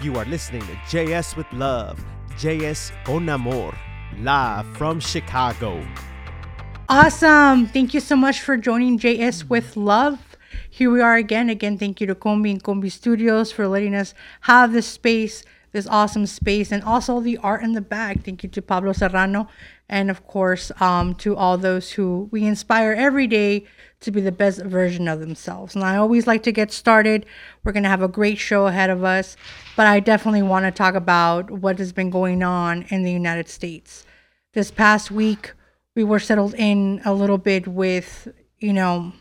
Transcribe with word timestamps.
You 0.00 0.14
are 0.14 0.24
listening 0.26 0.60
to 0.60 0.74
JS 0.86 1.36
with 1.36 1.52
Love, 1.52 1.98
JS 2.36 2.92
Con 3.04 3.28
Amor, 3.28 3.74
live 4.18 4.64
from 4.76 5.00
Chicago. 5.00 5.84
Awesome. 6.88 7.66
Thank 7.66 7.94
you 7.94 7.98
so 7.98 8.14
much 8.14 8.40
for 8.40 8.56
joining 8.56 9.00
JS 9.00 9.48
with 9.48 9.76
Love. 9.76 10.36
Here 10.70 10.88
we 10.88 11.00
are 11.00 11.16
again. 11.16 11.50
Again, 11.50 11.78
thank 11.78 12.00
you 12.00 12.06
to 12.06 12.14
Combi 12.14 12.52
and 12.52 12.62
Combi 12.62 12.92
Studios 12.92 13.50
for 13.50 13.66
letting 13.66 13.96
us 13.96 14.14
have 14.42 14.72
this 14.72 14.86
space, 14.86 15.42
this 15.72 15.86
awesome 15.86 16.26
space, 16.26 16.72
and 16.72 16.82
also 16.82 17.20
the 17.20 17.36
art 17.38 17.62
in 17.62 17.72
the 17.72 17.80
back. 17.80 18.24
Thank 18.24 18.42
you 18.42 18.48
to 18.48 18.62
Pablo 18.62 18.92
Serrano, 18.92 19.48
and 19.88 20.10
of 20.10 20.26
course, 20.26 20.72
um, 20.80 21.14
to 21.16 21.36
all 21.36 21.58
those 21.58 21.92
who 21.92 22.28
we 22.30 22.44
inspire 22.44 22.92
every 22.92 23.26
day 23.26 23.64
to 24.00 24.10
be 24.10 24.20
the 24.20 24.32
best 24.32 24.62
version 24.64 25.08
of 25.08 25.20
themselves. 25.20 25.74
And 25.74 25.84
I 25.84 25.96
always 25.96 26.26
like 26.26 26.42
to 26.44 26.52
get 26.52 26.70
started. 26.70 27.26
We're 27.64 27.72
going 27.72 27.82
to 27.82 27.88
have 27.88 28.02
a 28.02 28.08
great 28.08 28.38
show 28.38 28.66
ahead 28.66 28.90
of 28.90 29.02
us, 29.02 29.36
but 29.76 29.86
I 29.86 30.00
definitely 30.00 30.42
want 30.42 30.64
to 30.66 30.70
talk 30.70 30.94
about 30.94 31.50
what 31.50 31.78
has 31.78 31.92
been 31.92 32.10
going 32.10 32.42
on 32.42 32.84
in 32.90 33.02
the 33.02 33.12
United 33.12 33.48
States. 33.48 34.04
This 34.54 34.70
past 34.70 35.10
week, 35.10 35.52
we 35.94 36.04
were 36.04 36.20
settled 36.20 36.54
in 36.54 37.00
a 37.04 37.12
little 37.12 37.38
bit 37.38 37.66
with, 37.66 38.28
you 38.58 38.72
know, 38.72 39.12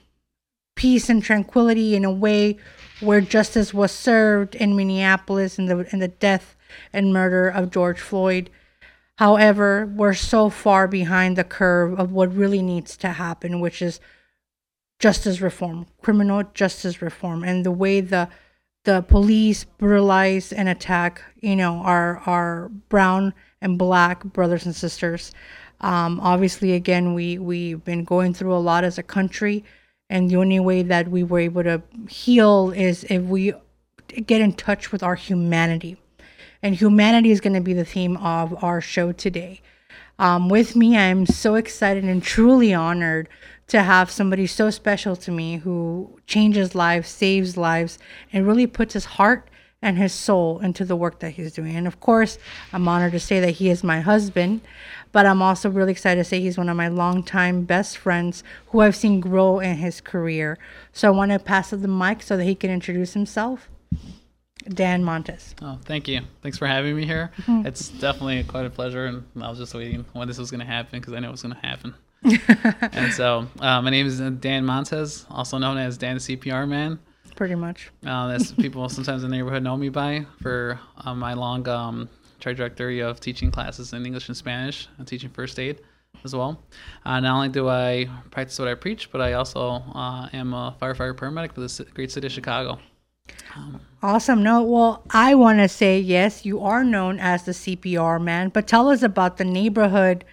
peace 0.75 1.09
and 1.09 1.23
tranquility 1.23 1.95
in 1.95 2.05
a 2.05 2.11
way 2.11 2.57
where 2.99 3.21
justice 3.21 3.73
was 3.73 3.91
served 3.91 4.55
in 4.55 4.75
Minneapolis 4.75 5.59
in 5.59 5.65
the 5.65 5.87
in 5.93 5.99
the 5.99 6.07
death 6.07 6.55
and 6.91 7.13
murder 7.13 7.47
of 7.47 7.71
George 7.71 7.99
Floyd. 7.99 8.49
However, 9.17 9.91
we're 9.95 10.13
so 10.13 10.49
far 10.49 10.87
behind 10.87 11.35
the 11.35 11.43
curve 11.43 11.99
of 11.99 12.11
what 12.11 12.35
really 12.35 12.61
needs 12.61 12.95
to 12.97 13.09
happen, 13.09 13.59
which 13.59 13.81
is 13.81 13.99
justice 14.99 15.41
reform, 15.41 15.87
criminal 16.01 16.43
justice 16.53 17.01
reform, 17.01 17.43
and 17.43 17.65
the 17.65 17.71
way 17.71 18.01
the 18.01 18.29
the 18.83 19.01
police 19.01 19.65
brutalize 19.65 20.53
and 20.53 20.69
attack, 20.69 21.21
you 21.41 21.55
know, 21.55 21.77
our 21.79 22.17
our 22.25 22.69
brown 22.89 23.33
and 23.61 23.77
black 23.77 24.23
brothers 24.23 24.65
and 24.65 24.75
sisters. 24.75 25.31
Um, 25.81 26.19
obviously, 26.21 26.73
again, 26.73 27.13
we 27.13 27.37
we've 27.37 27.83
been 27.83 28.03
going 28.03 28.33
through 28.33 28.55
a 28.55 28.59
lot 28.59 28.83
as 28.83 28.97
a 28.97 29.03
country, 29.03 29.63
and 30.09 30.29
the 30.29 30.37
only 30.37 30.59
way 30.59 30.83
that 30.83 31.09
we 31.09 31.23
were 31.23 31.39
able 31.39 31.63
to 31.63 31.81
heal 32.09 32.71
is 32.71 33.03
if 33.05 33.23
we 33.23 33.53
get 34.25 34.41
in 34.41 34.53
touch 34.53 34.91
with 34.91 35.03
our 35.03 35.15
humanity, 35.15 35.97
and 36.61 36.75
humanity 36.75 37.31
is 37.31 37.41
going 37.41 37.53
to 37.53 37.61
be 37.61 37.73
the 37.73 37.85
theme 37.85 38.17
of 38.17 38.63
our 38.63 38.81
show 38.81 39.11
today. 39.11 39.61
Um, 40.19 40.49
with 40.49 40.75
me, 40.75 40.97
I'm 40.97 41.25
so 41.25 41.55
excited 41.55 42.03
and 42.03 42.23
truly 42.23 42.73
honored 42.73 43.29
to 43.67 43.83
have 43.83 44.09
somebody 44.09 44.47
so 44.47 44.69
special 44.69 45.15
to 45.17 45.31
me 45.31 45.57
who 45.57 46.19
changes 46.25 46.73
lives, 46.73 47.09
saves 47.09 47.57
lives, 47.57 47.99
and 48.33 48.47
really 48.47 48.65
puts 48.65 48.93
his 48.93 49.05
heart 49.05 49.49
and 49.81 49.97
his 49.97 50.13
soul 50.13 50.59
into 50.59 50.83
the 50.83 50.95
work 50.95 51.19
that 51.19 51.31
he's 51.31 51.53
doing. 51.53 51.75
And 51.75 51.87
of 51.87 51.99
course, 51.99 52.37
I'm 52.73 52.87
honored 52.87 53.11
to 53.11 53.19
say 53.19 53.39
that 53.39 53.51
he 53.51 53.69
is 53.69 53.83
my 53.83 54.01
husband, 54.01 54.61
but 55.11 55.25
I'm 55.25 55.41
also 55.41 55.69
really 55.69 55.91
excited 55.91 56.21
to 56.21 56.23
say 56.23 56.41
he's 56.41 56.57
one 56.57 56.69
of 56.69 56.75
my 56.75 56.87
longtime 56.87 57.63
best 57.63 57.97
friends 57.97 58.43
who 58.67 58.81
I've 58.81 58.95
seen 58.95 59.19
grow 59.19 59.59
in 59.59 59.77
his 59.77 60.01
career. 60.01 60.57
So 60.93 61.07
I 61.07 61.11
want 61.11 61.31
to 61.31 61.39
pass 61.39 61.69
the 61.69 61.87
mic 61.87 62.23
so 62.23 62.37
that 62.37 62.43
he 62.43 62.55
can 62.55 62.71
introduce 62.71 63.13
himself. 63.13 63.69
Dan 64.67 65.03
Montes. 65.03 65.55
Oh, 65.61 65.79
thank 65.85 66.07
you. 66.07 66.21
Thanks 66.41 66.57
for 66.57 66.67
having 66.67 66.95
me 66.95 67.05
here. 67.05 67.31
Mm-hmm. 67.43 67.67
It's 67.67 67.87
definitely 67.87 68.43
quite 68.43 68.65
a 68.65 68.69
pleasure, 68.69 69.05
and 69.05 69.23
I 69.39 69.49
was 69.49 69.59
just 69.59 69.73
waiting 69.73 70.03
when 70.13 70.27
this 70.27 70.37
was 70.37 70.51
going 70.51 70.59
to 70.59 70.65
happen 70.65 70.99
because 70.99 71.13
I 71.13 71.19
know 71.19 71.29
it 71.29 71.31
was 71.31 71.43
going 71.43 71.55
to 71.55 71.65
happen. 71.65 71.95
and 72.93 73.13
so, 73.13 73.47
uh, 73.59 73.81
my 73.81 73.89
name 73.89 74.07
is 74.07 74.19
Dan 74.19 74.65
Montes, 74.65 75.25
also 75.29 75.57
known 75.57 75.77
as 75.77 75.97
Dan 75.97 76.17
CPR 76.17 76.67
Man. 76.67 76.99
Pretty 77.37 77.53
much. 77.53 77.91
Uh, 78.03 78.27
that's 78.27 78.51
people 78.51 78.89
sometimes 78.89 79.23
in 79.23 79.29
the 79.29 79.37
neighborhood 79.37 79.61
know 79.61 79.77
me 79.77 79.89
by 79.89 80.25
for 80.41 80.79
uh, 81.05 81.13
my 81.13 81.33
long 81.33 81.67
um, 81.69 82.09
trajectory 82.39 82.99
of 82.99 83.19
teaching 83.19 83.51
classes 83.51 83.93
in 83.93 84.03
English 84.07 84.27
and 84.27 84.35
Spanish, 84.35 84.87
and 84.97 85.07
teaching 85.07 85.29
first 85.29 85.59
aid 85.59 85.79
as 86.23 86.35
well. 86.35 86.59
Uh, 87.05 87.19
not 87.19 87.35
only 87.35 87.49
do 87.49 87.69
I 87.69 88.09
practice 88.31 88.57
what 88.57 88.67
I 88.67 88.73
preach, 88.73 89.11
but 89.11 89.21
I 89.21 89.33
also 89.33 89.83
uh, 89.93 90.27
am 90.33 90.55
a 90.55 90.75
firefighter 90.81 91.13
paramedic 91.13 91.53
for 91.53 91.61
the 91.61 91.91
great 91.93 92.11
city 92.11 92.25
of 92.25 92.33
Chicago. 92.33 92.79
Um, 93.55 93.81
awesome. 94.01 94.41
No, 94.41 94.63
well, 94.63 95.03
I 95.11 95.35
want 95.35 95.59
to 95.59 95.67
say 95.67 95.99
yes, 95.99 96.43
you 96.43 96.63
are 96.63 96.83
known 96.83 97.19
as 97.19 97.43
the 97.43 97.51
CPR 97.51 98.19
man, 98.19 98.49
but 98.49 98.65
tell 98.65 98.89
us 98.89 99.03
about 99.03 99.37
the 99.37 99.45
neighborhood 99.45 100.25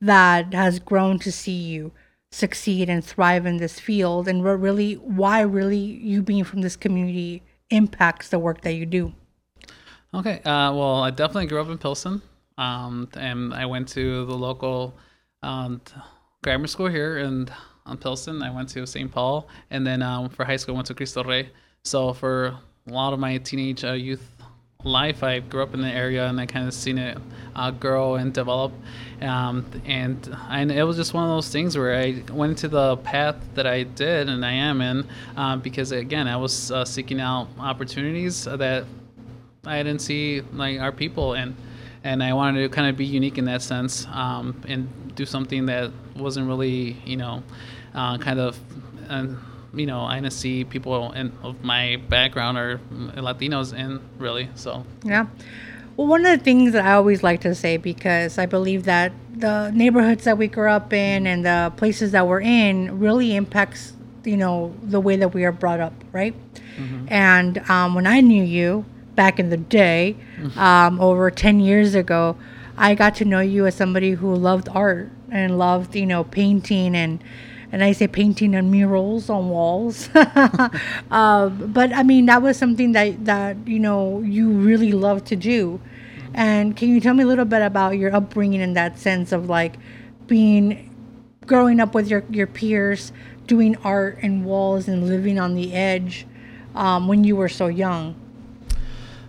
that 0.00 0.54
has 0.54 0.78
grown 0.78 1.18
to 1.20 1.32
see 1.32 1.50
you 1.50 1.90
succeed 2.32 2.88
and 2.88 3.04
thrive 3.04 3.44
in 3.46 3.58
this 3.58 3.78
field 3.78 4.26
and 4.26 4.42
what 4.42 4.58
really 4.58 4.94
why 4.94 5.40
really 5.42 5.76
you 5.76 6.22
being 6.22 6.44
from 6.44 6.62
this 6.62 6.76
community 6.76 7.42
impacts 7.70 8.30
the 8.30 8.38
work 8.38 8.62
that 8.62 8.72
you 8.72 8.86
do. 8.86 9.12
Okay 10.14 10.40
uh, 10.40 10.72
well 10.72 11.02
i 11.02 11.10
definitely 11.10 11.46
grew 11.46 11.60
up 11.60 11.68
in 11.68 11.78
pilsen 11.78 12.20
um, 12.58 13.08
and 13.14 13.54
i 13.54 13.66
went 13.66 13.86
to 13.88 14.24
the 14.26 14.34
local 14.34 14.94
um, 15.42 15.80
grammar 16.42 16.66
school 16.66 16.88
here 16.88 17.18
in 17.18 17.48
on 17.84 17.98
pilsen. 17.98 18.42
I 18.42 18.50
went 18.50 18.68
to 18.70 18.86
st 18.86 19.12
paul 19.12 19.48
and 19.70 19.86
then 19.86 20.02
um, 20.02 20.28
for 20.28 20.44
high 20.44 20.56
school 20.56 20.74
i 20.74 20.76
went 20.76 20.86
to 20.88 20.94
cristo 20.94 21.22
rey. 21.22 21.50
So 21.84 22.12
for 22.12 22.56
a 22.88 22.92
lot 22.92 23.12
of 23.12 23.18
my 23.18 23.36
teenage 23.38 23.84
uh, 23.84 23.92
youth 23.92 24.41
life. 24.84 25.22
I 25.22 25.40
grew 25.40 25.62
up 25.62 25.74
in 25.74 25.80
the 25.80 25.88
area 25.88 26.26
and 26.26 26.40
I 26.40 26.46
kind 26.46 26.66
of 26.66 26.74
seen 26.74 26.98
it 26.98 27.18
uh, 27.54 27.70
grow 27.70 28.16
and 28.16 28.32
develop. 28.32 28.72
Um, 29.20 29.64
and 29.84 30.36
I, 30.48 30.62
it 30.62 30.82
was 30.82 30.96
just 30.96 31.14
one 31.14 31.24
of 31.24 31.30
those 31.30 31.48
things 31.48 31.76
where 31.76 31.96
I 31.96 32.22
went 32.32 32.50
into 32.50 32.68
the 32.68 32.96
path 32.98 33.36
that 33.54 33.66
I 33.66 33.84
did 33.84 34.28
and 34.28 34.44
I 34.44 34.52
am 34.52 34.80
in 34.80 35.06
uh, 35.36 35.56
because, 35.56 35.92
again, 35.92 36.26
I 36.26 36.36
was 36.36 36.70
uh, 36.70 36.84
seeking 36.84 37.20
out 37.20 37.48
opportunities 37.58 38.44
that 38.44 38.84
I 39.64 39.82
didn't 39.82 40.00
see 40.00 40.40
like 40.52 40.80
our 40.80 40.92
people 40.92 41.34
and 41.34 41.54
and 42.04 42.20
I 42.20 42.32
wanted 42.32 42.62
to 42.62 42.68
kind 42.68 42.88
of 42.88 42.96
be 42.96 43.04
unique 43.04 43.38
in 43.38 43.44
that 43.44 43.62
sense 43.62 44.08
um, 44.10 44.60
and 44.66 45.14
do 45.14 45.24
something 45.24 45.66
that 45.66 45.92
wasn't 46.16 46.48
really, 46.48 46.96
you 47.04 47.16
know, 47.16 47.44
uh, 47.94 48.18
kind 48.18 48.40
of 48.40 48.58
you 49.74 49.86
know 49.86 50.02
I 50.02 50.20
didn't 50.20 50.32
see 50.32 50.64
people 50.64 51.12
in, 51.12 51.32
of 51.42 51.62
my 51.64 51.96
background 52.08 52.58
or 52.58 52.80
Latinos 53.16 53.76
in 53.76 54.00
really. 54.18 54.48
So 54.54 54.84
yeah. 55.04 55.26
Well, 55.96 56.06
one 56.06 56.24
of 56.24 56.38
the 56.38 56.42
things 56.42 56.72
that 56.72 56.86
I 56.86 56.92
always 56.94 57.22
like 57.22 57.42
to 57.42 57.54
say 57.54 57.76
because 57.76 58.38
I 58.38 58.46
believe 58.46 58.84
that 58.84 59.12
the 59.34 59.70
neighborhoods 59.74 60.24
that 60.24 60.38
we 60.38 60.48
grew 60.48 60.70
up 60.70 60.92
in 60.92 61.26
and 61.26 61.44
the 61.44 61.72
places 61.76 62.12
that 62.12 62.26
we're 62.26 62.40
in 62.40 62.98
really 62.98 63.36
impacts 63.36 63.92
you 64.24 64.36
know 64.36 64.74
the 64.82 65.00
way 65.00 65.16
that 65.16 65.34
we 65.34 65.44
are 65.44 65.52
brought 65.52 65.80
up, 65.80 65.92
right? 66.12 66.34
Mm-hmm. 66.76 67.06
And 67.08 67.58
um, 67.70 67.94
when 67.94 68.06
I 68.06 68.20
knew 68.20 68.42
you 68.42 68.84
back 69.14 69.38
in 69.38 69.50
the 69.50 69.56
day, 69.56 70.16
mm-hmm. 70.38 70.58
um, 70.58 71.00
over 71.00 71.30
ten 71.30 71.60
years 71.60 71.94
ago, 71.94 72.36
I 72.76 72.94
got 72.94 73.16
to 73.16 73.24
know 73.24 73.40
you 73.40 73.66
as 73.66 73.74
somebody 73.74 74.12
who 74.12 74.34
loved 74.34 74.68
art 74.70 75.10
and 75.30 75.58
loved 75.58 75.94
you 75.94 76.06
know 76.06 76.24
painting 76.24 76.94
and 76.94 77.22
and 77.72 77.82
I 77.82 77.92
say 77.92 78.06
painting 78.06 78.54
and 78.54 78.70
murals 78.70 79.30
on 79.30 79.48
walls. 79.48 80.10
uh, 80.14 81.48
but 81.48 81.92
I 81.92 82.02
mean, 82.02 82.26
that 82.26 82.42
was 82.42 82.58
something 82.58 82.92
that 82.92 83.24
that 83.24 83.56
you 83.66 83.78
know 83.78 84.20
you 84.20 84.50
really 84.50 84.92
love 84.92 85.24
to 85.24 85.36
do. 85.36 85.80
And 86.34 86.76
can 86.76 86.90
you 86.90 87.00
tell 87.00 87.14
me 87.14 87.24
a 87.24 87.26
little 87.26 87.44
bit 87.46 87.62
about 87.62 87.98
your 87.98 88.14
upbringing 88.14 88.60
in 88.60 88.74
that 88.74 88.98
sense 88.98 89.32
of 89.32 89.48
like 89.48 89.76
being 90.26 90.90
growing 91.46 91.80
up 91.80 91.94
with 91.94 92.08
your 92.08 92.24
your 92.28 92.46
peers, 92.46 93.10
doing 93.46 93.76
art 93.84 94.18
and 94.22 94.44
walls 94.44 94.86
and 94.86 95.08
living 95.08 95.40
on 95.40 95.54
the 95.54 95.72
edge 95.74 96.26
um, 96.74 97.08
when 97.08 97.24
you 97.24 97.36
were 97.36 97.48
so 97.48 97.68
young? 97.68 98.14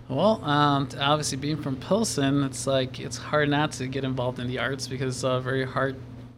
Well, 0.08 0.44
um, 0.44 0.90
obviously 1.00 1.38
being 1.38 1.56
from 1.62 1.76
Pilsen, 1.76 2.42
it's 2.44 2.66
like 2.66 3.00
it's 3.00 3.16
hard 3.16 3.48
not 3.48 3.72
to 3.72 3.86
get 3.86 4.04
involved 4.04 4.38
in 4.38 4.48
the 4.48 4.58
arts 4.58 4.86
because 4.86 5.16
it's 5.16 5.24
a 5.24 5.40
very 5.40 5.64
hard 5.64 5.96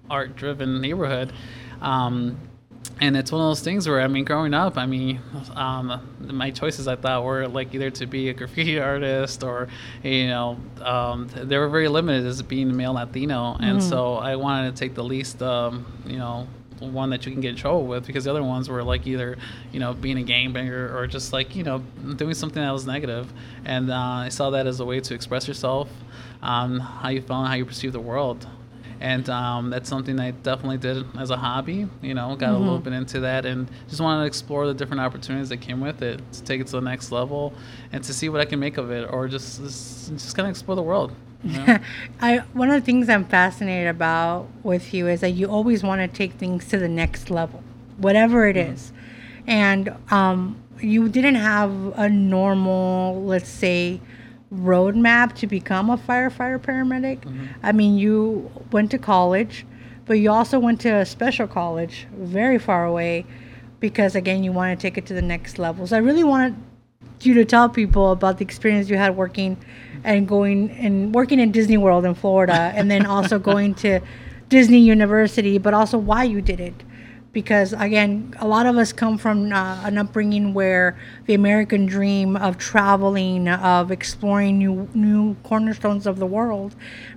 art-driven 0.08 0.80
neighborhood. 0.80 1.32
Um, 1.80 2.38
and 3.00 3.16
it's 3.16 3.30
one 3.30 3.42
of 3.42 3.48
those 3.48 3.60
things 3.60 3.86
where 3.86 4.00
I 4.00 4.06
mean, 4.06 4.24
growing 4.24 4.54
up, 4.54 4.78
I 4.78 4.86
mean, 4.86 5.20
um, 5.54 6.00
my 6.20 6.50
choices 6.50 6.88
I 6.88 6.96
thought 6.96 7.24
were 7.24 7.46
like 7.46 7.74
either 7.74 7.90
to 7.90 8.06
be 8.06 8.30
a 8.30 8.34
graffiti 8.34 8.78
artist 8.80 9.42
or, 9.42 9.68
you 10.02 10.28
know, 10.28 10.58
um, 10.80 11.28
they 11.34 11.58
were 11.58 11.68
very 11.68 11.88
limited 11.88 12.26
as 12.26 12.40
being 12.42 12.74
male 12.74 12.94
Latino, 12.94 13.56
and 13.60 13.80
mm. 13.80 13.88
so 13.88 14.14
I 14.14 14.36
wanted 14.36 14.74
to 14.74 14.80
take 14.80 14.94
the 14.94 15.04
least, 15.04 15.42
um, 15.42 15.84
you 16.06 16.16
know, 16.16 16.48
one 16.78 17.10
that 17.10 17.24
you 17.24 17.32
can 17.32 17.40
get 17.40 17.50
in 17.50 17.56
trouble 17.56 17.86
with 17.86 18.06
because 18.06 18.24
the 18.24 18.30
other 18.30 18.42
ones 18.42 18.68
were 18.68 18.82
like 18.82 19.06
either, 19.06 19.36
you 19.72 19.80
know, 19.80 19.94
being 19.94 20.18
a 20.18 20.24
gangbanger 20.24 20.94
or 20.94 21.06
just 21.06 21.32
like 21.32 21.56
you 21.56 21.64
know 21.64 21.78
doing 22.16 22.34
something 22.34 22.62
that 22.62 22.72
was 22.72 22.86
negative, 22.86 23.30
and 23.64 23.90
uh, 23.90 23.94
I 23.94 24.28
saw 24.30 24.50
that 24.50 24.66
as 24.66 24.80
a 24.80 24.84
way 24.84 25.00
to 25.00 25.14
express 25.14 25.46
yourself, 25.46 25.90
um, 26.42 26.80
how 26.80 27.10
you 27.10 27.20
felt, 27.20 27.46
how 27.46 27.54
you 27.54 27.66
perceive 27.66 27.92
the 27.92 28.00
world 28.00 28.46
and 29.00 29.28
um, 29.28 29.70
that's 29.70 29.88
something 29.88 30.18
I 30.18 30.30
definitely 30.30 30.78
did 30.78 31.04
as 31.18 31.30
a 31.30 31.36
hobby. 31.36 31.88
You 32.02 32.14
know, 32.14 32.34
got 32.36 32.46
mm-hmm. 32.46 32.54
a 32.54 32.58
little 32.58 32.74
mm-hmm. 32.76 32.84
bit 32.84 32.92
into 32.94 33.20
that, 33.20 33.44
and 33.46 33.68
just 33.88 34.00
wanted 34.00 34.22
to 34.22 34.26
explore 34.26 34.66
the 34.66 34.74
different 34.74 35.00
opportunities 35.00 35.48
that 35.50 35.58
came 35.58 35.80
with 35.80 36.02
it, 36.02 36.20
to 36.32 36.42
take 36.42 36.60
it 36.60 36.66
to 36.68 36.72
the 36.72 36.80
next 36.80 37.12
level, 37.12 37.52
and 37.92 38.02
to 38.04 38.12
see 38.12 38.28
what 38.28 38.40
I 38.40 38.44
can 38.44 38.58
make 38.58 38.78
of 38.78 38.90
it, 38.90 39.08
or 39.10 39.28
just 39.28 39.60
just, 39.60 40.12
just 40.12 40.36
kind 40.36 40.46
of 40.46 40.50
explore 40.50 40.76
the 40.76 40.82
world. 40.82 41.12
You 41.44 41.58
know? 41.58 41.78
I 42.20 42.38
one 42.52 42.70
of 42.70 42.74
the 42.74 42.84
things 42.84 43.08
I'm 43.08 43.24
fascinated 43.24 43.88
about 43.88 44.48
with 44.62 44.92
you 44.94 45.08
is 45.08 45.20
that 45.20 45.30
you 45.30 45.48
always 45.48 45.82
want 45.82 46.00
to 46.00 46.08
take 46.08 46.32
things 46.34 46.66
to 46.68 46.78
the 46.78 46.88
next 46.88 47.30
level, 47.30 47.62
whatever 47.98 48.48
it 48.48 48.56
mm-hmm. 48.56 48.72
is, 48.72 48.92
and 49.46 49.94
um, 50.10 50.62
you 50.80 51.08
didn't 51.08 51.36
have 51.36 51.70
a 51.96 52.08
normal, 52.08 53.22
let's 53.24 53.48
say, 53.48 54.00
roadmap 54.52 55.34
to 55.34 55.46
become 55.46 55.90
a 55.90 55.96
firefighter 55.96 56.58
paramedic. 56.58 57.20
Mm-hmm. 57.20 57.46
I 57.62 57.72
mean, 57.72 57.98
you 57.98 58.50
went 58.70 58.90
to 58.92 58.98
college, 58.98 59.66
but 60.04 60.14
you 60.14 60.30
also 60.30 60.58
went 60.58 60.80
to 60.82 60.90
a 60.90 61.06
special 61.06 61.46
college 61.46 62.06
very 62.12 62.58
far 62.58 62.84
away 62.84 63.26
because, 63.80 64.14
again, 64.14 64.44
you 64.44 64.52
want 64.52 64.78
to 64.78 64.82
take 64.82 64.96
it 64.96 65.06
to 65.06 65.14
the 65.14 65.22
next 65.22 65.58
level. 65.58 65.86
So 65.86 65.96
I 65.96 66.00
really 66.00 66.24
wanted 66.24 66.56
you 67.20 67.34
to 67.34 67.44
tell 67.44 67.68
people 67.68 68.12
about 68.12 68.38
the 68.38 68.44
experience 68.44 68.88
you 68.88 68.96
had 68.96 69.16
working 69.16 69.56
and 70.04 70.28
going 70.28 70.70
and 70.70 71.14
working 71.14 71.40
in 71.40 71.50
Disney 71.50 71.76
World 71.76 72.04
in 72.04 72.14
Florida 72.14 72.72
and 72.74 72.90
then 72.90 73.06
also 73.06 73.38
going 73.52 73.74
to 73.76 74.00
Disney 74.48 74.78
University, 74.78 75.58
but 75.58 75.74
also 75.74 75.98
why 75.98 76.24
you 76.24 76.40
did 76.40 76.60
it. 76.60 76.74
Because 77.36 77.74
again, 77.74 78.32
a 78.38 78.48
lot 78.48 78.64
of 78.64 78.78
us 78.78 78.94
come 78.94 79.18
from 79.18 79.52
uh, 79.52 79.82
an 79.84 79.98
upbringing 79.98 80.54
where 80.54 80.96
the 81.26 81.34
American 81.34 81.84
dream 81.84 82.34
of 82.34 82.56
traveling, 82.56 83.46
of 83.46 83.92
exploring 83.92 84.56
new 84.56 84.88
new 84.94 85.34
cornerstones 85.42 86.06
of 86.06 86.18
the 86.18 86.24
world, 86.24 86.74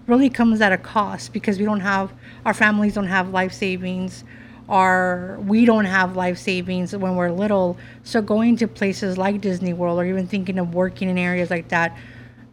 really 0.08 0.30
comes 0.30 0.60
at 0.60 0.74
a 0.74 0.78
cost 0.78 1.32
because 1.32 1.58
we 1.58 1.64
don't 1.64 1.80
have 1.80 2.12
our 2.46 2.54
families 2.54 2.96
don't 2.96 3.08
have 3.08 3.30
life 3.30 3.54
savings 3.54 4.26
our 4.68 5.40
we 5.40 5.64
don't 5.64 5.86
have 5.86 6.18
life 6.18 6.38
savings 6.38 6.94
when 6.94 7.16
we're 7.16 7.32
little. 7.32 7.78
So 8.04 8.22
going 8.22 8.58
to 8.58 8.68
places 8.68 9.18
like 9.18 9.40
disney 9.40 9.72
world 9.72 10.00
or 10.00 10.04
even 10.04 10.28
thinking 10.28 10.60
of 10.60 10.76
working 10.76 11.08
in 11.10 11.18
areas 11.18 11.50
like 11.50 11.70
that 11.70 11.98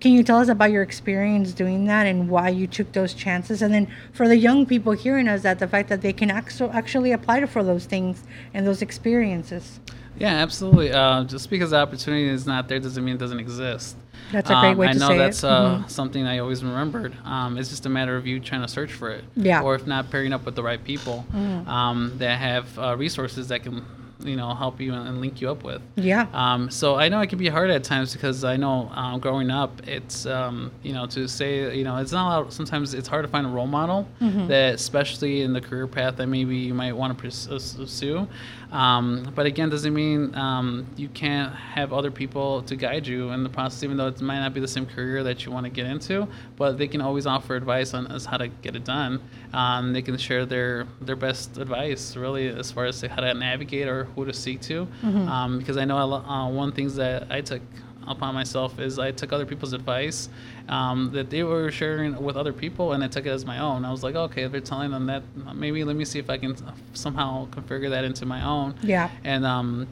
can 0.00 0.12
you 0.12 0.22
tell 0.22 0.38
us 0.38 0.48
about 0.48 0.70
your 0.70 0.82
experience 0.82 1.52
doing 1.52 1.87
that 1.87 2.06
and 2.06 2.28
why 2.28 2.48
you 2.50 2.66
took 2.66 2.93
those 2.93 3.14
chances 3.14 3.62
and 3.62 3.72
then 3.72 3.87
for 4.12 4.28
the 4.28 4.37
young 4.37 4.66
people 4.66 4.93
hearing 4.93 5.26
us 5.28 5.43
that 5.43 5.58
the 5.58 5.66
fact 5.69 5.88
that 5.88 6.02
they 6.02 6.12
can 6.12 6.31
actu- 6.31 6.69
actually 6.70 7.12
apply 7.12 7.44
for 7.46 7.62
those 7.64 7.87
things 7.87 8.22
and 8.54 8.66
those 8.66 8.82
experiences 8.82 9.81
Yeah, 10.19 10.32
absolutely. 10.43 10.93
Uh, 10.93 11.25
just 11.25 11.50
because 11.50 11.70
the 11.72 11.76
opportunity 11.76 12.26
is 12.28 12.46
not 12.46 12.69
there 12.69 12.78
doesn't 12.81 13.04
mean 13.04 13.16
it 13.16 13.19
doesn't 13.19 13.38
exist. 13.38 13.96
That's 14.32 14.48
a 14.48 14.54
great 14.62 14.70
Um, 14.72 14.78
way 14.78 14.87
to 14.87 14.93
say 14.98 14.98
it. 14.98 15.02
I 15.04 15.08
know 15.12 15.19
that's 15.22 15.44
uh, 15.44 15.50
Mhm. 15.84 15.90
something 15.90 16.26
I 16.26 16.38
always 16.38 16.64
remembered. 16.64 17.12
Um, 17.26 17.58
it's 17.58 17.69
just 17.69 17.84
a 17.84 17.90
matter 17.90 18.16
of 18.16 18.26
you 18.26 18.40
trying 18.40 18.62
to 18.62 18.69
search 18.69 18.92
for 18.94 19.10
it. 19.10 19.25
Yeah. 19.37 19.60
Or 19.60 19.75
if 19.75 19.87
not, 19.87 20.10
pairing 20.10 20.32
up 20.32 20.46
with 20.46 20.54
the 20.54 20.62
right 20.62 20.82
people 20.82 21.26
um, 21.66 22.12
that 22.16 22.38
have 22.38 22.66
uh, 22.78 22.96
resources 22.96 23.49
that 23.49 23.62
can, 23.62 23.84
you 24.20 24.34
know, 24.36 24.54
help 24.54 24.80
you 24.80 24.94
and, 24.94 25.20
link 25.20 25.40
you 25.40 25.50
up 25.50 25.62
with. 25.62 25.82
yeah 25.96 26.26
Um, 26.32 26.70
so 26.70 26.96
I 26.96 27.08
know 27.08 27.20
it 27.20 27.28
can 27.28 27.38
be 27.38 27.48
hard 27.48 27.70
at 27.70 27.84
times 27.84 28.12
because 28.12 28.44
I 28.44 28.56
know 28.56 28.90
um, 28.94 29.20
growing 29.20 29.50
up, 29.50 29.86
it's 29.86 30.24
um, 30.26 30.70
you 30.82 30.92
know 30.92 31.06
to 31.06 31.28
say 31.28 31.76
you 31.76 31.84
know 31.84 31.96
it's 31.98 32.12
not 32.12 32.26
allowed, 32.26 32.52
sometimes 32.52 32.94
it's 32.94 33.08
hard 33.08 33.24
to 33.24 33.30
find 33.30 33.46
a 33.46 33.50
role 33.50 33.66
model 33.66 34.06
that 34.48 34.74
especially 34.74 35.42
in 35.42 35.52
the 35.52 35.60
career 35.60 35.86
path 35.86 36.16
that 36.16 36.26
maybe 36.28 36.56
you 36.56 36.74
might 36.74 36.92
want 36.92 37.16
to 37.16 37.22
pursue. 37.22 38.26
Um, 38.72 39.32
but 39.34 39.46
again, 39.46 39.70
doesn't 39.70 39.94
mean 39.94 40.34
um, 40.34 40.86
you 40.96 41.08
can't 41.08 41.54
have 41.54 41.92
other 41.92 42.10
people 42.10 42.62
to 42.62 42.76
guide 42.76 43.06
you 43.06 43.30
in 43.30 43.42
the 43.42 43.48
process, 43.48 43.82
even 43.82 43.96
though 43.96 44.08
it 44.08 44.20
might 44.20 44.40
not 44.40 44.54
be 44.54 44.60
the 44.60 44.68
same 44.68 44.86
career 44.86 45.22
that 45.24 45.44
you 45.44 45.52
want 45.52 45.64
to 45.64 45.70
get 45.70 45.86
into. 45.86 46.26
But 46.56 46.78
they 46.78 46.88
can 46.88 47.00
always 47.00 47.26
offer 47.26 47.54
advice 47.56 47.94
on 47.94 48.06
as 48.08 48.24
how 48.26 48.36
to 48.38 48.48
get 48.48 48.74
it 48.76 48.84
done. 48.84 49.20
Um, 49.52 49.92
they 49.92 50.02
can 50.02 50.16
share 50.18 50.46
their 50.46 50.86
their 51.00 51.16
best 51.16 51.58
advice, 51.58 52.16
really, 52.16 52.48
as 52.48 52.72
far 52.72 52.86
as 52.86 53.00
how 53.02 53.20
to 53.22 53.34
navigate 53.34 53.88
or 53.88 54.04
who 54.04 54.24
to 54.24 54.32
seek 54.32 54.60
to. 54.62 54.88
Um, 55.28 55.58
because 55.58 55.76
I 55.76 55.84
know 55.84 55.98
uh, 55.98 56.48
one 56.48 56.72
things 56.72 56.96
that 56.96 57.30
I 57.30 57.40
took 57.40 57.62
upon 58.06 58.35
myself 58.35 58.79
is 58.79 58.99
I 58.99 59.11
took 59.11 59.32
other 59.32 59.47
people's 59.47 59.73
advice 59.73 60.29
um, 60.69 61.11
that 61.12 61.31
they 61.31 61.43
were 61.43 61.70
sharing 61.70 62.23
with 62.23 62.37
other 62.37 62.53
people, 62.53 62.93
and 62.93 63.03
I 63.03 63.08
took 63.08 63.26
it 63.26 63.31
as 63.31 63.44
my 63.44 63.58
own. 63.58 63.85
I 63.85 63.91
was 63.91 64.03
like, 64.03 64.14
okay, 64.14 64.47
they're 64.47 64.61
telling 64.61 64.91
them 64.91 65.06
that. 65.06 65.23
Maybe 65.55 65.85
let 65.85 65.97
me 65.97 66.05
see 66.05 66.19
if 66.19 66.31
I 66.31 66.38
can 66.38 66.56
somehow 66.94 67.47
configure 67.49 67.91
that 67.91 68.05
into 68.05 68.26
my 68.26 68.44
own. 68.44 68.75
Yeah. 68.82 69.11
And 69.25 69.44
um, 69.44 69.88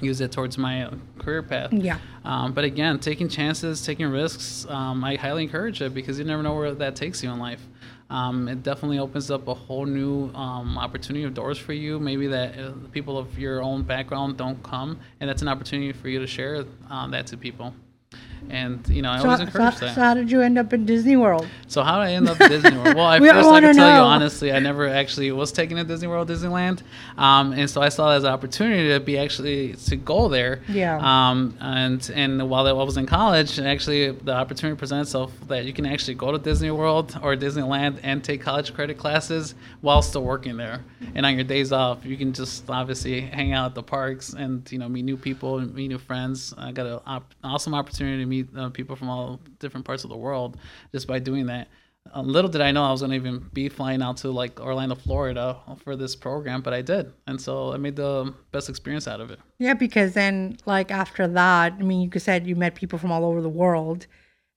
use 0.00 0.20
it 0.20 0.32
towards 0.32 0.58
my 0.58 0.90
career 1.18 1.42
path. 1.42 1.72
Yeah. 1.72 1.98
Um, 2.24 2.52
but 2.52 2.64
again, 2.64 2.98
taking 2.98 3.28
chances, 3.28 3.84
taking 3.84 4.06
risks, 4.06 4.66
um, 4.68 5.04
I 5.04 5.16
highly 5.16 5.44
encourage 5.44 5.80
it 5.82 5.94
because 5.94 6.18
you 6.18 6.24
never 6.24 6.42
know 6.42 6.54
where 6.54 6.72
that 6.74 6.96
takes 6.96 7.22
you 7.22 7.30
in 7.30 7.38
life. 7.38 7.66
Um, 8.14 8.46
it 8.46 8.62
definitely 8.62 9.00
opens 9.00 9.28
up 9.28 9.48
a 9.48 9.54
whole 9.54 9.86
new 9.86 10.32
um, 10.34 10.78
opportunity 10.78 11.24
of 11.24 11.34
doors 11.34 11.58
for 11.58 11.72
you. 11.72 11.98
Maybe 11.98 12.28
that 12.28 12.56
uh, 12.56 12.72
people 12.92 13.18
of 13.18 13.36
your 13.36 13.60
own 13.60 13.82
background 13.82 14.36
don't 14.36 14.62
come, 14.62 15.00
and 15.18 15.28
that's 15.28 15.42
an 15.42 15.48
opportunity 15.48 15.92
for 15.92 16.08
you 16.08 16.20
to 16.20 16.26
share 16.28 16.64
um, 16.88 17.10
that 17.10 17.26
to 17.28 17.36
people. 17.36 17.74
And 18.50 18.86
you 18.88 19.02
know, 19.02 19.10
I 19.10 19.18
so, 19.18 19.24
always 19.24 19.38
so, 19.38 19.44
encourage 19.44 19.74
so 19.74 19.86
that. 19.86 19.94
how 19.96 20.14
did 20.14 20.30
you 20.30 20.40
end 20.40 20.58
up 20.58 20.72
in 20.72 20.86
disney 20.86 21.16
world 21.16 21.46
So 21.66 21.82
how 21.82 21.98
did 21.98 22.08
I 22.08 22.12
end 22.12 22.28
up 22.28 22.40
at 22.40 22.50
Disney 22.50 22.76
World? 22.76 22.94
Well, 22.96 23.10
at 23.10 23.20
We 23.20 23.28
first 23.28 23.48
I 23.48 23.60
can 23.60 23.74
tell 23.74 23.96
you 23.96 24.02
honestly, 24.02 24.52
I 24.52 24.58
never 24.58 24.88
actually 24.88 25.30
was 25.32 25.50
taken 25.52 25.76
to 25.76 25.84
Disney 25.84 26.08
World, 26.08 26.28
Disneyland, 26.28 26.82
um, 27.16 27.52
and 27.52 27.68
so 27.68 27.80
I 27.82 27.88
saw 27.88 28.12
it 28.12 28.16
as 28.16 28.24
an 28.24 28.30
opportunity 28.30 28.88
to 28.90 29.00
be 29.00 29.18
actually 29.18 29.74
to 29.74 29.96
go 29.96 30.28
there. 30.28 30.62
Yeah. 30.68 30.98
Um, 30.98 31.56
and 31.60 32.10
and 32.14 32.48
while 32.48 32.66
I 32.66 32.72
was 32.72 32.96
in 32.96 33.06
college, 33.06 33.58
actually 33.58 34.10
the 34.10 34.34
opportunity 34.34 34.78
presented 34.78 35.02
itself 35.02 35.32
that 35.48 35.64
you 35.64 35.72
can 35.72 35.86
actually 35.86 36.14
go 36.14 36.32
to 36.32 36.38
Disney 36.38 36.70
World 36.70 37.18
or 37.22 37.36
Disneyland 37.36 37.98
and 38.02 38.22
take 38.22 38.40
college 38.42 38.74
credit 38.74 38.98
classes 38.98 39.54
while 39.80 40.02
still 40.02 40.22
working 40.22 40.56
there. 40.56 40.84
And 41.14 41.24
on 41.26 41.34
your 41.34 41.44
days 41.44 41.72
off, 41.72 42.04
you 42.04 42.16
can 42.16 42.32
just 42.32 42.68
obviously 42.68 43.20
hang 43.20 43.52
out 43.52 43.66
at 43.66 43.74
the 43.74 43.82
parks 43.82 44.32
and 44.34 44.70
you 44.70 44.78
know 44.78 44.88
meet 44.88 45.04
new 45.04 45.16
people 45.16 45.58
and 45.58 45.74
meet 45.74 45.88
new 45.88 45.98
friends. 45.98 46.54
I 46.56 46.72
got 46.72 46.86
an 46.86 47.00
op- 47.06 47.34
awesome 47.42 47.74
opportunity 47.74 48.22
to 48.22 48.26
meet 48.26 48.33
uh, 48.42 48.70
people 48.70 48.96
from 48.96 49.08
all 49.08 49.40
different 49.58 49.86
parts 49.86 50.04
of 50.04 50.10
the 50.10 50.16
world 50.16 50.56
just 50.92 51.06
by 51.06 51.18
doing 51.18 51.46
that. 51.46 51.68
Uh, 52.14 52.20
little 52.20 52.50
did 52.50 52.60
I 52.60 52.70
know 52.70 52.84
I 52.84 52.90
was 52.90 53.00
going 53.00 53.12
to 53.12 53.16
even 53.16 53.48
be 53.54 53.68
flying 53.70 54.02
out 54.02 54.18
to 54.18 54.30
like 54.30 54.60
Orlando, 54.60 54.94
Florida 54.94 55.58
for 55.82 55.96
this 55.96 56.14
program, 56.14 56.60
but 56.60 56.74
I 56.74 56.82
did, 56.82 57.12
and 57.26 57.40
so 57.40 57.72
I 57.72 57.78
made 57.78 57.96
the 57.96 58.34
best 58.52 58.68
experience 58.68 59.08
out 59.08 59.20
of 59.22 59.30
it. 59.30 59.38
Yeah, 59.58 59.72
because 59.72 60.12
then, 60.12 60.58
like 60.66 60.90
after 60.90 61.26
that, 61.28 61.72
I 61.72 61.82
mean, 61.82 62.10
you 62.12 62.20
said 62.20 62.46
you 62.46 62.56
met 62.56 62.74
people 62.74 62.98
from 62.98 63.10
all 63.10 63.24
over 63.24 63.40
the 63.40 63.48
world, 63.48 64.06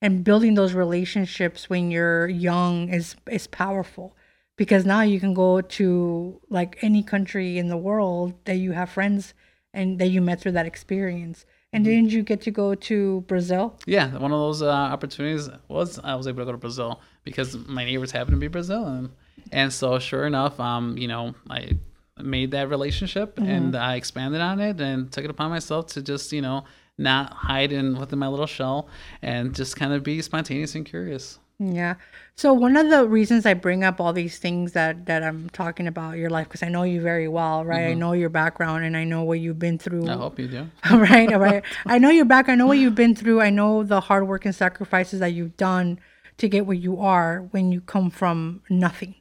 and 0.02 0.26
building 0.26 0.56
those 0.56 0.74
relationships 0.74 1.70
when 1.70 1.90
you're 1.90 2.28
young 2.28 2.90
is 2.90 3.16
is 3.32 3.48
powerful, 3.48 4.14
because 4.58 4.84
now 4.86 5.02
you 5.02 5.20
can 5.20 5.34
go 5.34 5.62
to 5.62 6.42
like 6.50 6.78
any 6.82 7.02
country 7.02 7.58
in 7.58 7.70
the 7.70 7.78
world 7.78 8.34
that 8.44 8.58
you 8.58 8.74
have 8.74 8.90
friends 8.90 9.34
and 9.74 10.00
that 10.00 10.08
you 10.08 10.22
met 10.22 10.42
through 10.42 10.52
that 10.52 10.66
experience. 10.66 11.46
And 11.74 11.84
didn't 11.84 12.12
you 12.12 12.24
get 12.24 12.42
to 12.42 12.52
go 12.52 12.76
to 12.76 13.22
Brazil? 13.28 13.78
Yeah, 13.86 14.18
one 14.18 14.32
of 14.32 14.40
those 14.40 14.62
uh, 14.62 14.70
opportunities 14.70 15.50
was 15.68 16.00
I 16.02 16.16
was 16.16 16.26
able 16.26 16.40
to 16.40 16.46
go 16.46 16.52
to 16.54 16.58
Brazil 16.58 17.02
because 17.24 17.58
my 17.68 17.84
neighbors 17.84 18.12
happened 18.12 18.36
to 18.36 18.40
be 18.40 18.48
Brazilian, 18.48 19.12
and 19.52 19.72
so 19.72 20.00
sure 20.00 20.26
enough, 20.26 20.60
um, 20.60 20.98
you 20.98 21.08
know, 21.08 21.36
I 21.50 21.78
made 22.20 22.52
that 22.52 22.70
relationship 22.70 23.38
and 23.38 23.76
I 23.76 23.96
expanded 23.96 24.42
on 24.42 24.60
it 24.60 24.82
and 24.82 25.12
took 25.12 25.24
it 25.24 25.30
upon 25.30 25.52
myself 25.52 25.88
to 25.88 26.02
just 26.02 26.32
you 26.32 26.42
know 26.42 26.64
not 26.98 27.32
hide 27.32 27.72
in 27.72 28.00
within 28.00 28.18
my 28.18 28.28
little 28.28 28.48
shell 28.48 28.88
and 29.22 29.54
just 29.54 29.76
kind 29.76 29.94
of 29.94 30.04
be 30.04 30.22
spontaneous 30.22 30.74
and 30.74 30.86
curious. 30.86 31.38
Yeah. 31.60 31.96
So 32.36 32.54
one 32.54 32.78
of 32.78 32.92
the 32.92 33.08
reasons 33.08 33.48
I 33.48 33.56
bring 33.56 33.84
up 33.84 34.00
all 34.00 34.14
these 34.14 34.38
things 34.38 34.74
that 34.74 35.08
that 35.08 35.24
I'm 35.24 35.50
talking 35.50 35.88
about 35.88 36.18
your 36.18 36.30
life 36.30 36.48
because 36.48 36.62
I 36.62 36.70
know 36.70 36.84
you 36.84 37.02
very 37.02 37.28
well, 37.28 37.66
right? 37.66 37.88
I 37.88 37.90
mm-hmm. 37.92 38.00
know 38.00 38.14
your 38.14 38.30
background 38.30 38.86
and 38.86 38.96
I 38.96 39.04
know 39.04 39.24
what 39.24 39.40
you've 39.40 39.58
been 39.58 39.80
through. 39.80 40.08
I 40.08 40.14
hope 40.14 40.38
you 40.38 40.48
do. 40.48 40.70
Right, 40.92 41.36
right. 41.36 41.64
I 41.86 41.98
know 41.98 42.12
your 42.12 42.26
background. 42.26 42.62
I 42.62 42.64
know 42.64 42.68
what 42.68 42.78
you've 42.78 42.96
been 42.96 43.16
through. 43.16 43.42
I 43.42 43.50
know 43.50 43.84
the 43.84 44.02
hard 44.02 44.28
work 44.28 44.46
and 44.46 44.54
sacrifices 44.54 45.20
that 45.20 45.34
you've 45.34 45.58
done 45.58 46.00
to 46.38 46.48
get 46.48 46.68
where 46.68 46.78
you 46.78 47.00
are 47.00 47.48
when 47.50 47.72
you 47.72 47.82
come 47.82 48.12
from 48.12 48.62
nothing. 48.70 49.16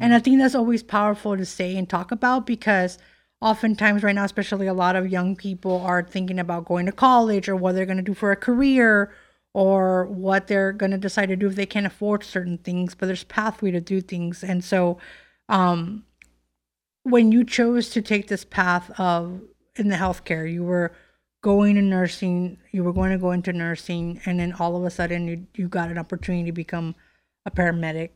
And 0.00 0.14
I 0.14 0.16
mm-hmm. 0.16 0.24
think 0.24 0.38
that's 0.38 0.54
always 0.54 0.82
powerful 0.82 1.36
to 1.36 1.44
say 1.44 1.76
and 1.76 1.86
talk 1.86 2.10
about 2.10 2.46
because 2.46 2.96
oftentimes 3.42 4.02
right 4.02 4.14
now, 4.14 4.24
especially 4.24 4.66
a 4.66 4.72
lot 4.72 4.96
of 4.96 5.08
young 5.08 5.36
people 5.36 5.82
are 5.82 6.02
thinking 6.02 6.38
about 6.38 6.64
going 6.64 6.86
to 6.86 6.92
college 6.92 7.46
or 7.46 7.56
what 7.56 7.74
they're 7.74 7.84
going 7.84 7.98
to 7.98 8.02
do 8.02 8.14
for 8.14 8.32
a 8.32 8.36
career 8.36 9.12
or 9.54 10.06
what 10.06 10.46
they're 10.46 10.72
going 10.72 10.92
to 10.92 10.98
decide 10.98 11.26
to 11.26 11.36
do 11.36 11.46
if 11.46 11.56
they 11.56 11.66
can't 11.66 11.86
afford 11.86 12.24
certain 12.24 12.58
things, 12.58 12.94
but 12.94 13.06
there's 13.06 13.24
pathway 13.24 13.70
to 13.70 13.80
do 13.80 14.00
things. 14.00 14.42
And 14.42 14.64
so 14.64 14.98
um 15.48 16.04
when 17.04 17.32
you 17.32 17.44
chose 17.44 17.90
to 17.90 18.02
take 18.02 18.28
this 18.28 18.44
path 18.44 18.90
of 18.98 19.40
in 19.76 19.88
the 19.88 19.96
healthcare, 19.96 20.50
you 20.50 20.62
were 20.62 20.92
going 21.42 21.74
to 21.74 21.82
nursing, 21.82 22.58
you 22.70 22.84
were 22.84 22.92
going 22.92 23.10
to 23.10 23.18
go 23.18 23.32
into 23.32 23.52
nursing, 23.52 24.20
and 24.24 24.38
then 24.38 24.52
all 24.52 24.76
of 24.76 24.84
a 24.84 24.90
sudden 24.90 25.26
you, 25.26 25.46
you 25.54 25.68
got 25.68 25.90
an 25.90 25.98
opportunity 25.98 26.44
to 26.44 26.52
become 26.52 26.94
a 27.44 27.50
paramedic. 27.50 28.10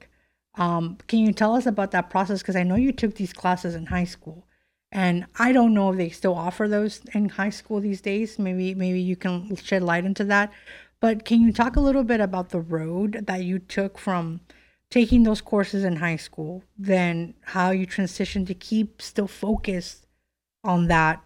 Um, 0.55 0.99
can 1.09 1.19
you 1.19 1.33
tell 1.33 1.55
us 1.55 1.67
about 1.67 1.91
that 1.91 2.09
process? 2.09 2.41
Because 2.41 2.57
I 2.57 2.63
know 2.63 2.77
you 2.77 2.93
took 2.93 3.15
these 3.17 3.33
classes 3.33 3.75
in 3.75 3.87
high 3.87 4.05
school, 4.05 4.47
and 4.93 5.27
I 5.39 5.53
don't 5.53 5.75
know 5.75 5.91
if 5.91 5.97
they 5.97 6.09
still 6.09 6.35
offer 6.35 6.69
those 6.69 7.01
in 7.13 7.29
high 7.31 7.51
school 7.51 7.81
these 7.81 8.01
days. 8.01 8.39
Maybe 8.39 8.75
maybe 8.75 9.01
you 9.01 9.17
can 9.17 9.55
shed 9.57 9.83
light 9.83 10.05
into 10.05 10.25
that. 10.25 10.53
But 11.01 11.25
can 11.25 11.43
you 11.43 11.53
talk 11.53 11.77
a 11.77 11.81
little 11.81 12.05
bit 12.05 12.21
about 12.21 12.51
the 12.51 12.61
road 12.61 13.25
that 13.27 13.45
you 13.45 13.59
took 13.59 13.99
from 13.99 14.41
taking 14.91 15.25
those 15.25 15.41
courses 15.41 15.85
in 15.85 15.97
high 15.97 16.17
school, 16.17 16.63
then 16.79 17.35
how 17.43 17.71
you 17.71 17.87
transitioned 17.87 18.47
to 18.47 18.55
keep 18.55 19.03
still 19.03 19.27
focused 19.27 20.07
on 20.65 20.87
that 20.89 21.23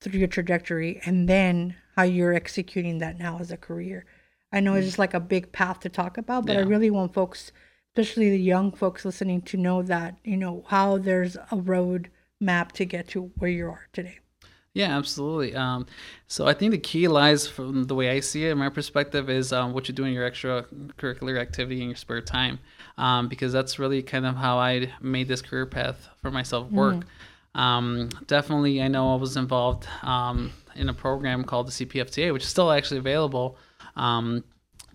through 0.00 0.18
your 0.18 0.28
trajectory, 0.28 1.00
and 1.04 1.28
then 1.28 1.76
how 1.94 2.02
you're 2.02 2.34
executing 2.34 2.98
that 2.98 3.18
now 3.18 3.38
as 3.38 3.50
a 3.52 3.56
career. 3.56 4.04
I 4.52 4.60
know 4.60 4.74
it's 4.74 4.84
mm. 4.84 4.88
just 4.88 4.98
like 4.98 5.14
a 5.14 5.20
big 5.20 5.52
path 5.52 5.80
to 5.80 5.88
talk 5.88 6.18
about, 6.18 6.46
but 6.46 6.56
I 6.56 6.60
really 6.60 6.90
want 6.90 7.14
folks, 7.14 7.52
especially 7.94 8.30
the 8.30 8.38
young 8.38 8.72
folks 8.72 9.04
listening, 9.04 9.42
to 9.42 9.56
know 9.56 9.82
that, 9.82 10.16
you 10.24 10.36
know, 10.36 10.64
how 10.68 10.98
there's 10.98 11.36
a 11.50 11.56
road 11.56 12.10
map 12.40 12.72
to 12.72 12.84
get 12.84 13.08
to 13.08 13.30
where 13.36 13.50
you 13.50 13.66
are 13.66 13.88
today. 13.92 14.18
Yeah, 14.74 14.96
absolutely. 14.96 15.54
Um, 15.54 15.86
so 16.28 16.46
I 16.46 16.54
think 16.54 16.70
the 16.70 16.78
key 16.78 17.06
lies 17.06 17.46
from 17.46 17.84
the 17.84 17.94
way 17.94 18.10
I 18.10 18.20
see 18.20 18.46
it, 18.46 18.54
my 18.56 18.70
perspective, 18.70 19.28
is 19.28 19.52
um, 19.52 19.74
what 19.74 19.86
you 19.86 19.94
do 19.94 20.04
in 20.04 20.14
your 20.14 20.28
extracurricular 20.30 21.38
activity 21.38 21.82
in 21.82 21.88
your 21.88 21.96
spare 21.96 22.22
time, 22.22 22.58
um, 22.96 23.28
because 23.28 23.52
that's 23.52 23.78
really 23.78 24.02
kind 24.02 24.24
of 24.24 24.36
how 24.36 24.58
I 24.58 24.90
made 25.02 25.28
this 25.28 25.42
career 25.42 25.66
path 25.66 26.08
for 26.22 26.30
myself 26.30 26.70
work. 26.70 27.04
Um, 27.54 28.08
definitely, 28.26 28.80
I 28.80 28.88
know 28.88 29.12
I 29.12 29.16
was 29.16 29.36
involved 29.36 29.86
um, 30.02 30.52
in 30.74 30.88
a 30.88 30.94
program 30.94 31.44
called 31.44 31.68
the 31.68 31.72
CPFTA, 31.72 32.32
which 32.32 32.44
is 32.44 32.48
still 32.48 32.72
actually 32.72 32.98
available. 32.98 33.58
Um, 33.94 34.42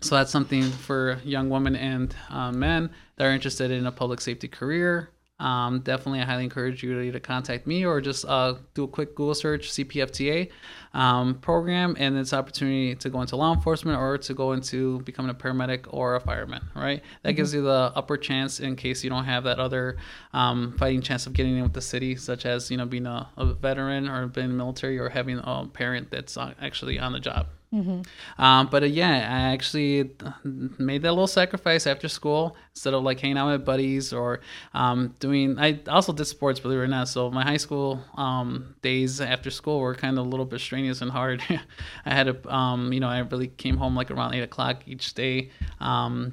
so 0.02 0.16
that's 0.16 0.32
something 0.32 0.64
for 0.64 1.20
young 1.24 1.52
women 1.52 1.76
and 1.76 2.16
uh, 2.30 2.52
men 2.52 2.90
that 3.16 3.26
are 3.26 3.32
interested 3.32 3.70
in 3.70 3.86
a 3.86 3.92
public 3.92 4.22
safety 4.22 4.48
career 4.48 5.12
um, 5.40 5.82
definitely, 5.82 6.22
I 6.22 6.26
highly 6.26 6.46
encourage 6.46 6.82
you 6.82 7.12
to 7.12 7.20
contact 7.20 7.68
me 7.68 7.86
or 7.86 8.02
just 8.02 8.26
uh, 8.26 8.56
do 8.74 8.86
a 8.86 8.88
quick 8.88 9.14
Google 9.14 9.36
search 9.36 9.70
CPFTA 9.72 10.50
um, 10.96 11.36
program, 11.36 11.96
and 12.00 12.18
it's 12.18 12.34
opportunity 12.34 12.96
to 12.96 13.10
go 13.10 13.22
into 13.22 13.36
law 13.36 13.54
enforcement 13.54 14.00
or 14.00 14.18
to 14.18 14.34
go 14.34 14.54
into 14.54 15.00
becoming 15.02 15.30
a 15.30 15.36
paramedic 15.36 15.86
or 15.90 16.16
a 16.16 16.20
fireman. 16.20 16.64
Right, 16.74 17.04
that 17.22 17.30
mm-hmm. 17.30 17.38
gives 17.38 17.54
you 17.54 17.62
the 17.62 17.92
upper 17.96 18.18
chance 18.18 18.60
in 18.60 18.76
case 18.76 19.04
you 19.04 19.12
don't 19.12 19.26
have 19.26 19.44
that 19.44 19.60
other 19.60 19.98
um, 20.34 20.76
fighting 20.78 21.04
chance 21.04 21.28
of 21.28 21.34
getting 21.34 21.56
in 21.56 21.64
with 21.64 21.74
the 21.74 21.82
city, 21.82 22.16
such 22.16 22.48
as 22.48 22.72
you 22.72 22.78
know 22.78 22.88
being 22.88 23.06
a, 23.06 23.30
a 23.38 23.54
veteran 23.54 24.10
or 24.10 24.26
being 24.28 24.58
military 24.58 24.98
or 24.98 25.10
having 25.10 25.40
a 25.44 25.68
parent 25.72 26.10
that's 26.10 26.36
uh, 26.36 26.54
actually 26.60 26.98
on 26.98 27.12
the 27.14 27.20
job. 27.20 27.48
Mm-hmm. 27.74 28.42
Um, 28.42 28.68
but 28.72 28.84
uh, 28.84 28.86
yeah, 28.86 29.10
I 29.10 29.54
actually 29.54 30.12
made 30.44 31.02
that 31.02 31.12
little 31.12 31.28
sacrifice 31.28 31.86
after 31.86 32.08
school 32.08 32.56
instead 32.72 32.94
of 32.94 33.04
like 33.04 33.20
hanging 33.20 33.38
out 33.38 33.52
with 33.52 33.66
buddies 33.66 34.14
or 34.14 34.40
um, 34.74 35.16
doing. 35.20 35.60
I 35.60 35.80
also 35.88 36.14
did 36.14 36.26
sports, 36.26 36.60
believe 36.60 36.80
it 36.80 36.84
or 36.84 36.88
not. 36.88 37.10
So 37.10 37.30
my 37.30 37.44
high 37.44 37.58
school 37.58 38.02
um, 38.16 38.76
days 38.82 39.20
after 39.20 39.52
school 39.52 39.80
were 39.80 39.96
kind 39.96 40.18
of 40.18 40.26
a 40.26 40.30
little 40.30 40.46
bit 40.46 40.62
strenuous 40.62 41.02
and 41.02 41.12
hard. 41.12 41.44
I 42.06 42.14
had 42.14 42.28
to, 42.28 42.54
um, 42.54 42.94
you 42.94 43.02
know, 43.02 43.10
I 43.10 43.20
really 43.20 43.48
came 43.48 43.76
home 43.76 43.96
like 43.96 44.12
around 44.12 44.34
eight 44.34 44.44
o'clock 44.44 44.84
each 44.86 45.14
day 45.14 45.52
um, 45.82 46.32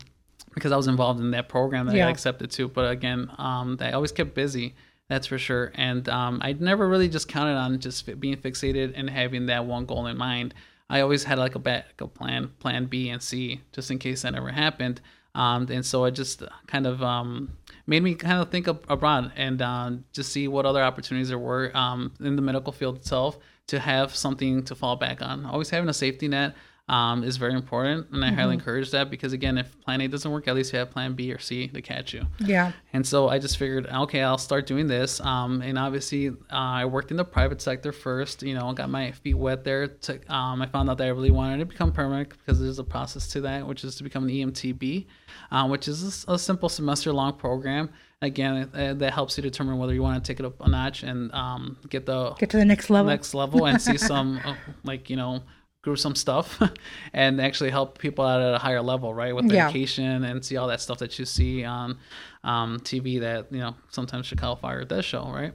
because 0.55 0.71
I 0.71 0.77
was 0.77 0.87
involved 0.87 1.19
in 1.19 1.33
that 1.33 1.49
program 1.49 1.87
that 1.87 1.97
yeah. 1.97 2.07
I 2.07 2.11
accepted 2.11 2.53
to. 2.53 2.69
But 2.69 2.91
again, 2.91 3.29
um, 3.39 3.77
I 3.81 3.93
always 3.93 4.13
kept 4.13 4.35
busy. 4.35 4.77
That's 5.09 5.27
for 5.27 5.37
sure. 5.37 5.73
And 5.75 6.09
um, 6.09 6.39
I 6.43 6.53
never 6.55 6.89
really 6.89 7.09
just 7.09 7.29
counted 7.29 7.57
on 7.57 7.79
just 7.81 8.21
being 8.21 8.37
fixated 8.37 8.93
and 8.95 9.11
having 9.11 9.47
that 9.47 9.67
one 9.67 9.85
goal 9.85 10.07
in 10.07 10.17
mind. 10.17 10.55
I 10.91 11.01
always 11.01 11.25
had 11.25 11.39
like 11.39 11.55
a 11.55 11.59
backup 11.59 12.15
plan, 12.15 12.53
plan 12.59 12.87
B 12.87 13.09
and 13.09 13.23
C, 13.23 13.63
just 13.73 13.91
in 13.91 13.99
case 13.99 14.23
that 14.23 14.35
ever 14.35 14.51
happened. 14.51 15.01
Um, 15.35 15.67
and 15.71 15.85
so 15.85 16.05
it 16.05 16.13
just 16.13 16.43
kind 16.67 16.87
of 16.87 17.03
um, 17.03 17.57
made 17.87 18.03
me 18.03 18.15
kind 18.15 18.41
of 18.41 18.51
think 18.51 18.69
abroad 18.69 19.33
and 19.35 19.61
uh, 19.61 19.91
just 20.13 20.33
see 20.33 20.47
what 20.47 20.67
other 20.67 20.83
opportunities 20.83 21.29
there 21.29 21.39
were 21.39 21.77
um, 21.77 22.13
in 22.21 22.37
the 22.37 22.43
medical 22.43 22.73
field 22.73 22.97
itself 22.97 23.39
to 23.67 23.81
have 23.81 24.15
something 24.15 24.63
to 24.65 24.75
fall 24.75 24.97
back 24.97 25.23
on. 25.23 25.45
Always 25.45 25.71
having 25.71 25.89
a 25.89 25.95
safety 25.95 26.29
net 26.29 26.55
um, 26.87 27.25
is 27.25 27.39
very 27.39 27.55
important, 27.55 28.09
and 28.13 28.23
I 28.23 28.29
mm-hmm. 28.29 28.39
highly 28.39 28.55
encourage 28.55 28.91
that 28.91 29.09
because 29.09 29.33
again, 29.33 29.57
if 29.57 29.81
Plan 29.81 30.03
A 30.03 30.09
doesn't 30.09 30.31
work, 30.31 30.47
at 30.49 30.55
least 30.55 30.73
you 30.73 30.79
have 30.79 30.91
Plan 30.91 31.15
B 31.15 31.33
or 31.33 31.39
C 31.39 31.67
to 31.69 31.81
catch 31.81 32.13
you. 32.13 32.27
Yeah. 32.41 32.73
And 32.93 33.07
so 33.07 33.29
I 33.29 33.39
just 33.39 33.57
figured, 33.57 33.87
okay, 33.87 34.23
I'll 34.23 34.37
start 34.37 34.67
doing 34.67 34.87
this. 34.87 35.19
Um, 35.21 35.63
and 35.63 35.79
obviously, 35.79 36.29
uh, 36.29 36.33
I 36.51 36.85
worked 36.85 37.11
in 37.11 37.17
the 37.17 37.25
private 37.25 37.63
sector 37.63 37.91
first. 37.91 38.43
You 38.43 38.55
know, 38.55 38.71
got 38.75 38.91
my 38.91 39.13
feet 39.13 39.35
wet 39.35 39.65
there. 39.65 39.89
To, 39.89 40.35
um, 40.35 40.61
I 40.61 40.67
found 40.67 40.91
out 40.91 40.99
that 40.99 41.07
I 41.07 41.11
really 41.11 41.31
wanted 41.31 41.59
to 41.59 41.65
become 41.65 41.91
paramedic 41.91 42.33
because 42.39 42.61
there's 42.61 42.79
a 42.79 42.85
process 42.85 43.29
to 43.29 43.41
that, 43.43 43.67
which 43.67 43.83
is 43.83 43.95
to 43.97 44.05
become 44.05 44.25
an 44.25 44.31
EMTB, 44.31 45.07
uh, 45.53 45.67
which 45.67 45.89
is 45.89 46.27
a, 46.29 46.35
a 46.35 46.39
simple 46.39 46.69
semester-long 46.69 47.35
program 47.35 47.89
again 48.21 48.71
uh, 48.75 48.95
that 48.95 49.13
helps 49.13 49.37
you 49.37 49.43
determine 49.43 49.79
whether 49.79 49.95
you 49.95 50.03
want 50.03 50.23
to 50.23 50.27
take 50.27 50.41
it 50.41 50.47
up 50.47 50.61
a 50.61 50.69
notch 50.69 51.03
and 51.03 51.33
um, 51.33 51.77
get 51.89 52.07
the 52.07 52.31
get 52.35 52.51
to 52.51 52.57
the 52.57 52.65
next 52.65 52.91
level 52.91 53.11
next 53.11 53.35
level 53.35 53.67
and 53.67 53.81
see 53.81 53.99
some 54.13 54.41
uh, 54.45 54.55
like 54.83 55.11
you 55.11 55.17
know 55.17 55.43
gruesome 55.85 56.15
stuff 56.15 56.61
and 57.13 57.41
actually 57.41 57.71
help 57.71 57.99
people 57.99 58.25
out 58.25 58.41
at 58.41 58.55
a 58.55 58.59
higher 58.59 58.83
level, 58.83 59.13
right? 59.13 59.37
With 59.37 59.53
yeah. 59.53 59.67
education 59.67 60.25
and 60.25 60.45
see 60.45 60.57
all 60.57 60.67
that 60.69 60.81
stuff 60.81 60.99
that 60.99 61.19
you 61.19 61.27
see 61.27 61.63
on 61.63 61.99
um, 62.43 62.81
TV 62.81 63.21
that, 63.21 63.53
you 63.53 63.61
know, 63.61 63.77
sometimes 63.91 64.27
Chicago 64.27 64.59
Fire 64.59 64.85
does 64.85 65.05
show, 65.05 65.31
right? 65.31 65.53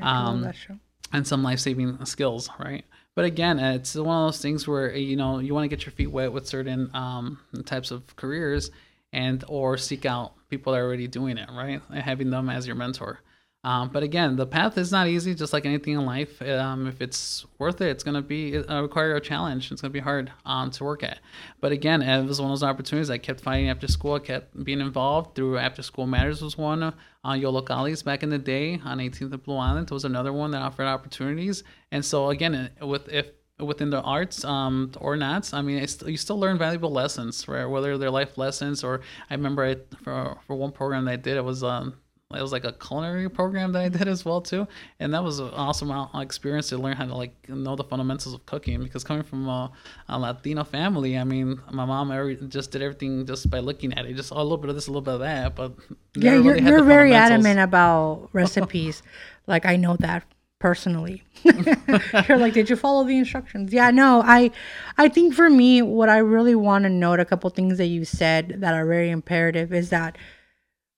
Um, 0.00 0.42
that 0.42 0.56
show. 0.56 0.78
And 1.12 1.26
some 1.26 1.42
life 1.42 1.58
saving 1.58 2.04
skills, 2.06 2.48
right? 2.58 2.84
But 3.14 3.24
again, 3.24 3.58
it's 3.58 3.94
one 3.94 4.16
of 4.16 4.28
those 4.28 4.40
things 4.40 4.66
where, 4.66 4.94
you 4.94 5.16
know, 5.16 5.38
you 5.38 5.54
want 5.54 5.64
to 5.64 5.68
get 5.68 5.84
your 5.84 5.92
feet 5.92 6.10
wet 6.10 6.32
with 6.32 6.48
certain 6.48 6.90
um, 6.94 7.38
types 7.64 7.90
of 7.90 8.16
careers 8.16 8.70
and 9.12 9.44
or 9.48 9.76
seek 9.76 10.06
out 10.06 10.34
people 10.50 10.72
that 10.72 10.80
are 10.80 10.84
already 10.84 11.06
doing 11.06 11.38
it, 11.38 11.48
right? 11.52 11.80
And 11.90 12.02
having 12.02 12.30
them 12.30 12.48
as 12.48 12.66
your 12.66 12.76
mentor. 12.76 13.20
Um, 13.64 13.88
but 13.88 14.02
again, 14.02 14.36
the 14.36 14.46
path 14.46 14.76
is 14.76 14.92
not 14.92 15.08
easy, 15.08 15.34
just 15.34 15.54
like 15.54 15.64
anything 15.64 15.94
in 15.94 16.04
life. 16.04 16.40
Um, 16.42 16.86
if 16.86 17.00
it's 17.00 17.46
worth 17.58 17.80
it, 17.80 17.88
it's 17.88 18.04
going 18.04 18.14
to 18.14 18.22
be 18.22 18.58
uh, 18.58 18.82
require 18.82 19.16
a 19.16 19.20
challenge. 19.20 19.72
It's 19.72 19.80
going 19.80 19.90
to 19.90 19.92
be 19.94 20.00
hard 20.00 20.30
um, 20.44 20.70
to 20.72 20.84
work 20.84 21.02
at. 21.02 21.20
But 21.60 21.72
again, 21.72 22.02
it 22.02 22.26
was 22.26 22.40
one 22.40 22.50
of 22.50 22.60
those 22.60 22.68
opportunities. 22.68 23.08
I 23.08 23.16
kept 23.16 23.40
fighting 23.40 23.70
after 23.70 23.88
school. 23.88 24.14
I 24.14 24.18
kept 24.18 24.62
being 24.62 24.80
involved 24.80 25.34
through 25.34 25.56
After 25.56 25.82
School 25.82 26.06
Matters 26.06 26.42
was 26.42 26.58
one. 26.58 26.82
Uh, 26.82 26.92
Yollocalli 27.24 28.04
back 28.04 28.22
in 28.22 28.28
the 28.28 28.38
day 28.38 28.80
on 28.84 28.98
18th 28.98 29.32
and 29.32 29.42
Blue 29.42 29.56
Island 29.56 29.90
was 29.90 30.04
another 30.04 30.32
one 30.32 30.50
that 30.50 30.60
offered 30.60 30.84
opportunities. 30.84 31.64
And 31.90 32.04
so 32.04 32.28
again, 32.28 32.70
with 32.82 33.08
if 33.08 33.30
within 33.60 33.90
the 33.90 34.00
arts 34.02 34.44
um, 34.44 34.90
or 34.98 35.16
not. 35.16 35.54
I 35.54 35.62
mean, 35.62 35.86
you 36.06 36.16
still 36.16 36.38
learn 36.38 36.58
valuable 36.58 36.90
lessons, 36.90 37.46
right? 37.46 37.64
Whether 37.64 37.96
they're 37.96 38.10
life 38.10 38.36
lessons 38.36 38.82
or 38.82 39.00
I 39.30 39.34
remember 39.34 39.64
I, 39.64 39.76
for 40.02 40.36
for 40.46 40.56
one 40.56 40.72
program 40.72 41.04
that 41.04 41.12
I 41.12 41.16
did, 41.16 41.36
it 41.36 41.44
was 41.44 41.62
um, 41.62 41.94
it 42.32 42.42
was 42.42 42.52
like 42.52 42.64
a 42.64 42.72
culinary 42.72 43.28
program 43.28 43.72
that 43.72 43.82
I 43.82 43.88
did 43.88 44.08
as 44.08 44.24
well 44.24 44.40
too, 44.40 44.66
and 44.98 45.12
that 45.14 45.22
was 45.22 45.38
an 45.38 45.50
awesome 45.50 45.90
uh, 45.90 46.20
experience 46.20 46.68
to 46.70 46.78
learn 46.78 46.96
how 46.96 47.06
to 47.06 47.14
like 47.14 47.48
know 47.48 47.76
the 47.76 47.84
fundamentals 47.84 48.34
of 48.34 48.44
cooking. 48.46 48.82
Because 48.82 49.04
coming 49.04 49.22
from 49.22 49.48
a, 49.48 49.70
a 50.08 50.18
Latino 50.18 50.64
family, 50.64 51.18
I 51.18 51.24
mean, 51.24 51.60
my 51.70 51.84
mom 51.84 52.10
every, 52.10 52.36
just 52.36 52.70
did 52.70 52.82
everything 52.82 53.26
just 53.26 53.50
by 53.50 53.60
looking 53.60 53.92
at 53.94 54.06
it, 54.06 54.14
just 54.14 54.32
oh, 54.32 54.40
a 54.40 54.42
little 54.42 54.58
bit 54.58 54.70
of 54.70 54.74
this, 54.74 54.86
a 54.86 54.90
little 54.90 55.02
bit 55.02 55.14
of 55.14 55.20
that. 55.20 55.54
But 55.54 55.74
yeah, 56.16 56.36
you're, 56.36 56.56
you're 56.56 56.82
very 56.82 57.14
adamant 57.14 57.60
about 57.60 58.30
recipes. 58.32 59.02
like 59.46 59.66
I 59.66 59.76
know 59.76 59.96
that 59.96 60.24
personally. 60.58 61.22
you're 61.44 62.38
like, 62.38 62.54
did 62.54 62.70
you 62.70 62.76
follow 62.76 63.04
the 63.04 63.18
instructions? 63.18 63.70
Yeah, 63.70 63.90
no, 63.90 64.22
I, 64.24 64.50
I 64.96 65.10
think 65.10 65.34
for 65.34 65.50
me, 65.50 65.82
what 65.82 66.08
I 66.08 66.18
really 66.18 66.54
want 66.54 66.84
to 66.84 66.90
note, 66.90 67.20
a 67.20 67.26
couple 67.26 67.50
things 67.50 67.76
that 67.76 67.88
you 67.88 68.06
said 68.06 68.56
that 68.60 68.72
are 68.72 68.86
very 68.86 69.10
imperative, 69.10 69.74
is 69.74 69.90
that 69.90 70.16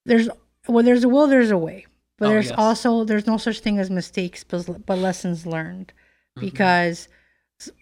there's 0.04 0.28
well, 0.68 0.84
there's 0.84 1.04
a 1.04 1.08
will, 1.08 1.26
there's 1.26 1.50
a 1.50 1.58
way, 1.58 1.86
but 2.18 2.26
oh, 2.26 2.28
there's 2.30 2.50
yes. 2.50 2.58
also 2.58 3.04
there's 3.04 3.26
no 3.26 3.36
such 3.36 3.60
thing 3.60 3.78
as 3.78 3.90
mistakes, 3.90 4.44
but, 4.44 4.86
but 4.86 4.98
lessons 4.98 5.46
learned, 5.46 5.92
mm-hmm. 6.36 6.46
because 6.46 7.08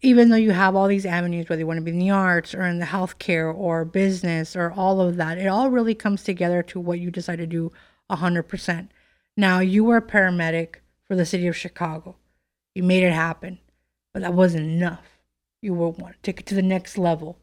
even 0.02 0.28
though 0.28 0.36
you 0.36 0.52
have 0.52 0.76
all 0.76 0.86
these 0.86 1.06
avenues, 1.06 1.48
whether 1.48 1.60
you 1.60 1.66
want 1.66 1.78
to 1.78 1.84
be 1.84 1.90
in 1.90 1.98
the 1.98 2.10
arts 2.10 2.54
or 2.54 2.62
in 2.62 2.78
the 2.78 2.86
healthcare 2.86 3.52
or 3.52 3.84
business 3.84 4.54
or 4.54 4.72
all 4.72 5.00
of 5.00 5.16
that, 5.16 5.38
it 5.38 5.46
all 5.46 5.70
really 5.70 5.94
comes 5.94 6.22
together 6.22 6.62
to 6.62 6.78
what 6.78 7.00
you 7.00 7.10
decide 7.10 7.36
to 7.36 7.46
do 7.46 7.72
hundred 8.10 8.44
percent. 8.44 8.92
Now 9.36 9.58
you 9.58 9.82
were 9.82 9.96
a 9.96 10.02
paramedic 10.02 10.76
for 11.02 11.16
the 11.16 11.26
city 11.26 11.48
of 11.48 11.56
Chicago. 11.56 12.14
You 12.74 12.84
made 12.84 13.02
it 13.02 13.12
happen, 13.12 13.58
but 14.12 14.22
that 14.22 14.34
wasn't 14.34 14.66
enough. 14.66 15.18
You 15.60 15.74
were 15.74 15.88
want 15.88 16.14
to 16.14 16.22
take 16.22 16.38
it 16.38 16.46
to 16.46 16.54
the 16.54 16.62
next 16.62 16.96
level. 16.96 17.38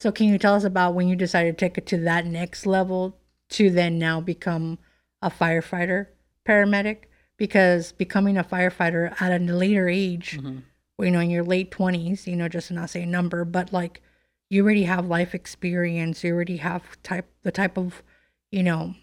So 0.00 0.10
can 0.10 0.26
you 0.26 0.38
tell 0.38 0.54
us 0.54 0.64
about 0.64 0.94
when 0.94 1.06
you 1.06 1.14
decided 1.14 1.56
to 1.56 1.64
take 1.64 1.78
it 1.78 1.86
to 1.86 1.98
that 1.98 2.26
next 2.26 2.66
level 2.66 3.16
to 3.50 3.70
then 3.70 3.98
now 3.98 4.20
become 4.20 4.78
a 5.26 5.30
firefighter 5.30 6.06
paramedic 6.46 7.04
because 7.36 7.92
becoming 7.92 8.38
a 8.38 8.44
firefighter 8.44 9.20
at 9.20 9.32
a 9.32 9.44
later 9.44 9.88
age, 9.88 10.38
mm-hmm. 10.38 10.58
you 11.04 11.10
know, 11.10 11.20
in 11.20 11.30
your 11.30 11.44
late 11.44 11.70
20s, 11.70 12.26
you 12.26 12.36
know, 12.36 12.48
just 12.48 12.68
to 12.68 12.74
not 12.74 12.90
say 12.90 13.02
a 13.02 13.06
number, 13.06 13.44
but 13.44 13.72
like 13.72 14.00
you 14.48 14.62
already 14.62 14.84
have 14.84 15.06
life 15.06 15.34
experience, 15.34 16.22
you 16.22 16.32
already 16.32 16.58
have 16.58 17.00
type 17.02 17.28
the 17.42 17.50
type 17.50 17.76
of, 17.76 18.02
you 18.50 18.62
know, 18.62 18.94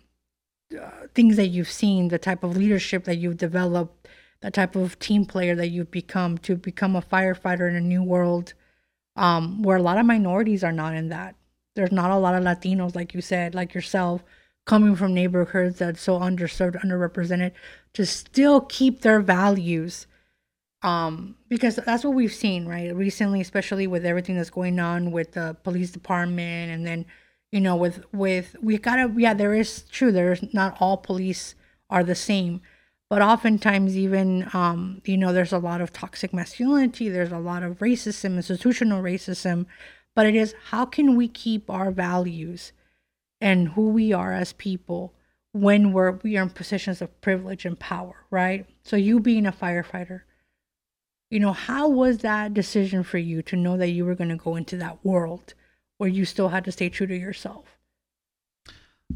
uh, 0.80 0.90
things 1.14 1.36
that 1.36 1.48
you've 1.48 1.70
seen, 1.70 2.08
the 2.08 2.18
type 2.18 2.44
of 2.44 2.58
leadership 2.58 3.04
that 3.04 3.18
you've 3.18 3.38
developed, 3.38 4.08
the 4.42 4.50
type 4.50 4.76
of 4.76 4.98
team 5.00 5.26
player 5.26 5.56
that 5.56 5.68
you've 5.68 5.92
become 5.92 6.38
to 6.40 6.56
become 6.56 6.96
a 6.96 7.02
firefighter 7.02 7.70
in 7.70 7.76
a 7.76 7.82
new 7.82 8.02
world 8.02 8.54
um, 9.16 9.62
where 9.62 9.78
a 9.78 9.82
lot 9.82 9.98
of 9.98 10.06
minorities 10.06 10.64
are 10.64 10.72
not 10.72 10.96
in 10.96 11.10
that. 11.10 11.36
There's 11.76 11.92
not 11.92 12.12
a 12.12 12.18
lot 12.18 12.36
of 12.36 12.44
Latinos, 12.44 12.96
like 12.96 13.14
you 13.14 13.22
said, 13.22 13.54
like 13.54 13.74
yourself, 13.74 14.24
coming 14.66 14.96
from 14.96 15.14
neighborhoods 15.14 15.80
that's 15.80 16.02
so 16.02 16.20
underserved, 16.20 16.82
underrepresented, 16.84 17.52
to 17.94 18.06
still 18.06 18.62
keep 18.62 19.02
their 19.02 19.20
values. 19.20 20.08
Um, 20.82 21.36
because 21.48 21.78
that's 21.78 22.04
what 22.04 22.14
we've 22.14 22.34
seen, 22.34 22.66
right? 22.66 22.94
Recently, 22.94 23.40
especially 23.40 23.88
with 23.88 24.06
everything 24.06 24.36
that's 24.36 24.50
going 24.50 24.80
on 24.80 25.12
with 25.12 25.32
the 25.32 25.56
police 25.64 25.92
department, 25.92 26.72
and 26.72 26.86
then, 26.86 27.06
you 27.52 27.62
know, 27.62 27.76
with 27.76 28.04
with 28.12 28.56
we 28.62 28.78
gotta, 28.78 29.14
yeah, 29.16 29.34
there 29.34 29.54
is 29.54 29.84
true. 29.84 30.12
There's 30.12 30.44
not 30.54 30.78
all 30.82 30.98
police 30.98 31.56
are 31.90 32.04
the 32.04 32.16
same, 32.16 32.62
but 33.10 33.22
oftentimes 33.22 33.96
even, 33.96 34.50
um, 34.54 35.02
you 35.06 35.16
know, 35.16 35.32
there's 35.32 35.54
a 35.54 35.58
lot 35.58 35.80
of 35.80 35.94
toxic 35.94 36.34
masculinity. 36.34 37.08
There's 37.08 37.32
a 37.32 37.38
lot 37.38 37.64
of 37.64 37.80
racism, 37.80 38.36
institutional 38.36 39.02
racism, 39.02 39.68
but 40.16 40.26
it 40.26 40.36
is 40.36 40.54
how 40.72 40.86
can 40.86 41.16
we 41.16 41.30
keep 41.30 41.70
our 41.70 41.92
values 41.92 42.74
and 43.44 43.70
who 43.70 43.90
we 43.90 44.14
are 44.14 44.34
as 44.34 44.54
people 44.54 45.14
when 45.52 45.94
we're 45.94 46.14
we 46.24 46.38
are 46.38 46.44
in 46.44 46.50
positions 46.50 47.02
of 47.02 47.22
privilege 47.22 47.66
and 47.66 47.78
power, 47.80 48.26
right? 48.32 48.66
So 48.84 48.96
you 48.96 49.20
being 49.20 49.46
a 49.46 49.52
firefighter, 49.52 50.22
You 51.30 51.40
know, 51.42 51.52
how 51.54 51.90
was 51.90 52.20
that 52.20 52.54
decision 52.54 53.04
for 53.04 53.18
you 53.18 53.42
to 53.44 53.58
know 53.58 53.76
that 53.78 53.90
you 53.90 54.06
were 54.06 54.16
going 54.16 54.30
to 54.30 54.38
go 54.38 54.56
into 54.56 54.78
that 54.78 55.04
world 55.04 55.54
where 55.98 56.10
you 56.10 56.26
still 56.26 56.50
had 56.50 56.64
to 56.66 56.72
stay 56.72 56.90
true 56.90 57.08
to 57.08 57.18
yourself? 57.18 57.78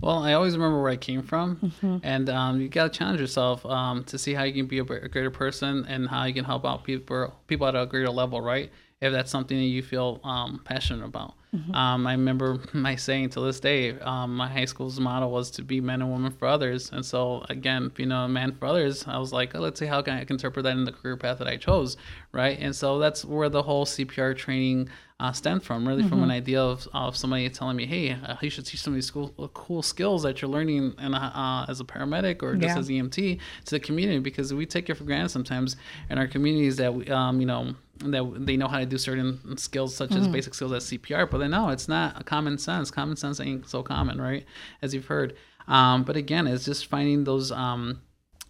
Well, 0.01 0.19
I 0.23 0.33
always 0.33 0.55
remember 0.55 0.81
where 0.81 0.91
I 0.91 0.97
came 0.97 1.23
from, 1.23 1.71
and 2.03 2.29
um, 2.29 2.61
you 2.61 2.69
got 2.69 2.93
to 2.93 2.99
challenge 2.99 3.19
yourself 3.19 3.65
um, 3.65 4.03
to 4.05 4.17
see 4.17 4.33
how 4.33 4.43
you 4.43 4.53
can 4.53 4.67
be 4.67 4.79
a 4.79 4.83
greater 4.83 5.31
person 5.31 5.85
and 5.87 6.07
how 6.07 6.25
you 6.25 6.33
can 6.33 6.45
help 6.45 6.65
out 6.65 6.83
people 6.83 7.33
people 7.47 7.67
at 7.67 7.75
a 7.75 7.85
greater 7.85 8.09
level, 8.09 8.41
right? 8.41 8.71
If 8.99 9.13
that's 9.13 9.29
something 9.29 9.55
that 9.57 9.63
you 9.63 9.83
feel 9.83 10.19
um, 10.23 10.59
passionate 10.65 11.05
about. 11.05 11.35
Um, 11.73 12.05
I 12.05 12.11
remember 12.11 12.59
my 12.73 12.95
saying 12.95 13.29
to 13.31 13.39
this 13.41 13.59
day, 13.59 13.97
um, 13.99 14.35
my 14.35 14.47
high 14.47 14.65
school's 14.65 14.99
motto 14.99 15.27
was 15.27 15.49
to 15.51 15.63
be 15.63 15.79
men 15.81 16.01
and 16.01 16.11
women 16.11 16.31
for 16.31 16.47
others. 16.47 16.91
And 16.91 17.03
so, 17.05 17.43
again, 17.49 17.91
you 17.97 18.05
know, 18.05 18.27
man 18.27 18.53
for 18.53 18.65
others, 18.65 19.05
I 19.07 19.17
was 19.17 19.31
like, 19.33 19.55
oh, 19.55 19.59
let's 19.59 19.79
see 19.79 19.85
how 19.85 20.01
can 20.01 20.15
I 20.17 20.25
interpret 20.29 20.63
that 20.63 20.71
in 20.73 20.83
the 20.83 20.91
career 20.91 21.15
path 21.15 21.37
that 21.39 21.47
I 21.47 21.57
chose, 21.57 21.95
right? 22.31 22.57
And 22.59 22.75
so 22.75 22.99
that's 22.99 23.23
where 23.23 23.49
the 23.49 23.63
whole 23.63 23.85
CPR 23.85 24.35
training 24.37 24.89
uh, 25.19 25.31
stemmed 25.31 25.63
from, 25.63 25.87
really 25.87 26.03
from 26.03 26.21
an 26.21 26.29
idea 26.29 26.61
of, 26.61 26.87
of 26.93 27.15
somebody 27.17 27.49
telling 27.49 27.75
me, 27.77 27.85
hey, 27.87 28.11
uh, 28.11 28.35
you 28.41 28.49
should 28.51 28.65
teach 28.65 28.81
some 28.81 28.93
of 28.93 28.95
these 28.95 29.09
cool, 29.09 29.29
cool 29.53 29.81
skills 29.81 30.21
that 30.23 30.41
you're 30.41 30.51
learning 30.51 30.93
in 30.99 31.13
a, 31.13 31.17
uh, 31.17 31.65
as 31.71 31.79
a 31.79 31.83
paramedic 31.85 32.43
or 32.43 32.55
just 32.55 32.75
Yeah. 32.75 32.79
as 32.79 32.89
EMT 32.89 33.39
to 33.65 33.71
the 33.71 33.79
community 33.79 34.19
because 34.19 34.53
we 34.53 34.65
take 34.67 34.89
it 34.89 34.95
for 34.95 35.05
granted 35.05 35.29
sometimes 35.29 35.75
in 36.09 36.17
our 36.19 36.27
communities 36.27 36.75
that 36.77 36.93
we, 36.93 37.07
um, 37.07 37.39
you 37.39 37.47
know, 37.47 37.73
that 37.99 38.45
they 38.45 38.57
know 38.57 38.67
how 38.67 38.79
to 38.79 38.85
do 38.85 38.97
certain 38.97 39.57
skills 39.57 39.95
such 39.95 40.11
as 40.15 40.27
basic 40.27 40.53
skills 40.53 40.71
as 40.73 40.85
CPR, 40.85 41.29
but 41.29 41.37
then 41.39 41.51
no, 41.51 41.69
it's 41.69 41.87
not 41.87 42.19
a 42.19 42.23
common 42.23 42.57
sense. 42.57 42.91
Common 42.91 43.15
sense 43.15 43.39
ain't 43.39 43.67
so 43.67 43.83
common, 43.83 44.19
right? 44.21 44.45
As 44.81 44.93
you've 44.93 45.05
heard. 45.07 45.35
Um, 45.67 46.03
but 46.03 46.15
again, 46.15 46.47
it's 46.47 46.65
just 46.65 46.85
finding 46.87 47.23
those 47.25 47.51
um, 47.51 48.01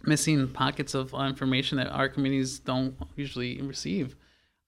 missing 0.03 0.47
pockets 0.49 0.93
of 0.93 1.13
information 1.13 1.77
that 1.77 1.87
our 1.87 2.09
communities 2.09 2.59
don't 2.59 2.95
usually 3.15 3.61
receive. 3.61 4.15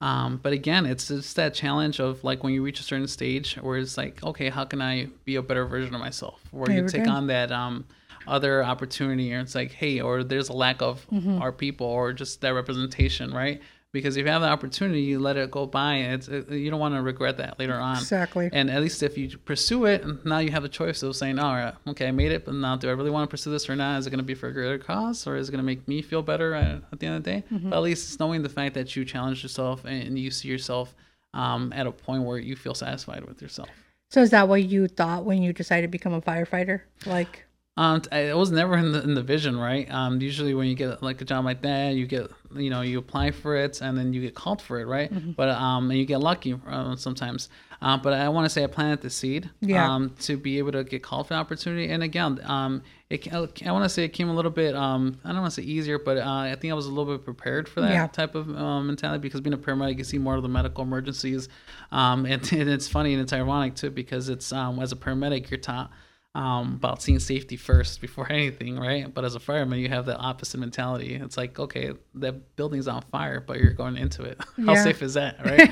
Um, 0.02 0.40
but 0.42 0.54
again, 0.54 0.86
it's 0.86 1.10
just 1.10 1.36
that 1.36 1.54
challenge 1.54 2.00
of 2.00 2.24
like 2.24 2.44
when 2.44 2.54
you 2.54 2.64
reach 2.64 2.80
a 2.80 2.84
certain 2.84 3.08
stage 3.08 3.56
where 3.56 3.78
it's 3.78 3.98
like, 3.98 4.24
okay, 4.24 4.50
how 4.50 4.64
can 4.66 4.82
I 4.82 5.08
be 5.26 5.36
a 5.36 5.42
better 5.42 5.66
version 5.66 5.94
of 5.94 6.00
myself? 6.00 6.42
Where 6.52 6.72
you 6.72 6.88
take 6.88 7.04
go. 7.04 7.12
on 7.12 7.28
that 7.28 7.52
um, 7.52 7.86
other 8.26 8.64
opportunity, 8.64 9.34
or 9.34 9.40
it's 9.42 9.56
like, 9.56 9.72
hey, 9.74 10.00
or 10.00 10.24
there's 10.24 10.50
a 10.50 10.54
lack 10.54 10.82
of 10.82 11.06
Mm-hmm. 11.12 11.42
our 11.42 11.52
people, 11.52 11.88
or 11.88 12.14
just 12.14 12.40
that 12.42 12.52
representation, 12.54 13.34
right? 13.34 13.62
Because 13.92 14.18
if 14.18 14.26
you 14.26 14.32
have 14.32 14.42
the 14.42 14.48
opportunity, 14.48 15.02
you 15.02 15.18
let 15.20 15.36
it 15.36 15.50
go 15.50 15.66
by, 15.66 15.96
and 15.96 16.14
it's 16.14 16.28
it, 16.28 16.50
you 16.52 16.70
don't 16.70 16.80
want 16.80 16.94
to 16.94 17.02
regret 17.02 17.38
that 17.38 17.58
later 17.58 17.74
on. 17.74 17.98
Exactly. 17.98 18.48
And 18.54 18.70
at 18.70 18.82
least 18.82 19.02
if 19.02 19.18
you 19.18 19.36
pursue 19.40 19.86
it, 19.86 20.26
now 20.26 20.38
you 20.38 20.52
have 20.52 20.64
a 20.64 20.70
choice 20.70 21.02
of 21.02 21.16
saying, 21.16 21.40
all 21.40 21.56
right, 21.56 21.74
okay, 21.88 22.08
I 22.08 22.12
made 22.12 22.32
it, 22.32 22.46
but 22.46 22.54
now 22.54 22.76
do 22.76 22.88
I 22.88 22.92
really 22.92 23.10
want 23.10 23.28
to 23.28 23.32
pursue 23.32 23.50
this 23.50 23.68
or 23.68 23.76
not? 23.76 23.98
Is 23.98 24.06
it 24.06 24.12
going 24.12 24.20
to 24.20 24.24
be 24.24 24.36
for 24.36 24.48
a 24.48 24.54
greater 24.54 24.78
cause 24.78 25.26
or 25.26 25.38
is 25.38 25.50
it 25.50 25.52
going 25.52 25.60
to 25.60 25.66
make 25.66 25.88
me 25.88 26.04
feel 26.04 26.22
better 26.22 26.54
at, 26.54 26.84
at 26.92 27.00
the 27.00 27.08
end 27.08 27.16
of 27.16 27.24
the 27.24 27.32
day? 27.32 27.44
Mm-hmm. 27.52 27.72
But 27.72 27.78
at 27.78 27.82
least 27.82 28.10
it's 28.10 28.20
knowing 28.20 28.44
the 28.44 28.50
fact 28.50 28.76
that 28.76 28.96
you 28.96 29.06
challenged 29.06 29.42
yourself 29.42 29.84
and 29.86 30.20
you 30.20 30.30
see 30.30 30.50
yourself 30.50 30.94
um, 31.34 31.74
at 31.74 31.88
a 31.88 31.92
point 31.92 32.24
where 32.24 32.38
you 32.38 32.56
feel 32.56 32.76
satisfied 32.76 33.26
with 33.26 33.42
yourself. 33.42 33.70
So 34.12 34.22
is 34.22 34.30
that 34.30 34.48
what 34.48 34.64
you 34.64 34.88
thought 34.88 35.26
when 35.26 35.42
you 35.42 35.52
decided 35.52 35.84
to 35.84 35.88
become 35.88 36.14
a 36.14 36.22
firefighter? 36.22 36.82
Like, 37.06 37.46
Um, 37.80 38.02
it 38.12 38.36
was 38.36 38.52
never 38.52 38.76
in 38.78 38.92
the, 38.92 39.02
in 39.02 39.14
the 39.14 39.24
vision, 39.24 39.58
right? 39.58 39.90
Um, 39.90 40.22
usually 40.22 40.54
when 40.54 40.68
you 40.68 40.76
get 40.76 41.02
like 41.02 41.22
a 41.22 41.26
job 41.26 41.46
like 41.46 41.62
that, 41.62 41.96
you 41.96 42.06
get, 42.08 42.30
you 42.54 42.70
know, 42.70 42.82
you 42.82 43.00
apply 43.00 43.32
for 43.32 43.56
it 43.56 43.80
and 43.82 43.98
then 43.98 44.12
you 44.12 44.20
get 44.22 44.36
called 44.36 44.62
for 44.62 44.80
it, 44.82 44.86
right? 44.86 45.10
Mm-hmm. 45.14 45.32
But 45.32 45.50
um, 45.50 45.90
and 45.90 45.98
you 45.98 46.06
get 46.06 46.20
lucky 46.20 46.52
uh, 46.68 46.96
sometimes. 46.98 47.48
Uh, 47.82 47.96
but 47.98 48.12
I 48.12 48.28
want 48.28 48.44
to 48.44 48.50
say 48.50 48.66
I 48.66 48.68
planted 48.68 49.02
the 49.02 49.10
seed, 49.10 49.50
Yeah. 49.62 49.90
um, 49.90 50.14
to 50.28 50.36
be 50.36 50.58
able 50.58 50.74
to 50.74 50.84
get 50.84 51.02
called 51.04 51.28
for 51.30 51.36
an 51.36 51.40
opportunity. 51.40 51.90
And 51.90 52.04
again, 52.04 52.42
um, 52.44 52.82
it, 53.10 53.32
I 53.34 53.72
want 53.72 53.86
to 53.86 53.90
say 53.90 54.04
it 54.04 54.10
came 54.10 54.28
a 54.30 54.36
little 54.36 54.52
bit, 54.52 54.76
um, 54.76 55.18
I 55.24 55.30
don't 55.32 55.40
want 55.40 55.54
to 55.54 55.62
say 55.62 55.66
easier, 55.66 55.98
but 55.98 56.18
uh, 56.18 56.24
I 56.30 56.58
think 56.60 56.72
I 56.74 56.76
was 56.76 56.88
a 56.88 56.90
little 56.90 57.16
bit 57.16 57.24
prepared 57.24 57.70
for 57.70 57.80
that 57.80 57.94
Yeah. 57.94 58.08
type 58.08 58.36
of 58.36 58.50
um, 58.58 58.88
mentality 58.88 59.22
because 59.22 59.40
being 59.40 59.54
a 59.54 59.58
paramedic, 59.58 59.98
you 59.98 60.04
see 60.04 60.18
more 60.18 60.36
of 60.36 60.44
the 60.44 60.50
medical 60.50 60.84
emergencies. 60.84 61.48
Um, 61.94 62.26
and, 62.26 62.42
and 62.60 62.70
it's 62.70 62.90
funny 62.90 63.14
and 63.14 63.22
it's 63.22 63.32
ironic 63.32 63.76
too 63.76 63.90
because 63.92 64.28
it's 64.28 64.52
um, 64.52 64.80
as 64.82 64.92
a 64.92 64.98
paramedic, 64.98 65.50
you're 65.50 65.62
taught 65.62 65.90
um, 66.36 66.76
about 66.76 67.02
seeing 67.02 67.20
safety 67.20 67.56
first 67.56 68.02
before 68.02 68.32
anything, 68.32 68.78
right? 68.80 69.12
But 69.14 69.26
as 69.26 69.36
a 69.36 69.40
fireman, 69.40 69.80
you 69.80 69.90
have 69.90 70.06
the 70.06 70.16
opposite 70.18 70.60
mentality. 70.60 71.16
It's 71.16 71.38
like, 71.38 71.60
okay, 71.60 71.94
that 72.16 72.56
building's 72.56 72.88
on 72.88 73.02
fire, 73.02 73.40
but 73.40 73.60
you're 73.60 73.74
going 73.74 73.98
into 73.98 74.24
it. 74.24 74.40
How 74.66 74.74
Yeah. 74.74 74.84
safe 74.84 75.02
is 75.02 75.16
that, 75.16 75.38
right? 75.46 75.72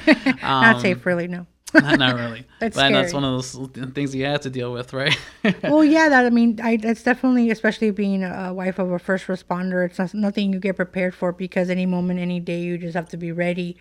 not 0.62 0.78
Um, 0.78 0.82
safe, 0.82 1.06
really, 1.06 1.28
no. 1.28 1.46
not, 1.74 1.98
not 2.00 2.16
really. 2.16 2.46
That's 2.60 2.76
but 2.76 2.90
that's 2.90 3.14
one 3.14 3.24
of 3.24 3.34
those 3.34 3.92
things 3.94 4.16
you 4.16 4.26
have 4.26 4.42
to 4.42 4.50
deal 4.50 4.72
with, 4.74 4.94
right? 4.94 5.16
well, 5.64 5.84
yeah, 5.84 6.10
that 6.10 6.26
I 6.26 6.30
mean, 6.30 6.60
I 6.62 6.78
that's 6.78 7.04
definitely, 7.04 7.52
especially 7.52 7.92
being 7.92 8.24
a 8.24 8.54
wife 8.54 8.80
of 8.80 8.92
a 8.92 9.00
first 9.00 9.28
responder, 9.28 9.86
it's 9.86 10.00
not, 10.00 10.14
nothing 10.14 10.54
you 10.54 10.60
get 10.60 10.76
prepared 10.76 11.14
for 11.14 11.32
because 11.32 11.70
any 11.70 11.86
moment, 11.86 12.20
any 12.20 12.40
day, 12.40 12.62
you 12.62 12.78
just 12.78 12.96
have 12.96 13.10
to 13.10 13.18
be 13.18 13.32
ready. 13.32 13.78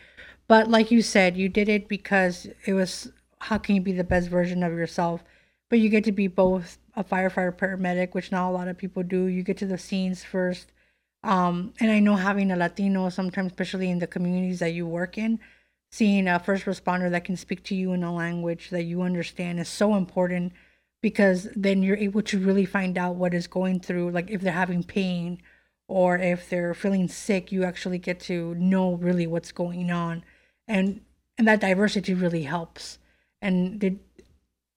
But 0.48 0.68
like 0.68 0.90
you 0.90 1.02
said, 1.02 1.36
you 1.36 1.48
did 1.48 1.68
it 1.68 1.88
because 1.88 2.48
it 2.66 2.74
was 2.74 3.10
how 3.40 3.58
can 3.58 3.74
you 3.76 3.80
be 3.80 3.92
the 3.92 4.04
best 4.04 4.28
version 4.28 4.62
of 4.62 4.72
yourself? 4.72 5.22
But 5.68 5.80
you 5.80 5.88
get 5.88 6.04
to 6.04 6.12
be 6.12 6.28
both 6.28 6.78
a 6.94 7.02
firefighter, 7.02 7.56
paramedic, 7.56 8.14
which 8.14 8.30
not 8.30 8.48
a 8.48 8.52
lot 8.52 8.68
of 8.68 8.78
people 8.78 9.02
do. 9.02 9.26
You 9.26 9.42
get 9.42 9.58
to 9.58 9.66
the 9.66 9.78
scenes 9.78 10.22
first. 10.22 10.72
Um, 11.22 11.74
and 11.80 11.90
I 11.90 11.98
know 11.98 12.14
having 12.14 12.50
a 12.52 12.56
Latino, 12.56 13.08
sometimes, 13.08 13.52
especially 13.52 13.90
in 13.90 13.98
the 13.98 14.06
communities 14.06 14.60
that 14.60 14.74
you 14.74 14.86
work 14.86 15.18
in, 15.18 15.40
seeing 15.90 16.28
a 16.28 16.38
first 16.38 16.64
responder 16.64 17.10
that 17.10 17.24
can 17.24 17.36
speak 17.36 17.64
to 17.64 17.74
you 17.74 17.92
in 17.92 18.02
a 18.02 18.14
language 18.14 18.70
that 18.70 18.84
you 18.84 19.02
understand 19.02 19.58
is 19.58 19.68
so 19.68 19.94
important 19.94 20.52
because 21.02 21.48
then 21.54 21.82
you're 21.82 21.96
able 21.96 22.22
to 22.22 22.38
really 22.38 22.64
find 22.64 22.98
out 22.98 23.14
what 23.14 23.34
is 23.34 23.46
going 23.46 23.80
through 23.80 24.10
like 24.10 24.30
if 24.30 24.40
they're 24.40 24.52
having 24.52 24.82
pain 24.82 25.40
or 25.88 26.18
if 26.18 26.48
they're 26.50 26.74
feeling 26.74 27.08
sick 27.08 27.52
you 27.52 27.64
actually 27.64 27.98
get 27.98 28.18
to 28.18 28.54
know 28.56 28.94
really 28.94 29.26
what's 29.26 29.52
going 29.52 29.90
on 29.90 30.24
and 30.66 31.00
and 31.38 31.46
that 31.46 31.60
diversity 31.60 32.14
really 32.14 32.42
helps 32.42 32.98
and 33.40 33.78
did 33.78 34.00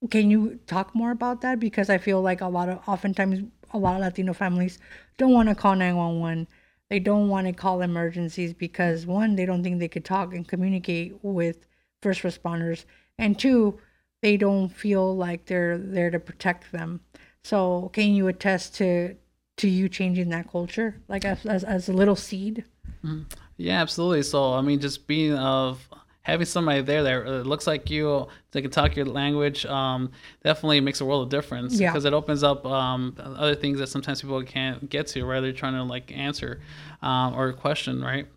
can 0.09 0.31
you 0.31 0.59
talk 0.65 0.95
more 0.95 1.12
about 1.12 1.41
that? 1.41 1.59
Because 1.59 1.89
i 1.89 1.97
feel 1.97 2.21
like 2.21 2.41
a 2.41 2.47
lot 2.47 2.69
of 2.69 2.79
oftentimes 2.88 3.43
a 3.71 3.77
lot 3.77 3.95
of 3.95 4.01
latino 4.01 4.33
families 4.33 4.79
don't 5.17 5.33
want 5.33 5.49
to 5.49 5.55
call 5.55 5.75
911 5.75 6.47
they 6.89 6.99
don't 6.99 7.29
want 7.29 7.45
to 7.45 7.53
call 7.53 7.81
emergencies 7.81 8.53
because 8.53 9.05
one 9.05 9.35
they 9.35 9.45
don't 9.45 9.63
think 9.63 9.79
they 9.79 9.88
could 9.88 10.05
talk 10.05 10.33
and 10.33 10.47
communicate 10.47 11.13
with 11.21 11.67
first 12.01 12.23
responders 12.23 12.85
and 13.17 13.38
two 13.38 13.79
they 14.21 14.38
don't 14.38 14.69
feel 14.69 15.15
like 15.15 15.45
they're 15.45 15.77
there 15.77 16.09
to 16.09 16.19
protect 16.19 16.71
them. 16.71 17.01
So 17.43 17.89
can 17.93 18.13
you 18.13 18.27
attest 18.27 18.75
to 18.75 19.15
to 19.57 19.67
you 19.67 19.89
changing 19.89 20.29
that 20.29 20.49
culture 20.49 21.01
like 21.07 21.25
as 21.25 21.45
as, 21.45 21.63
as 21.63 21.89
a 21.89 21.93
little 21.93 22.15
seed? 22.15 22.65
Mm. 23.03 23.25
Yeah, 23.57 23.81
absolutely. 23.81 24.23
So 24.23 24.53
I 24.53 24.62
mean, 24.62 24.79
just 24.79 25.07
being 25.07 25.33
of 25.33 25.88
having 26.30 26.46
somebody 26.46 26.82
there 26.82 27.04
that 27.04 27.26
uh, 27.28 27.42
looks 27.42 27.68
like 27.68 27.89
you, 27.89 28.28
they 28.52 28.62
can 28.62 28.72
talk 28.72 28.96
your 28.96 29.06
language, 29.06 29.65
um, 29.65 30.12
definitely 30.44 30.80
makes 30.80 31.02
a 31.02 31.06
world 31.06 31.24
of 31.24 31.30
difference. 31.30 31.80
Yeah. 31.80 31.92
Because 31.92 32.06
it 32.06 32.13
opens 32.13 32.44
up 32.44 32.65
um, 32.65 33.15
other 33.20 33.56
things 33.56 33.80
that 33.80 33.88
sometimes 33.88 34.22
people 34.22 34.42
can't 34.44 34.89
get 34.89 35.08
to? 35.08 35.26
They're 35.42 35.54
trying 35.54 35.74
to 35.74 35.84
like 35.84 36.12
answer 36.15 36.62
um, 37.02 37.34
or 37.36 37.54
question, 37.54 38.02
right? 38.02 38.28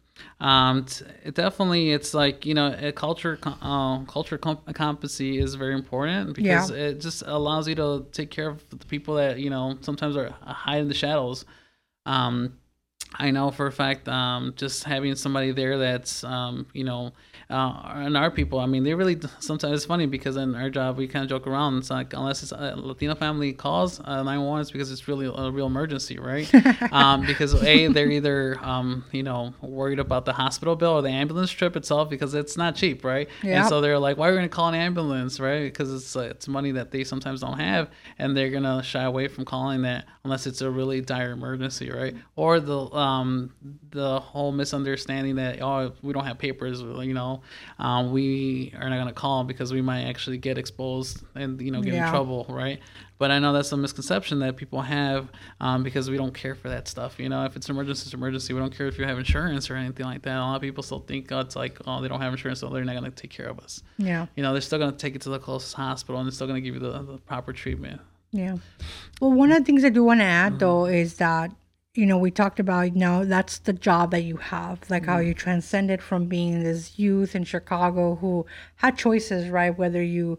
Um, 0.41 0.87
it 1.25 1.35
definitely, 1.35 1.91
it's 1.93 2.13
like 2.15 2.45
you 2.45 2.55
know, 2.55 2.77
a 2.81 2.93
culture, 2.93 3.39
uh, 3.45 3.99
culture 4.05 4.39
com- 4.39 4.61
competency 4.75 5.39
is 5.39 5.55
very 5.55 5.75
important 5.75 6.35
because 6.35 6.71
Yeah. 6.71 6.77
it 6.77 7.01
just 7.01 7.23
allows 7.27 7.67
you 7.67 7.75
to 7.77 8.07
take 8.13 8.31
care 8.31 8.49
of 8.49 8.63
the 8.71 8.77
people 8.87 9.15
that 9.17 9.39
you 9.39 9.51
know 9.51 9.79
sometimes 9.81 10.17
are 10.17 10.31
hide 10.43 10.83
in 10.83 10.89
the 10.89 10.95
shadows. 10.95 11.45
Um, 12.07 12.59
I 13.15 13.31
know 13.31 13.51
for 13.51 13.67
a 13.67 13.73
fact, 13.73 14.09
um, 14.09 14.55
just 14.57 14.85
having 14.85 15.15
somebody 15.17 15.53
there 15.53 15.79
that's, 15.79 16.25
um, 16.25 16.67
you 16.73 16.85
know, 16.85 17.13
uh, 17.51 17.93
and 17.97 18.17
our 18.17 18.31
people, 18.31 18.59
I 18.59 18.67
mean, 18.67 18.83
they 18.83 18.95
really, 18.95 19.21
sometimes 19.39 19.75
it's 19.75 19.85
funny 19.85 20.07
because 20.07 20.37
in 20.37 20.55
our 20.55 20.71
job, 20.71 20.97
we 20.97 21.07
kind 21.07 21.23
of 21.23 21.29
joke 21.29 21.47
around. 21.47 21.79
It's 21.79 21.91
like, 21.91 22.15
unless 22.15 22.43
it's 22.43 22.53
a 22.53 22.75
Latino 22.77 23.15
family 23.15 23.53
calls 23.53 24.01
uh, 24.01 24.23
911, 24.23 24.63
it's 24.63 24.71
because 24.71 24.91
it's 24.91 25.07
really 25.07 25.27
a 25.27 25.51
real 25.51 25.67
emergency, 25.67 26.19
right? 26.19 26.51
um, 26.93 27.27
because 27.27 27.55
A, 27.63 27.89
they're 27.89 28.11
either, 28.11 28.59
um, 28.63 29.05
you 29.13 29.23
know, 29.23 29.53
worried 29.61 29.99
about 29.99 30.25
the 30.25 30.33
hospital 30.33 30.77
bill 30.77 30.93
or 30.93 31.03
the 31.03 31.11
ambulance 31.11 31.51
trip 31.51 31.77
itself 31.77 32.09
because 32.09 32.35
it's 32.35 32.57
not 32.57 32.75
cheap, 32.75 33.05
right? 33.05 33.29
Yeah. 33.43 33.61
And 33.61 33.69
so 33.69 33.83
they're 33.83 33.99
like, 33.99 34.17
why 34.17 34.29
are 34.29 34.33
we 34.33 34.39
going 34.39 34.49
to 34.49 34.55
call 34.55 34.69
an 34.69 34.75
ambulance, 34.75 35.39
right? 35.39 35.65
Because 35.65 35.93
it's, 35.93 36.17
uh, 36.17 36.21
it's 36.21 36.49
money 36.49 36.73
that 36.73 36.91
they 36.91 37.05
sometimes 37.05 37.41
don't 37.41 37.59
have. 37.59 37.91
And 38.19 38.35
they're 38.35 38.51
going 38.51 38.63
to 38.63 38.83
shy 38.83 39.03
away 39.03 39.29
from 39.29 39.45
calling 39.45 39.83
that 39.83 40.07
unless 40.25 40.47
it's 40.47 40.63
a 40.63 40.71
really 40.71 41.03
dire 41.03 41.33
emergency, 41.33 41.91
right? 41.91 42.17
Or 42.35 42.61
the, 42.61 42.79
um, 43.03 43.53
the 43.91 44.21
whole 44.21 44.53
misunderstanding 44.53 45.37
that, 45.37 45.61
oh, 45.61 45.93
we 46.03 46.13
don't 46.13 46.25
have 46.25 46.39
papers, 46.39 46.81
you 46.81 47.15
know, 47.15 47.43
um, 47.79 48.13
we 48.13 48.73
are 48.79 48.89
not 48.89 48.97
going 48.97 49.09
to 49.09 49.13
call 49.13 49.45
because 49.45 49.73
we 49.73 49.83
might 49.83 50.05
actually 50.05 50.39
get 50.39 50.57
exposed 50.59 51.23
and, 51.35 51.61
you 51.61 51.71
know, 51.71 51.83
get 51.83 51.95
Yeah. 51.95 52.05
in 52.07 52.11
trouble, 52.11 52.47
right? 52.49 52.79
But 53.19 53.31
I 53.31 53.39
know 53.39 53.53
that's 53.53 53.71
a 53.73 53.77
misconception 53.77 54.41
that 54.41 54.57
people 54.57 54.81
have 54.83 55.31
um, 55.61 55.83
because 55.85 56.11
we 56.11 56.17
don't 56.17 56.35
care 56.35 56.55
for 56.57 56.69
that 56.71 56.89
stuff. 56.89 57.21
You 57.21 57.29
know, 57.29 57.45
if 57.45 57.55
it's 57.55 57.69
an 57.69 57.75
emergency, 57.77 58.05
it's 58.07 58.13
an 58.15 58.19
emergency. 58.19 58.53
We 58.53 58.59
don't 58.61 58.77
care 58.77 58.89
if 58.89 58.99
you 58.99 59.05
have 59.05 59.17
insurance 59.19 59.71
or 59.71 59.77
anything 59.77 60.07
like 60.07 60.23
that. 60.23 60.37
A 60.37 60.41
lot 60.41 60.57
of 60.57 60.63
people 60.63 60.83
still 60.83 61.01
think, 61.01 61.31
oh, 61.31 61.39
it's 61.41 61.55
like, 61.55 61.79
oh, 61.87 62.01
they 62.03 62.09
don't 62.09 62.21
have 62.21 62.33
insurance, 62.33 62.61
so 62.61 62.69
they're 62.69 62.85
not 62.85 62.97
going 62.97 63.05
to 63.05 63.11
take 63.23 63.31
care 63.31 63.47
of 63.47 63.61
us. 63.61 63.83
yeah 63.99 64.27
You 64.35 64.43
know, 64.43 64.53
they're 64.53 64.61
still 64.61 64.79
going 64.79 64.91
to 64.93 64.97
take 64.99 65.15
it 65.15 65.21
to 65.23 65.29
the 65.31 65.39
closest 65.39 65.75
hospital 65.75 66.21
and 66.21 66.27
they're 66.27 66.33
still 66.35 66.49
going 66.49 66.63
to 66.63 66.69
give 66.69 66.75
you 66.75 66.81
the, 66.81 67.03
the 67.03 67.19
proper 67.19 67.53
treatment. 67.53 68.01
Yeah. 68.33 68.57
Well, 69.21 69.33
one 69.33 69.53
of 69.53 69.59
the 69.59 69.65
things 69.65 69.85
I 69.85 69.91
do 69.91 70.03
want 70.03 70.21
to 70.21 70.25
add 70.25 70.59
though 70.59 70.87
is 70.87 71.15
that 71.17 71.53
you 71.95 72.07
know, 72.07 72.17
we 72.17 72.31
talked 72.31 72.59
about 72.59 72.81
you 72.83 72.99
now 72.99 73.25
that's 73.25 73.59
the 73.59 73.73
job 73.73 74.13
that 74.13 74.23
you 74.23 74.37
have, 74.39 74.89
like 74.89 75.05
how 75.05 75.19
you 75.19 75.35
transcended 75.35 76.03
from 76.03 76.27
being 76.27 76.63
this 76.63 76.99
youth 76.99 77.35
in 77.35 77.45
Chicago 77.45 78.17
who 78.17 78.47
had 78.77 78.97
choices, 78.97 79.51
right? 79.51 79.77
Whether 79.77 80.03
you, 80.03 80.39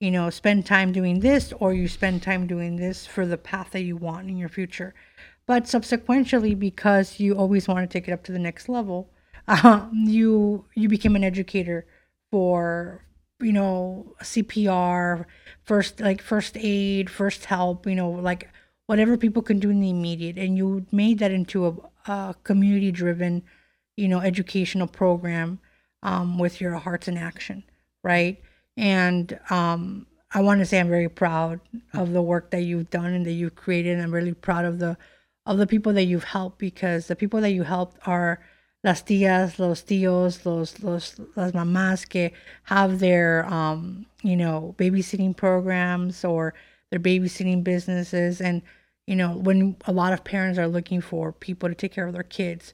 you 0.00 0.10
know, 0.10 0.30
spend 0.30 0.64
time 0.64 0.92
doing 0.92 1.20
this 1.20 1.52
or 1.60 1.74
you 1.74 1.88
spend 1.88 2.22
time 2.22 2.46
doing 2.46 2.76
this 2.76 3.06
for 3.06 3.26
the 3.26 3.36
path 3.36 3.72
that 3.72 3.82
you 3.82 3.96
want 3.96 4.30
in 4.30 4.38
your 4.38 4.48
future. 4.48 4.94
But 5.46 5.68
subsequently, 5.68 6.54
because 6.54 7.20
you 7.20 7.34
always 7.36 7.68
want 7.68 7.88
to 7.88 7.92
take 7.92 8.08
it 8.08 8.12
up 8.12 8.24
to 8.24 8.32
the 8.32 8.38
next 8.38 8.68
level, 8.68 9.10
um, 9.46 9.90
you 10.06 10.64
you 10.74 10.88
became 10.88 11.16
an 11.16 11.24
educator 11.24 11.86
for 12.30 13.04
you 13.40 13.52
know 13.52 14.14
CPR, 14.22 15.26
first 15.64 16.00
like 16.00 16.22
first 16.22 16.56
aid, 16.58 17.10
first 17.10 17.44
help, 17.44 17.86
you 17.86 17.94
know, 17.94 18.10
like 18.10 18.48
whatever 18.86 19.16
people 19.16 19.42
can 19.42 19.58
do 19.58 19.70
in 19.70 19.80
the 19.80 19.90
immediate, 19.90 20.36
and 20.36 20.56
you 20.56 20.86
made 20.92 21.18
that 21.18 21.30
into 21.30 21.66
a, 21.66 22.10
a 22.10 22.34
community 22.44 22.92
driven, 22.92 23.42
you 23.96 24.08
know, 24.08 24.20
educational 24.20 24.86
program 24.86 25.58
um, 26.02 26.38
with 26.38 26.60
your 26.60 26.74
Hearts 26.74 27.08
in 27.08 27.16
Action, 27.16 27.64
right? 28.02 28.40
And 28.76 29.38
um, 29.50 30.06
I 30.32 30.40
want 30.40 30.60
to 30.60 30.66
say 30.66 30.80
I'm 30.80 30.88
very 30.88 31.08
proud 31.08 31.60
of 31.92 32.12
the 32.12 32.22
work 32.22 32.50
that 32.50 32.62
you've 32.62 32.90
done 32.90 33.12
and 33.12 33.24
that 33.24 33.32
you've 33.32 33.54
created. 33.54 34.00
I'm 34.00 34.12
really 34.12 34.34
proud 34.34 34.64
of 34.64 34.78
the 34.78 34.96
of 35.46 35.58
the 35.58 35.66
people 35.66 35.92
that 35.92 36.04
you've 36.04 36.24
helped 36.24 36.58
because 36.58 37.06
the 37.06 37.16
people 37.16 37.40
that 37.42 37.50
you 37.50 37.64
helped 37.64 37.98
are 38.06 38.40
las 38.82 39.02
tías, 39.02 39.58
los 39.58 39.82
tíos, 39.82 40.44
los, 40.46 40.82
los, 40.82 41.20
las 41.36 41.52
mamás 41.52 42.08
que 42.08 42.30
have 42.64 42.98
their, 42.98 43.44
um, 43.46 44.06
you 44.22 44.36
know, 44.36 44.74
babysitting 44.78 45.36
programs 45.36 46.24
or 46.24 46.54
their 46.94 47.00
babysitting 47.00 47.64
businesses. 47.64 48.40
And, 48.40 48.62
you 49.06 49.16
know, 49.16 49.32
when 49.32 49.76
a 49.86 49.92
lot 49.92 50.12
of 50.12 50.22
parents 50.22 50.58
are 50.58 50.68
looking 50.68 51.00
for 51.00 51.32
people 51.32 51.68
to 51.68 51.74
take 51.74 51.92
care 51.92 52.06
of 52.06 52.14
their 52.14 52.22
kids, 52.22 52.72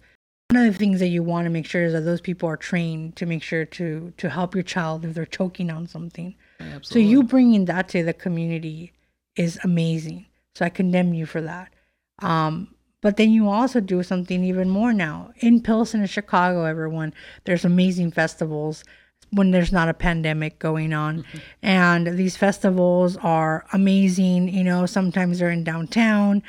one 0.50 0.66
of 0.66 0.72
the 0.72 0.78
things 0.78 1.00
that 1.00 1.08
you 1.08 1.22
want 1.22 1.46
to 1.46 1.50
make 1.50 1.66
sure 1.66 1.84
is 1.84 1.92
that 1.92 2.04
those 2.04 2.20
people 2.20 2.48
are 2.48 2.56
trained 2.56 3.16
to 3.16 3.24
make 3.24 3.42
sure 3.42 3.64
to 3.64 4.12
to 4.16 4.28
help 4.28 4.54
your 4.54 4.64
child 4.64 5.04
if 5.04 5.14
they're 5.14 5.24
choking 5.24 5.70
on 5.70 5.86
something. 5.86 6.34
Absolutely. 6.58 6.86
So 6.86 6.98
you 6.98 7.22
bringing 7.22 7.64
that 7.66 7.88
to 7.90 8.02
the 8.02 8.12
community 8.12 8.92
is 9.36 9.58
amazing. 9.62 10.26
So 10.56 10.64
I 10.64 10.68
condemn 10.68 11.14
you 11.14 11.24
for 11.24 11.40
that. 11.40 11.72
Um, 12.18 12.74
but 13.00 13.16
then 13.16 13.30
you 13.30 13.48
also 13.48 13.80
do 13.80 14.02
something 14.02 14.44
even 14.44 14.68
more 14.68 14.92
now 14.92 15.32
in 15.36 15.62
Pilsen 15.62 16.00
and 16.00 16.10
Chicago. 16.10 16.64
Everyone, 16.64 17.14
there's 17.44 17.64
amazing 17.64 18.10
festivals 18.10 18.84
when 19.32 19.50
there's 19.50 19.72
not 19.72 19.88
a 19.88 19.94
pandemic 19.94 20.58
going 20.58 20.92
on, 20.92 21.24
and 21.62 22.18
these 22.18 22.36
festivals 22.36 23.16
are 23.18 23.64
amazing. 23.72 24.48
You 24.48 24.64
know, 24.64 24.86
sometimes 24.86 25.38
they're 25.38 25.50
in 25.50 25.64
downtown. 25.64 26.42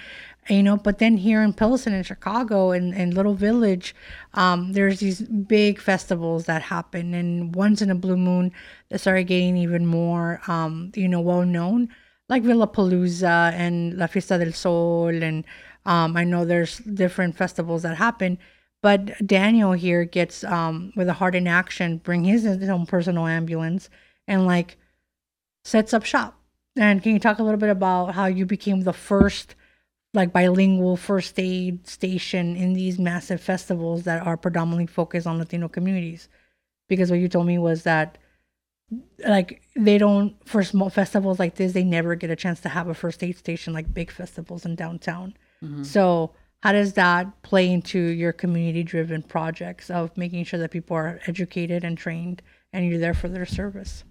You 0.50 0.64
know, 0.64 0.76
but 0.76 0.98
then 0.98 1.18
here 1.18 1.44
in 1.44 1.54
Pilsen 1.54 1.94
and 1.94 2.04
Chicago 2.06 2.72
and, 2.72 2.96
and 2.96 3.14
Little 3.14 3.36
Village, 3.36 3.96
um, 4.34 4.74
there's 4.74 5.00
these 5.00 5.22
big 5.22 5.80
festivals 5.80 6.46
that 6.46 6.64
happen, 6.64 7.14
and 7.14 7.54
once 7.54 7.80
in 7.82 7.92
a 7.92 7.96
blue 7.96 8.18
moon, 8.18 8.52
that 8.90 9.00
started 9.00 9.26
getting 9.26 9.56
even 9.56 9.86
more, 9.86 10.42
um, 10.48 10.92
you 10.96 11.08
know, 11.08 11.22
well 11.22 11.46
known, 11.46 11.90
like 12.28 12.42
Villapalooza 12.42 13.54
and 13.54 13.96
La 13.98 14.08
Fiesta 14.08 14.40
del 14.40 14.52
Sol 14.52 15.10
and 15.24 15.46
um, 15.86 16.16
I 16.16 16.24
know 16.24 16.46
there's 16.46 16.78
different 16.80 17.36
festivals 17.36 17.82
that 17.84 17.98
happen, 17.98 18.38
but 18.82 19.26
Daniel 19.26 19.74
here 19.74 20.06
gets 20.06 20.44
um, 20.44 20.92
with 20.96 21.08
a 21.08 21.14
Heart 21.14 21.36
in 21.36 21.48
Action, 21.48 21.98
bring 21.98 22.24
his 22.24 22.46
own 22.46 22.86
personal 22.86 23.28
ambulance 23.28 23.90
and 24.28 24.46
like 24.46 24.78
sets 25.64 25.94
up 25.94 26.04
shop. 26.04 26.40
And 26.76 27.04
can 27.04 27.14
you 27.14 27.20
talk 27.20 27.40
a 27.40 27.44
little 27.44 27.60
bit 27.60 27.70
about 27.70 28.16
how 28.16 28.26
you 28.26 28.46
became 28.46 28.82
the 28.82 28.94
first 28.94 29.56
like 30.14 30.34
bilingual 30.34 30.98
first 30.98 31.40
aid 31.40 31.88
station 31.88 32.56
in 32.56 32.74
these 32.74 33.00
massive 33.00 33.40
festivals 33.42 34.04
that 34.04 34.26
are 34.26 34.36
predominantly 34.38 34.88
focused 34.88 35.28
on 35.28 35.38
Latino 35.38 35.68
communities? 35.68 36.28
Because 36.90 37.10
what 37.10 37.20
you 37.20 37.28
told 37.30 37.48
me 37.48 37.58
was 37.58 37.84
that 37.84 38.18
like 39.26 39.62
they 39.76 39.98
don't 39.98 40.36
for 40.48 40.64
small 40.64 40.90
festivals 40.90 41.40
like 41.40 41.56
this 41.56 41.72
they 41.72 41.84
never 41.84 42.14
get 42.16 42.30
a 42.30 42.36
chance 42.36 42.60
to 42.60 42.68
have 42.70 42.90
a 42.90 42.94
first 42.94 43.24
aid 43.24 43.38
station 43.38 43.74
like 43.74 43.94
big 43.94 44.12
festivals 44.12 44.66
in 44.66 44.76
downtown 44.76 45.34
Mm-hmm. 45.64 45.84
so 45.84 46.32
how 46.62 46.72
does 46.72 46.94
that 46.94 47.42
play 47.44 47.72
into 47.72 48.00
your 48.00 48.32
community 48.32 48.84
driven 48.84 49.22
projects 49.22 49.90
of 49.90 50.16
making 50.18 50.44
sure 50.44 50.60
that 50.60 50.72
people 50.72 50.96
are 50.96 51.20
educated 51.28 51.84
and 51.84 51.98
trained 51.98 52.42
and 52.74 52.88
you're 52.88 53.00
there 53.00 53.14
for 53.14 53.28
their 53.28 53.46
service 53.46 54.04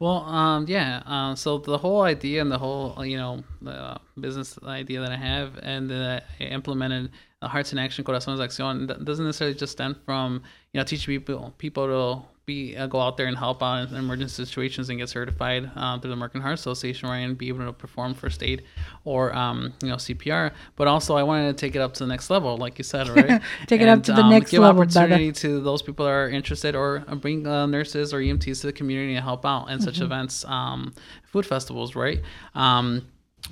Well, 0.00 0.24
um, 0.24 0.66
yeah. 0.68 1.02
Uh, 1.06 1.34
so 1.34 1.58
the 1.58 1.78
whole 1.78 2.02
idea 2.02 2.42
and 2.42 2.50
the 2.50 2.58
whole, 2.58 3.04
you 3.06 3.16
know, 3.16 3.42
uh, 3.66 3.98
business 4.18 4.58
idea 4.64 5.00
that 5.00 5.12
I 5.12 5.16
have 5.16 5.58
and 5.62 5.88
that 5.88 6.24
I 6.40 6.44
implemented, 6.44 7.12
uh, 7.40 7.48
Hearts 7.48 7.72
in 7.72 7.78
Action, 7.78 8.04
Corazones 8.04 8.40
Acción, 8.40 8.86
doesn't 9.04 9.24
necessarily 9.24 9.56
just 9.56 9.72
stem 9.72 9.94
from, 10.04 10.42
you 10.72 10.80
know, 10.80 10.84
teaching 10.84 11.14
people 11.14 11.54
people 11.58 11.86
to 11.86 12.33
be 12.46 12.76
uh, 12.76 12.86
go 12.86 13.00
out 13.00 13.16
there 13.16 13.26
and 13.26 13.36
help 13.36 13.62
out 13.62 13.88
in 13.88 13.96
emergency 13.96 14.44
situations 14.44 14.90
and 14.90 14.98
get 14.98 15.08
certified 15.08 15.70
uh, 15.76 15.98
through 15.98 16.10
the 16.10 16.14
American 16.14 16.40
Heart 16.40 16.54
Association, 16.54 17.08
right, 17.08 17.18
and 17.18 17.36
be 17.38 17.48
able 17.48 17.64
to 17.64 17.72
perform 17.72 18.14
first 18.14 18.42
aid 18.42 18.62
or, 19.04 19.34
um, 19.34 19.72
you 19.82 19.88
know, 19.88 19.96
CPR. 19.96 20.52
But 20.76 20.88
also, 20.88 21.16
I 21.16 21.22
wanted 21.22 21.56
to 21.56 21.66
take 21.66 21.74
it 21.74 21.80
up 21.80 21.94
to 21.94 22.04
the 22.04 22.08
next 22.08 22.30
level, 22.30 22.56
like 22.56 22.78
you 22.78 22.84
said, 22.84 23.08
right? 23.08 23.40
Take 23.66 23.80
it 23.80 23.88
up 23.88 24.02
to 24.04 24.12
the 24.12 24.22
um, 24.22 24.30
next 24.30 24.50
give 24.50 24.60
level, 24.62 24.82
opportunity 24.82 25.32
to 25.32 25.60
those 25.60 25.82
people 25.82 26.04
that 26.04 26.12
are 26.12 26.28
interested 26.28 26.74
or 26.74 27.04
uh, 27.08 27.14
bring 27.14 27.46
uh, 27.46 27.66
nurses 27.66 28.12
or 28.12 28.18
EMTs 28.18 28.60
to 28.60 28.66
the 28.66 28.72
community 28.72 29.14
to 29.14 29.20
help 29.20 29.44
out 29.46 29.70
in 29.70 29.80
such 29.80 29.94
Mm-hmm. 29.94 30.04
events, 30.04 30.44
um, 30.46 30.92
food 31.24 31.46
festivals, 31.46 31.94
right? 31.94 32.20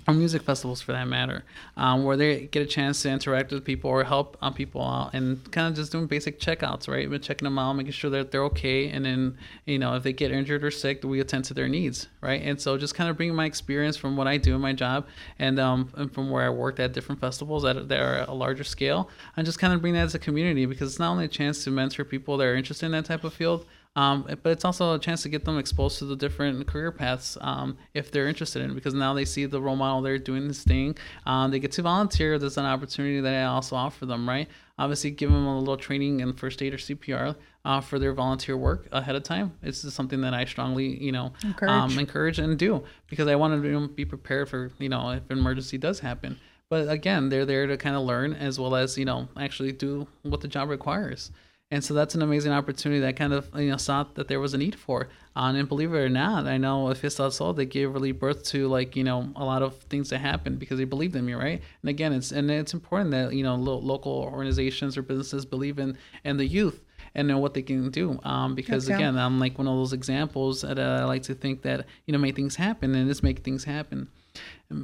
Or 0.09 0.14
music 0.14 0.42
festivals 0.42 0.81
for 0.81 0.90
that 0.92 1.07
matter, 1.07 1.44
um, 1.76 2.05
where 2.05 2.16
they 2.16 2.46
get 2.46 2.61
a 2.61 2.66
chance 2.66 3.02
to 3.02 3.11
interact 3.11 3.52
with 3.52 3.64
people 3.64 3.88
or 3.88 4.02
help 4.02 4.37
uh, 4.42 4.50
people 4.50 4.83
out 4.83 5.14
and 5.14 5.48
kind 5.52 5.68
of 5.68 5.76
just 5.76 5.92
doing 5.92 6.07
basic 6.07 6.40
checkouts, 6.40 6.88
right? 6.88 7.09
But 7.09 7.22
checking 7.22 7.44
them 7.44 7.57
out, 7.57 7.74
making 7.74 7.92
sure 7.92 8.11
that 8.11 8.33
they're 8.33 8.42
okay. 8.46 8.88
And 8.88 9.05
then, 9.05 9.38
you 9.64 9.78
know, 9.78 9.94
if 9.94 10.02
they 10.02 10.12
get 10.12 10.33
injured 10.33 10.64
or 10.64 10.72
sick, 10.72 11.05
we 11.05 11.20
attend 11.20 11.44
to 11.46 11.55
their 11.55 11.68
needs, 11.68 12.09
right? 12.20 12.42
And 12.42 12.61
so 12.61 12.76
just 12.78 12.96
kind 12.96 13.11
of 13.11 13.16
bringing 13.16 13.37
my 13.37 13.44
experience 13.44 13.96
from 13.96 14.16
what 14.16 14.26
I 14.26 14.38
do 14.38 14.57
in 14.57 14.61
my 14.61 14.72
job 14.72 15.07
and, 15.38 15.61
um, 15.61 15.92
and 15.94 16.12
from 16.12 16.31
where 16.31 16.42
I 16.42 16.50
worked 16.50 16.81
at 16.81 16.94
different 16.94 17.20
festivals 17.20 17.62
that, 17.62 17.88
that 17.88 18.00
are 18.00 18.24
a 18.26 18.35
larger 18.35 18.64
scale 18.64 19.09
and 19.37 19.46
just 19.46 19.61
kind 19.61 19.72
of 19.72 19.81
bring 19.81 19.94
that 19.94 20.02
as 20.02 20.16
a 20.16 20.18
community 20.18 20.66
because 20.66 20.90
it's 20.90 20.98
not 20.98 21.12
only 21.12 21.26
a 21.26 21.28
chance 21.28 21.62
to 21.64 21.70
mentor 21.70 22.05
people 22.05 22.37
that 22.38 22.44
are 22.44 22.57
interested 22.57 22.87
in 22.87 22.92
that 22.92 23.05
type 23.05 23.22
of 23.22 23.35
field, 23.35 23.66
um, 23.94 24.26
but 24.42 24.50
it's 24.50 24.64
also 24.64 24.94
a 24.94 24.98
chance 24.98 25.22
to 25.22 25.28
get 25.28 25.44
them 25.44 25.59
exposed 25.59 25.98
to 25.98 26.07
the 26.07 26.16
different 26.16 26.66
career 26.66 26.90
paths 26.90 27.37
um, 27.42 27.76
if 27.92 28.11
they're 28.11 28.26
interested 28.26 28.62
in 28.62 28.74
because 28.74 28.94
now 28.94 29.12
they 29.12 29.26
see 29.26 29.44
the 29.44 29.61
role 29.61 29.76
model 29.76 30.00
they're 30.00 30.16
doing 30.18 30.48
this 30.48 30.64
thing. 30.64 30.96
Um, 31.26 31.50
they 31.50 31.59
get 31.59 31.72
to 31.72 31.83
volunteer. 31.83 32.38
There's 32.38 32.57
an 32.57 32.64
opportunity 32.64 33.20
that 33.20 33.35
i 33.35 33.44
also 33.44 33.76
offer 33.76 34.07
them 34.07 34.26
right? 34.26 34.48
Obviously 34.78 35.11
give 35.11 35.31
them 35.31 35.46
a 35.46 35.59
little 35.59 35.76
training 35.76 36.20
in 36.20 36.33
first 36.33 36.62
aid 36.62 36.72
or 36.72 36.78
cpr 36.78 37.37
uh, 37.66 37.81
for 37.83 37.98
their 37.98 38.14
volunteer 38.14 38.57
work 38.57 38.88
ahead 38.92 39.14
of 39.14 39.22
time. 39.24 39.52
It's 39.62 39.83
just 39.83 39.94
something 39.94 40.22
that 40.22 40.33
i 40.33 40.46
strongly 40.46 41.02
you 41.02 41.12
know 41.12 41.33
Encourage. 41.44 41.70
Um, 41.70 41.98
encourage. 41.98 42.38
and 42.38 42.59
do 42.59 42.85
because 43.09 43.28
i 43.28 43.35
want 43.35 43.62
to 43.62 43.88
be 43.88 44.07
prepared 44.07 44.48
for 44.48 44.70
you 44.78 44.88
know 44.88 45.11
if 45.11 45.28
an 45.31 45.38
emergency 45.38 45.76
does 45.76 46.00
happen. 46.00 46.38
But 46.70 46.88
again 46.88 47.28
they're 47.28 47.44
there 47.44 47.66
to 47.66 47.76
kind 47.76 47.94
of 47.94 48.02
learn 48.05 48.33
as 48.33 48.59
well 48.59 48.74
as 48.74 48.96
you 48.96 49.05
know 49.05 49.28
actually 49.37 49.72
do 49.72 50.07
what 50.22 50.40
the 50.40 50.48
job 50.48 50.70
requires 50.70 51.31
and 51.72 51.82
so 51.82 51.94
that's 51.94 52.14
an 52.14 52.22
amazing 52.22 52.52
opportunity 52.52 53.00
that 53.00 53.16
kind 53.16 53.32
of 53.32 53.48
you 53.56 53.70
know 53.70 53.76
saw 53.78 54.04
that 54.14 54.28
there 54.28 54.38
was 54.40 54.52
a 54.54 54.58
need 54.58 54.76
for. 54.76 55.08
Uh, 55.35 55.52
and 55.56 55.66
believe 55.66 55.94
it 55.94 55.96
or 55.96 56.11
not, 56.11 56.46
I 56.46 56.58
know 56.58 56.85
with 56.85 56.98
Fiesta 57.00 57.22
del 57.22 57.30
Sol 57.30 57.52
they 57.54 57.64
gave 57.64 57.90
really 57.92 58.12
birth 58.12 58.44
to 58.52 58.68
like 58.68 58.94
you 58.94 59.02
know 59.02 59.32
a 59.35 59.44
lot 59.44 59.62
of 59.62 59.76
things 59.92 60.11
that 60.11 60.18
happened 60.18 60.58
because 60.58 60.78
they 60.78 60.85
believed 60.85 61.16
in 61.16 61.24
me, 61.24 61.32
right? 61.32 61.61
And 61.82 61.88
again, 61.88 62.12
it's 62.12 62.30
and 62.30 62.50
it's 62.50 62.74
important 62.74 63.11
that 63.12 63.32
you 63.35 63.42
know 63.42 63.56
lo- 63.56 63.78
local 63.78 64.12
organizations 64.12 64.96
or 64.98 65.02
businesses 65.02 65.44
believe 65.46 65.78
in 65.78 65.96
and 66.24 66.38
the 66.38 66.46
youth 66.46 66.85
and 67.14 67.26
know 67.28 67.38
what 67.38 67.52
they 67.54 67.62
can 67.62 67.90
do. 67.90 68.20
Um, 68.24 68.54
because 68.54 68.88
Yeah. 68.88 68.96
again, 68.96 69.18
I'm 69.18 69.38
like 69.40 69.56
one 69.58 69.66
of 69.68 69.74
those 69.76 69.92
examples 69.94 70.61
that 70.62 70.78
uh, 70.78 70.98
I 71.02 71.04
like 71.04 71.22
to 71.24 71.35
think 71.35 71.62
that 71.62 71.87
you 72.06 72.12
know 72.12 72.18
make 72.18 72.37
things 72.37 72.56
happen 72.56 72.94
and 72.94 73.08
just 73.08 73.22
make 73.22 73.38
things 73.40 73.64
happen. 73.64 74.08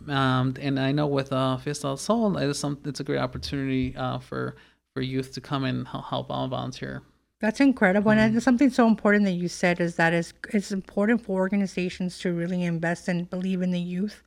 Um, 0.09 0.55
and 0.61 0.79
I 0.79 0.92
know 0.92 1.07
with 1.07 1.33
uh, 1.33 1.57
Fiesta 1.59 1.88
del 1.88 1.96
Sol, 1.96 2.37
it's 2.38 2.59
some 2.59 2.79
it's 2.85 3.01
a 3.01 3.05
great 3.05 3.18
opportunity 3.20 3.94
uh, 3.96 4.18
for 4.18 4.57
for 4.98 5.02
youth 5.02 5.32
to 5.32 5.40
come 5.40 5.62
and 5.62 5.87
help 5.87 6.28
out 6.28 6.42
and 6.42 6.50
volunteer. 6.50 7.02
That's 7.40 7.61
incredible. 7.61 8.11
And 8.11 8.20
mm-hmm. 8.20 8.40
something 8.40 8.68
so 8.68 8.88
important 8.88 9.26
that 9.26 9.38
you 9.42 9.46
said 9.46 9.78
is 9.80 9.94
that 9.94 10.12
it's, 10.12 10.32
it's 10.52 10.72
important 10.72 11.24
for 11.24 11.38
organizations 11.38 12.18
to 12.18 12.32
really 12.32 12.64
invest 12.64 13.06
and 13.06 13.30
believe 13.30 13.62
in 13.62 13.70
the 13.70 13.78
youth. 13.78 14.24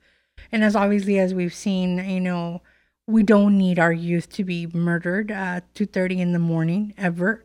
And 0.49 0.63
as 0.63 0.73
obviously 0.73 1.19
as 1.19 1.33
we've 1.33 1.53
seen, 1.53 1.97
you 2.09 2.21
know, 2.21 2.61
we 3.05 3.21
don't 3.21 3.57
need 3.57 3.79
our 3.79 3.91
youth 3.91 4.29
to 4.29 4.45
be 4.45 4.65
murdered 4.67 5.29
uh, 5.29 5.59
at 5.59 5.73
2.30 5.73 6.19
in 6.19 6.31
the 6.31 6.39
morning 6.39 6.93
ever. 6.97 7.43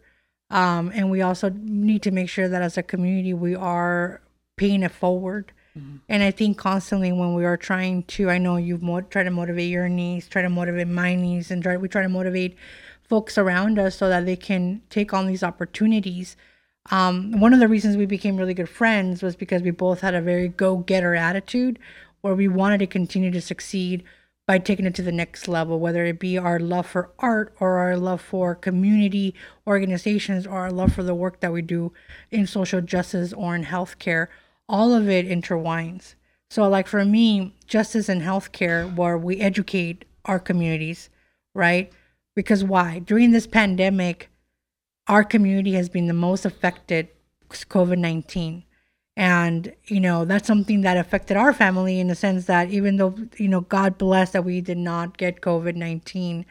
Um, 0.49 0.93
and 0.95 1.11
we 1.11 1.21
also 1.21 1.49
need 1.49 2.05
to 2.05 2.13
make 2.13 2.29
sure 2.29 2.49
that 2.49 2.63
as 2.63 2.79
a 2.79 2.83
community, 2.85 3.35
we 3.35 3.57
are 3.57 4.21
paying 4.57 4.85
it 4.85 4.93
forward. 4.93 5.51
Mm-hmm. 5.77 5.97
And 6.09 6.23
I 6.23 6.31
think 6.31 6.59
constantly 6.59 7.11
when 7.11 7.35
we 7.35 7.45
are 7.45 7.57
trying 7.57 8.05
to, 8.05 8.31
I 8.31 8.39
know 8.39 8.57
you've 8.57 8.85
mo- 8.85 9.01
tried 9.01 9.25
to 9.25 9.33
motivate 9.33 9.69
your 9.69 9.89
niece, 9.89 10.29
try 10.29 10.43
to 10.43 10.49
motivate 10.49 10.87
my 10.87 11.17
niece, 11.17 11.51
and 11.51 11.61
try, 11.61 11.77
we 11.77 11.89
try 11.89 12.03
to 12.03 12.09
motivate 12.09 12.57
folks 13.09 13.39
around 13.39 13.79
us 13.79 13.97
so 13.97 14.09
that 14.09 14.27
they 14.27 14.37
can 14.37 14.83
take 14.91 15.13
on 15.13 15.27
these 15.27 15.43
opportunities. 15.43 16.37
Um, 16.91 17.41
one 17.41 17.53
of 17.53 17.61
the 17.61 17.69
reasons 17.69 17.97
we 17.97 18.07
became 18.07 18.37
really 18.37 18.55
good 18.55 18.69
friends 18.69 19.23
was 19.23 19.37
because 19.37 19.63
we 19.63 19.71
both 19.71 20.01
had 20.01 20.15
a 20.15 20.21
very 20.21 20.49
go-getter 20.49 21.15
attitude, 21.15 21.79
where 22.21 22.35
we 22.35 22.49
wanted 22.49 22.79
to 22.79 22.87
continue 22.87 23.31
to 23.31 23.41
succeed 23.41 24.03
by 24.47 24.59
taking 24.59 24.87
it 24.87 24.95
to 24.95 25.03
the 25.03 25.13
next 25.13 25.49
level, 25.49 25.81
whether 25.81 26.05
it 26.05 26.21
be 26.21 26.39
our 26.39 26.61
love 26.61 26.87
for 26.87 27.11
art 27.19 27.55
or 27.59 27.79
our 27.79 27.97
love 27.97 28.21
for 28.21 28.55
community 28.55 29.35
organizations 29.67 30.47
or 30.47 30.59
our 30.59 30.71
love 30.71 30.93
for 30.93 31.03
the 31.03 31.15
work 31.15 31.41
that 31.41 31.53
we 31.53 31.63
do 31.63 31.93
in 32.31 32.47
social 32.47 32.81
justice 32.81 33.33
or 33.33 33.57
in 33.57 33.65
healthcare. 33.65 34.29
All 34.69 34.95
of 34.95 35.09
it 35.09 35.29
intertwines. 35.29 36.15
So, 36.49 36.69
like 36.69 36.87
for 36.87 37.05
me, 37.05 37.57
justice 37.67 38.09
and 38.09 38.23
healthcare, 38.23 38.95
where 38.95 39.19
we 39.19 39.41
educate 39.41 40.05
our 40.25 40.39
communities, 40.39 41.11
right? 41.55 41.93
Because 42.37 42.63
why? 42.63 43.01
During 43.01 43.33
this 43.33 43.49
pandemic, 43.49 44.31
our 45.09 45.25
community 45.25 45.73
has 45.73 45.89
been 45.89 46.07
the 46.07 46.13
most 46.13 46.45
affected 46.45 47.09
COVID 47.51 47.99
19 47.99 48.63
and 49.17 49.73
you 49.87 49.99
know 49.99 50.25
that's 50.25 50.47
something 50.47 50.83
that 50.83 50.97
affected 50.97 51.37
our 51.37 51.53
family 51.53 51.99
in 51.99 52.09
the 52.09 52.15
sense 52.15 52.45
that 52.45 52.71
even 52.71 52.97
though 52.97 53.15
you 53.39 53.49
know 53.49 53.63
god 53.63 53.97
bless 53.97 54.31
that 54.33 54.45
we 54.45 54.61
did 54.61 54.77
not 54.77 55.17
get 55.17 55.41
covid-19 55.41 56.45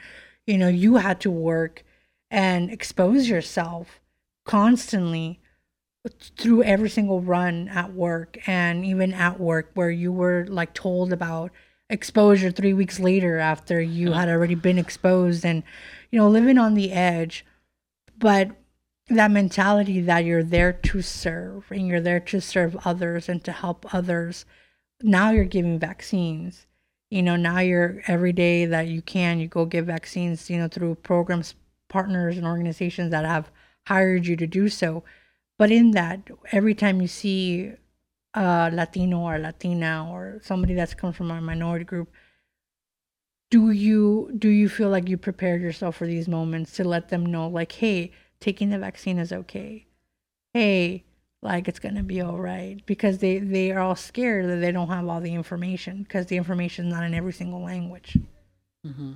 you 0.47 0.57
know 0.57 0.67
you 0.67 0.95
had 0.95 1.21
to 1.21 1.29
work 1.29 1.83
and 2.31 2.71
expose 2.71 3.29
yourself 3.29 3.99
constantly 4.45 5.39
through 6.37 6.63
every 6.63 6.89
single 6.89 7.21
run 7.21 7.67
at 7.69 7.93
work 7.93 8.37
and 8.47 8.85
even 8.85 9.13
at 9.13 9.39
work 9.39 9.71
where 9.73 9.89
you 9.89 10.11
were 10.11 10.45
like 10.49 10.73
told 10.73 11.13
about 11.13 11.51
exposure 11.89 12.51
3 12.51 12.73
weeks 12.73 12.99
later 12.99 13.37
after 13.37 13.81
you 13.81 14.13
had 14.13 14.27
already 14.27 14.55
been 14.55 14.77
exposed 14.77 15.45
and 15.45 15.63
you 16.11 16.17
know 16.17 16.27
living 16.27 16.57
on 16.57 16.73
the 16.73 16.91
edge 16.91 17.45
but 18.17 18.51
that 19.09 19.31
mentality 19.31 20.01
that 20.01 20.25
you're 20.25 20.43
there 20.43 20.73
to 20.73 21.01
serve 21.01 21.65
and 21.69 21.87
you're 21.87 22.01
there 22.01 22.19
to 22.19 22.41
serve 22.41 22.75
others 22.85 23.29
and 23.29 23.43
to 23.43 23.51
help 23.51 23.93
others. 23.93 24.45
Now 25.01 25.31
you're 25.31 25.45
giving 25.45 25.77
vaccines. 25.77 26.65
You 27.11 27.21
know, 27.21 27.35
now 27.35 27.59
you're 27.59 28.01
every 28.07 28.33
day 28.33 28.65
that 28.65 28.87
you 28.87 29.01
can, 29.01 29.39
you 29.39 29.47
go 29.47 29.65
give 29.65 29.85
vaccines, 29.85 30.49
you 30.49 30.57
know, 30.57 30.67
through 30.67 30.95
programs, 30.95 31.53
partners, 31.87 32.37
and 32.37 32.47
organizations 32.47 33.11
that 33.11 33.25
have 33.25 33.51
hired 33.87 34.25
you 34.25 34.35
to 34.37 34.47
do 34.47 34.69
so. 34.69 35.03
But 35.57 35.71
in 35.71 35.91
that, 35.91 36.27
every 36.51 36.73
time 36.73 36.99
you 36.99 37.07
see 37.07 37.73
a 38.35 38.69
Latino 38.71 39.21
or 39.21 39.39
Latina 39.39 40.07
or 40.11 40.39
somebody 40.43 40.73
that's 40.73 40.93
come 40.93 41.13
from 41.13 41.31
a 41.31 41.41
minority 41.41 41.85
group, 41.85 42.11
do 43.49 43.71
you 43.71 44.31
do 44.37 44.49
you 44.49 44.69
feel 44.69 44.89
like 44.89 45.09
you 45.09 45.17
prepared 45.17 45.61
yourself 45.61 45.95
for 45.95 46.05
these 46.05 46.27
moments 46.27 46.73
to 46.73 46.83
let 46.83 47.09
them 47.09 47.25
know 47.25 47.47
like 47.47 47.71
hey 47.71 48.11
taking 48.39 48.69
the 48.69 48.79
vaccine 48.79 49.17
is 49.17 49.31
okay. 49.31 49.87
Hey, 50.53 51.03
like 51.41 51.67
it's 51.67 51.79
gonna 51.79 52.03
be 52.03 52.21
all 52.21 52.39
right 52.39 52.83
because 52.85 53.19
they 53.19 53.39
they 53.39 53.71
are 53.71 53.79
all 53.79 53.95
scared 53.95 54.49
that 54.49 54.57
they 54.57 54.71
don't 54.71 54.89
have 54.89 55.07
all 55.07 55.21
the 55.21 55.33
information 55.33 56.03
because 56.03 56.27
the 56.27 56.37
information 56.37 56.87
is 56.87 56.93
not 56.93 57.03
in 57.03 57.13
every 57.13 57.33
single 57.33 57.63
language. 57.63 58.17
Mm-hmm. 58.85 59.13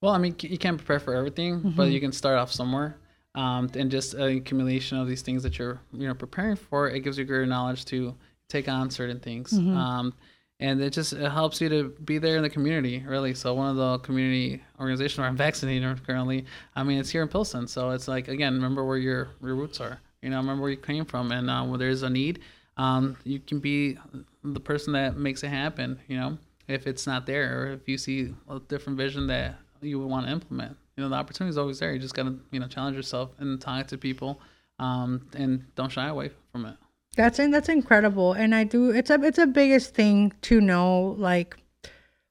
Well, 0.00 0.12
I 0.12 0.18
mean, 0.18 0.36
you 0.40 0.58
can't 0.58 0.78
prepare 0.78 1.00
for 1.00 1.14
everything, 1.14 1.58
mm-hmm. 1.58 1.70
but 1.70 1.90
you 1.90 2.00
can 2.00 2.12
start 2.12 2.38
off 2.38 2.52
somewhere. 2.52 2.96
Um, 3.38 3.70
and 3.74 3.88
just 3.88 4.14
an 4.14 4.36
accumulation 4.38 4.98
of 4.98 5.06
these 5.06 5.22
things 5.22 5.44
that 5.44 5.60
you're 5.60 5.80
you 5.92 6.08
know 6.08 6.14
preparing 6.14 6.56
for, 6.56 6.88
it 6.88 7.00
gives 7.00 7.18
you 7.18 7.24
greater 7.24 7.46
knowledge 7.46 7.84
to 7.86 8.16
take 8.48 8.68
on 8.68 8.90
certain 8.90 9.20
things. 9.20 9.52
Mm-hmm. 9.52 9.76
Um, 9.76 10.14
and 10.58 10.80
it 10.80 10.92
just 10.92 11.12
it 11.12 11.30
helps 11.30 11.60
you 11.60 11.68
to 11.68 11.90
be 12.04 12.18
there 12.18 12.36
in 12.36 12.42
the 12.42 12.50
community 12.50 13.04
really. 13.06 13.34
So 13.34 13.54
one 13.54 13.70
of 13.70 13.76
the 13.76 13.98
community 14.00 14.60
organizations 14.80 15.18
where 15.18 15.28
i'm 15.28 15.36
vaccinating 15.46 15.96
currently 15.98 16.46
i 16.74 16.82
mean 16.82 16.98
it's 16.98 17.10
here 17.10 17.22
in 17.22 17.28
pilsen. 17.28 17.68
So 17.68 17.90
it's 17.90 18.08
like 18.08 18.26
again 18.26 18.54
remember 18.54 18.84
where 18.84 18.98
your 18.98 19.28
your 19.40 19.54
roots 19.54 19.80
are. 19.80 20.00
You 20.20 20.30
know 20.30 20.38
remember 20.38 20.62
where 20.62 20.72
you 20.72 20.76
came 20.76 21.04
from. 21.04 21.30
And 21.30 21.48
uh, 21.48 21.64
when 21.64 21.78
there's 21.78 22.02
a 22.02 22.10
need 22.10 22.40
um, 22.76 23.16
you 23.22 23.38
can 23.38 23.60
be 23.60 23.98
the 24.42 24.60
person 24.60 24.92
that 24.94 25.16
makes 25.16 25.44
it 25.44 25.48
happen 25.48 26.00
you 26.08 26.16
know 26.16 26.38
if 26.66 26.88
it's 26.88 27.06
not 27.06 27.24
there 27.24 27.62
or 27.62 27.66
if 27.72 27.88
you 27.88 27.98
see 27.98 28.34
a 28.48 28.58
different 28.58 28.98
vision 28.98 29.28
that 29.28 29.56
you 29.80 30.00
would 30.00 30.08
want 30.08 30.26
to 30.26 30.32
implement 30.32 30.76
you 30.98 31.04
know 31.04 31.08
the 31.08 31.16
opportunity 31.16 31.50
is 31.50 31.58
always 31.58 31.78
there 31.78 31.92
you 31.92 31.98
just 31.98 32.14
got 32.14 32.24
to 32.24 32.38
you 32.50 32.60
know 32.60 32.66
challenge 32.66 32.96
yourself 32.96 33.30
and 33.38 33.60
talk 33.60 33.86
to 33.86 33.96
people 33.96 34.40
um, 34.80 35.26
and 35.34 35.64
don't 35.74 35.90
shy 35.90 36.08
away 36.08 36.30
from 36.52 36.66
it 36.66 36.76
that's 37.18 37.40
in, 37.40 37.50
that's 37.50 37.68
incredible, 37.68 38.32
and 38.32 38.54
I 38.54 38.62
do. 38.62 38.90
It's 38.90 39.10
a 39.10 39.20
it's 39.22 39.38
a 39.38 39.46
biggest 39.46 39.92
thing 39.92 40.32
to 40.42 40.60
know. 40.60 41.16
Like, 41.18 41.56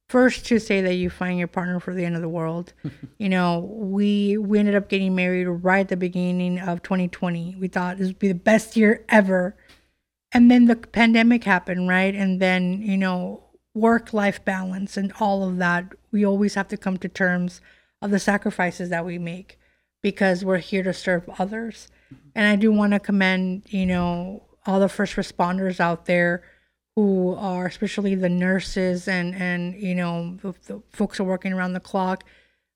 first 0.08 0.46
to 0.46 0.60
say 0.60 0.80
that 0.80 0.94
you 0.94 1.10
find 1.10 1.38
your 1.38 1.50
partner 1.50 1.82
for 1.82 1.94
the 1.94 2.06
end 2.06 2.16
of 2.16 2.22
the 2.22 2.30
world. 2.30 2.72
you 3.18 3.28
know, 3.28 3.60
we 3.70 4.38
we 4.38 4.60
ended 4.60 4.76
up 4.76 4.88
getting 4.88 5.14
married 5.14 5.46
right 5.46 5.82
at 5.82 5.90
the 5.90 5.98
beginning 5.98 6.60
of 6.60 6.84
2020. 6.84 7.58
We 7.60 7.68
thought 7.68 7.98
this 7.98 8.08
would 8.08 8.20
be 8.20 8.30
the 8.30 8.34
best 8.34 8.78
year 8.78 9.04
ever, 9.10 9.58
and 10.32 10.50
then 10.50 10.66
the 10.66 10.78
pandemic 10.78 11.44
happened, 11.44 11.90
right? 11.90 12.16
And 12.16 12.42
then 12.42 12.82
you 12.82 12.98
know, 12.98 13.44
work 13.74 14.14
life 14.14 14.44
balance 14.46 14.96
and 14.96 15.12
all 15.20 15.44
of 15.44 15.58
that. 15.58 15.94
We 16.14 16.26
always 16.26 16.56
have 16.56 16.70
to 16.70 16.78
come 16.78 16.98
to 17.00 17.10
terms 17.10 17.60
of 18.02 18.12
the 18.12 18.20
sacrifices 18.20 18.90
that 18.90 19.06
we 19.06 19.18
make 19.18 19.60
because 20.02 20.46
we're 20.46 20.58
here 20.58 20.84
to 20.84 20.94
serve 20.94 21.30
others. 21.40 21.88
And 22.36 22.46
I 22.48 22.56
do 22.56 22.72
want 22.72 22.94
to 22.94 23.00
commend, 23.00 23.64
you 23.68 23.86
know, 23.86 24.44
all 24.66 24.80
the 24.80 24.90
first 24.90 25.16
responders 25.16 25.80
out 25.80 26.06
there 26.06 26.44
who 26.98 27.36
are 27.36 27.68
especially 27.68 28.16
the 28.16 28.28
nurses 28.28 29.08
and 29.08 29.36
and 29.36 29.76
you 29.76 29.94
know 29.94 30.36
the, 30.42 30.54
the 30.66 30.82
folks 30.90 31.18
who 31.18 31.24
are 31.24 31.28
working 31.28 31.54
around 31.54 31.74
the 31.74 31.80
clock 31.80 32.24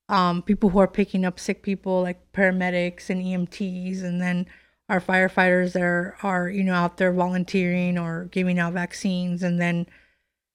um, 0.09 0.43
people 0.43 0.69
who 0.69 0.77
are 0.77 0.87
picking 0.87 1.25
up 1.25 1.39
sick 1.39 1.63
people 1.63 2.03
like 2.03 2.31
paramedics 2.31 3.09
and 3.09 3.23
EMTs 3.23 4.03
and 4.03 4.21
then 4.21 4.45
our 4.89 5.01
firefighters 5.01 5.73
that 5.73 5.81
are, 5.81 6.15
are 6.21 6.47
you 6.47 6.63
know 6.63 6.75
out 6.75 6.97
there 6.97 7.11
volunteering 7.11 7.97
or 7.97 8.25
giving 8.25 8.59
out 8.59 8.73
vaccines 8.73 9.41
and 9.41 9.59
then 9.59 9.87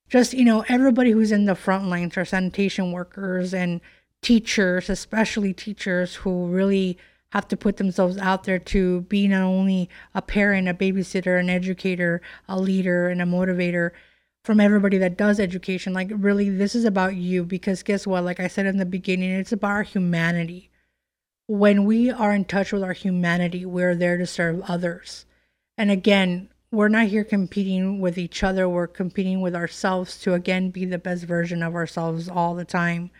just 0.09 0.33
you 0.33 0.45
know 0.45 0.65
everybody 0.69 1.11
who's 1.11 1.33
in 1.33 1.47
the 1.47 1.57
front 1.57 1.89
lines 1.89 2.17
our 2.17 2.25
sanitation 2.25 2.93
workers 2.93 3.53
and 3.53 3.81
teachers 4.27 4.91
especially 4.91 5.55
teachers 5.55 6.17
who 6.17 6.49
really 6.49 6.99
have 7.31 7.47
to 7.47 7.57
put 7.57 7.77
themselves 7.77 8.19
out 8.19 8.43
there 8.43 8.59
to 8.59 9.03
be 9.03 9.29
not 9.29 9.43
only 9.43 9.89
a 10.17 10.21
parent, 10.21 10.67
a 10.67 10.75
babysitter, 10.75 11.39
an 11.39 11.49
educator, 11.49 12.21
a 12.49 12.59
leader, 12.59 13.09
and 13.09 13.23
a 13.23 13.25
motivator 13.25 13.93
from 14.43 14.59
everybody 14.59 14.99
that 14.99 15.17
does 15.17 15.39
education. 15.39 15.93
Like, 15.93 16.11
really, 16.13 16.51
this 16.51 16.75
is 16.75 16.85
about 16.85 17.15
you 17.15 17.45
because 17.45 17.85
guess 17.85 18.05
what? 18.05 18.25
Like 18.25 18.41
I 18.41 18.49
said 18.49 18.67
in 18.67 18.79
the 18.79 18.85
beginning, 18.85 19.31
it's 19.31 19.53
about 19.53 19.71
our 19.71 19.83
humanity. 19.85 20.71
When 21.47 21.85
we 21.85 22.11
are 22.11 22.35
in 22.35 22.47
touch 22.47 22.73
with 22.73 22.83
our 22.83 22.95
humanity, 22.95 23.65
we're 23.65 23.95
there 23.95 24.19
to 24.19 24.27
serve 24.27 24.61
others. 24.67 25.25
And 25.79 25.93
again, 25.93 26.49
we're 26.73 26.89
not 26.89 27.07
here 27.07 27.23
competing 27.23 28.01
with 28.01 28.19
each 28.19 28.43
other. 28.43 28.69
We're 28.69 28.89
competing 28.89 29.41
with 29.41 29.55
ourselves 29.55 30.19
to, 30.23 30.35
again, 30.35 30.71
be 30.71 30.85
the 30.85 30.99
best 30.99 31.23
version 31.23 31.63
of 31.63 31.77
ourselves 31.77 32.29
all 32.29 32.57
the 32.57 32.65
time. 32.65 33.13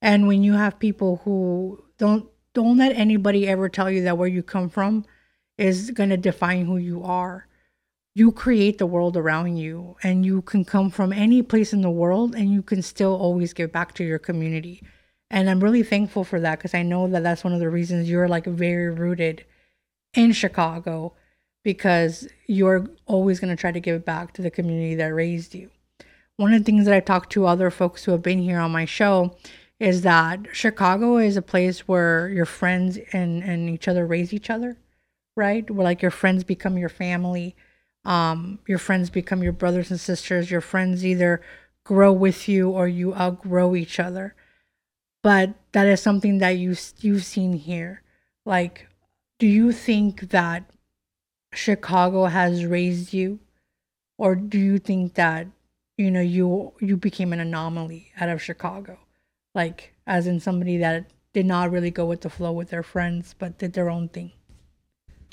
And 0.00 0.26
when 0.28 0.42
you 0.42 0.54
have 0.54 0.78
people 0.78 1.20
who 1.24 1.82
don't 1.98 2.28
don't 2.54 2.76
let 2.76 2.96
anybody 2.96 3.46
ever 3.46 3.68
tell 3.68 3.90
you 3.90 4.02
that 4.02 4.18
where 4.18 4.28
you 4.28 4.42
come 4.42 4.68
from 4.68 5.04
is 5.58 5.90
going 5.90 6.10
to 6.10 6.16
define 6.16 6.66
who 6.66 6.76
you 6.76 7.02
are. 7.04 7.46
You 8.14 8.32
create 8.32 8.78
the 8.78 8.86
world 8.86 9.16
around 9.16 9.58
you, 9.58 9.96
and 10.02 10.26
you 10.26 10.42
can 10.42 10.64
come 10.64 10.90
from 10.90 11.12
any 11.12 11.42
place 11.42 11.72
in 11.72 11.82
the 11.82 11.90
world, 11.90 12.34
and 12.34 12.50
you 12.52 12.62
can 12.62 12.82
still 12.82 13.14
always 13.14 13.52
give 13.52 13.70
back 13.70 13.94
to 13.94 14.04
your 14.04 14.18
community. 14.18 14.82
And 15.30 15.48
I'm 15.48 15.62
really 15.62 15.82
thankful 15.82 16.24
for 16.24 16.40
that 16.40 16.58
because 16.58 16.74
I 16.74 16.82
know 16.82 17.06
that 17.06 17.22
that's 17.22 17.44
one 17.44 17.52
of 17.52 17.60
the 17.60 17.70
reasons 17.70 18.08
you're 18.08 18.28
like 18.28 18.46
very 18.46 18.90
rooted 18.90 19.44
in 20.14 20.32
Chicago 20.32 21.14
because 21.62 22.26
you're 22.46 22.88
always 23.06 23.38
going 23.38 23.54
to 23.54 23.60
try 23.60 23.70
to 23.70 23.80
give 23.80 24.04
back 24.04 24.32
to 24.32 24.42
the 24.42 24.50
community 24.50 24.94
that 24.96 25.14
raised 25.14 25.54
you. 25.54 25.70
One 26.38 26.54
of 26.54 26.60
the 26.60 26.64
things 26.64 26.86
that 26.86 26.94
I 26.94 27.00
talked 27.00 27.30
to 27.32 27.46
other 27.46 27.70
folks 27.70 28.04
who 28.04 28.12
have 28.12 28.22
been 28.22 28.38
here 28.38 28.58
on 28.58 28.72
my 28.72 28.84
show 28.84 29.36
is 29.80 30.02
that 30.02 30.40
Chicago 30.52 31.18
is 31.18 31.36
a 31.36 31.42
place 31.42 31.86
where 31.86 32.28
your 32.28 32.46
friends 32.46 32.98
and, 33.12 33.42
and 33.42 33.70
each 33.70 33.86
other 33.86 34.06
raise 34.06 34.32
each 34.32 34.50
other, 34.50 34.76
right? 35.36 35.70
Where 35.70 35.84
like 35.84 36.02
your 36.02 36.10
friends 36.10 36.42
become 36.44 36.76
your 36.76 36.88
family, 36.88 37.54
um, 38.04 38.58
your 38.66 38.78
friends 38.78 39.10
become 39.10 39.42
your 39.42 39.52
brothers 39.52 39.90
and 39.90 40.00
sisters. 40.00 40.50
Your 40.50 40.60
friends 40.60 41.04
either 41.04 41.42
grow 41.84 42.12
with 42.12 42.48
you 42.48 42.70
or 42.70 42.88
you 42.88 43.14
outgrow 43.14 43.74
each 43.74 44.00
other. 44.00 44.34
But 45.22 45.54
that 45.72 45.86
is 45.86 46.00
something 46.00 46.38
that 46.38 46.56
you 46.56 46.74
you've 47.00 47.24
seen 47.24 47.52
here. 47.52 48.02
Like, 48.46 48.88
do 49.38 49.46
you 49.46 49.72
think 49.72 50.30
that 50.30 50.70
Chicago 51.52 52.26
has 52.26 52.64
raised 52.64 53.12
you, 53.12 53.40
or 54.16 54.34
do 54.34 54.58
you 54.58 54.78
think 54.78 55.14
that 55.14 55.48
you 55.96 56.10
know 56.10 56.20
you 56.20 56.72
you 56.80 56.96
became 56.96 57.32
an 57.32 57.40
anomaly 57.40 58.12
out 58.18 58.28
of 58.28 58.42
Chicago? 58.42 58.98
Like 59.54 59.94
as 60.06 60.26
in 60.26 60.40
somebody 60.40 60.78
that 60.78 61.10
did 61.32 61.46
not 61.46 61.70
really 61.70 61.90
go 61.90 62.06
with 62.06 62.22
the 62.22 62.30
flow 62.30 62.52
with 62.52 62.70
their 62.70 62.82
friends 62.82 63.34
but 63.38 63.58
did 63.58 63.72
their 63.72 63.90
own 63.90 64.08
thing. 64.08 64.32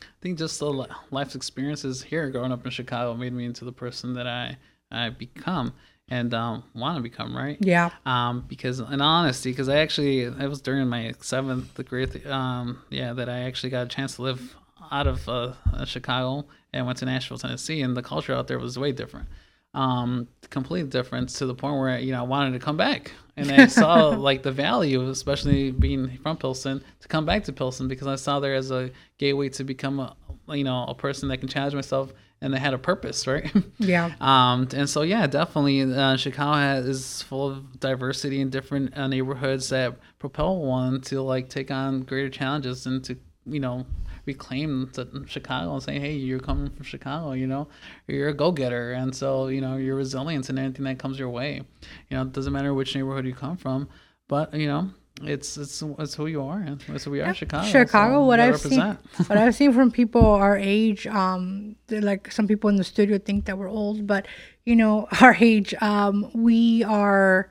I 0.01 0.21
think 0.21 0.38
just 0.38 0.60
the 0.60 0.88
life 1.12 1.36
experiences 1.36 2.04
here 2.04 2.30
growing 2.30 2.51
up 2.51 2.65
in 2.65 2.71
chicago 2.71 3.13
made 3.13 3.34
me 3.34 3.45
into 3.45 3.65
the 3.65 3.71
person 3.71 4.13
that 4.13 4.28
i 4.28 4.58
i 4.91 5.10
become 5.10 5.73
and 6.08 6.36
um, 6.36 6.63
want 6.75 6.97
to 6.97 7.01
become 7.01 7.36
right? 7.36 7.58
Yeah. 7.60 7.89
Um, 8.06 8.45
because 8.47 8.80
in 8.80 9.01
honesty 9.01 9.51
because 9.51 9.69
i 9.69 9.78
actually 9.78 10.21
it 10.21 10.49
was 10.49 10.62
during 10.62 10.88
my 10.88 11.13
seventh 11.21 11.84
grade 11.86 12.25
um, 12.28 12.82
yeah 12.89 13.13
that 13.13 13.30
i 13.30 13.39
actually 13.39 13.69
got 13.69 13.86
a 13.86 13.89
chance 13.89 14.15
to 14.17 14.21
live 14.21 14.56
out 14.91 15.08
of 15.08 15.28
uh, 15.28 15.54
chicago 15.86 16.45
and 16.73 16.86
went 16.86 16.99
to 16.99 17.06
nashville 17.06 17.39
tennessee 17.39 17.82
and 17.82 17.97
the 17.97 18.04
culture 18.04 18.34
out 18.34 18.47
there 18.47 18.60
was 18.60 18.78
way 18.78 18.91
different 18.91 19.28
um, 19.75 20.27
complete 20.49 20.89
difference 20.89 21.33
to 21.39 21.45
the 21.45 21.53
point 21.53 21.77
where 21.77 21.99
you 21.99 22.11
know 22.11 22.19
I 22.19 22.23
wanted 22.23 22.53
to 22.53 22.59
come 22.59 22.77
back, 22.77 23.11
and 23.35 23.51
I 23.51 23.67
saw 23.67 24.09
like 24.17 24.41
the 24.41 24.51
value, 24.51 25.07
especially 25.09 25.71
being 25.71 26.17
from 26.19 26.38
Pilsen, 26.38 26.83
to 27.01 27.07
come 27.07 27.25
back 27.25 27.43
to 27.43 27.53
Pilsen 27.53 27.88
because 27.88 28.07
I 28.07 28.15
saw 28.15 28.39
there 28.39 28.55
as 28.55 28.71
a 28.71 28.89
gateway 29.17 29.49
to 29.49 29.63
become 29.63 29.99
a 29.99 30.15
you 30.49 30.63
know 30.63 30.85
a 30.88 30.95
person 30.95 31.29
that 31.29 31.38
can 31.38 31.49
challenge 31.49 31.75
myself 31.75 32.13
and 32.41 32.53
that 32.53 32.59
had 32.59 32.73
a 32.73 32.77
purpose, 32.77 33.27
right? 33.27 33.51
Yeah. 33.77 34.11
Um, 34.21 34.67
and 34.73 34.89
so 34.89 35.01
yeah, 35.01 35.27
definitely, 35.27 35.81
uh, 35.81 36.15
Chicago 36.17 36.57
has, 36.57 36.85
is 36.85 37.21
full 37.21 37.49
of 37.49 37.79
diversity 37.79 38.41
in 38.41 38.49
different 38.49 38.97
uh, 38.97 39.07
neighborhoods 39.07 39.69
that 39.69 39.95
propel 40.19 40.57
one 40.57 41.01
to 41.01 41.21
like 41.21 41.49
take 41.49 41.69
on 41.69 42.01
greater 42.01 42.29
challenges 42.29 42.85
and 42.85 43.03
to 43.03 43.17
you 43.45 43.59
know 43.59 43.85
reclaim 44.25 44.91
Chicago 45.27 45.73
and 45.73 45.83
say, 45.83 45.99
hey, 45.99 46.13
you're 46.13 46.39
coming 46.39 46.69
from 46.69 46.83
Chicago, 46.83 47.33
you 47.33 47.47
know, 47.47 47.67
you're 48.07 48.29
a 48.29 48.33
go 48.33 48.51
getter. 48.51 48.93
And 48.93 49.15
so, 49.15 49.47
you 49.47 49.61
know, 49.61 49.77
your 49.77 49.95
resilience 49.95 50.49
and 50.49 50.59
anything 50.59 50.85
that 50.85 50.99
comes 50.99 51.19
your 51.19 51.29
way. 51.29 51.61
You 52.09 52.17
know, 52.17 52.23
it 52.23 52.33
doesn't 52.33 52.53
matter 52.53 52.73
which 52.73 52.95
neighborhood 52.95 53.25
you 53.25 53.33
come 53.33 53.57
from, 53.57 53.88
but, 54.27 54.53
you 54.53 54.67
know, 54.67 54.89
it's 55.23 55.55
it's 55.57 55.81
it's 55.81 56.13
who 56.13 56.27
you 56.27 56.43
are 56.43 56.59
and 56.59 56.83
it's 56.89 57.05
who 57.05 57.11
we 57.11 57.21
are 57.21 57.33
chicago 57.33 57.65
chicago 57.65 58.15
so 58.15 58.25
what 58.25 58.39
i've 58.39 58.59
seen 58.59 58.97
what 59.27 59.38
i've 59.38 59.55
seen 59.55 59.71
from 59.71 59.89
people 59.89 60.25
our 60.25 60.57
age 60.57 61.07
um 61.07 61.75
like 61.89 62.29
some 62.29 62.47
people 62.47 62.69
in 62.69 62.75
the 62.75 62.83
studio 62.83 63.17
think 63.17 63.45
that 63.45 63.57
we're 63.57 63.69
old 63.69 64.05
but 64.05 64.27
you 64.65 64.75
know 64.75 65.07
our 65.21 65.35
age 65.39 65.73
um 65.81 66.29
we 66.33 66.83
are 66.83 67.49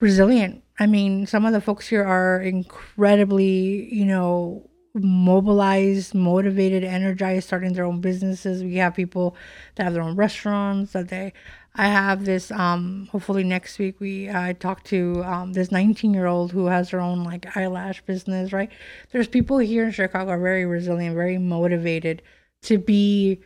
resilient 0.00 0.62
i 0.78 0.86
mean 0.86 1.26
some 1.26 1.46
of 1.46 1.54
the 1.54 1.60
folks 1.60 1.88
here 1.88 2.04
are 2.04 2.40
incredibly 2.42 3.92
you 3.92 4.04
know 4.04 4.67
mobilized, 4.94 6.14
motivated, 6.14 6.84
energized, 6.84 7.46
starting 7.46 7.72
their 7.72 7.84
own 7.84 8.00
businesses. 8.00 8.62
We 8.62 8.76
have 8.76 8.94
people 8.94 9.36
that 9.74 9.84
have 9.84 9.94
their 9.94 10.02
own 10.02 10.16
restaurants 10.16 10.92
that 10.92 11.08
they. 11.08 11.32
I 11.74 11.86
have 11.86 12.24
this. 12.24 12.50
Um, 12.50 13.08
hopefully 13.12 13.44
next 13.44 13.78
week 13.78 14.00
we 14.00 14.28
I 14.30 14.52
talked 14.52 14.86
to 14.86 15.22
um, 15.24 15.52
this 15.52 15.70
19 15.70 16.12
year 16.12 16.26
old 16.26 16.50
who 16.52 16.66
has 16.66 16.90
her 16.90 17.00
own 17.00 17.22
like 17.24 17.56
eyelash 17.56 18.00
business. 18.02 18.52
Right, 18.52 18.70
there's 19.12 19.28
people 19.28 19.58
here 19.58 19.84
in 19.84 19.92
Chicago 19.92 20.30
are 20.30 20.40
very 20.40 20.64
resilient, 20.64 21.14
very 21.14 21.38
motivated 21.38 22.22
to 22.62 22.78
be 22.78 23.40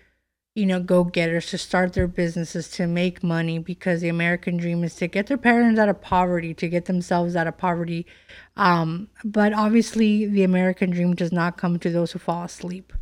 you 0.55 0.66
know, 0.66 0.81
go 0.81 1.02
getters 1.05 1.46
to 1.46 1.57
start 1.57 1.94
their 1.94 2.07
businesses, 2.07 2.68
to 2.68 2.87
make 2.87 3.22
money, 3.22 3.59
because 3.59 4.02
the 4.02 4.09
American 4.09 4.59
dream 4.59 4.85
is 4.85 4.94
to 4.96 5.07
get 5.07 5.26
their 5.26 5.38
parents 5.38 5.81
out 5.81 5.88
of 5.88 6.02
poverty, 6.02 6.52
to 6.52 6.68
get 6.68 6.85
themselves 6.85 7.35
out 7.35 7.46
of 7.46 7.57
poverty. 7.57 8.07
Um, 8.56 9.08
but 9.24 9.52
obviously, 9.52 10.26
the 10.26 10.44
American 10.44 10.90
dream 10.90 11.14
does 11.14 11.32
not 11.32 11.56
come 11.56 11.78
to 11.78 11.90
those 11.90 12.12
who 12.12 12.18
fall 12.18 12.44
asleep. 12.44 12.92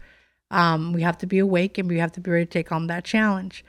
Um, 0.50 0.92
we 0.92 1.02
have 1.02 1.18
to 1.18 1.26
be 1.26 1.38
awake 1.38 1.78
and 1.78 1.88
we 1.88 1.98
have 1.98 2.12
to 2.12 2.20
be 2.20 2.30
ready 2.30 2.46
to 2.46 2.50
take 2.50 2.72
on 2.72 2.88
that 2.88 3.04
challenge. 3.04 3.64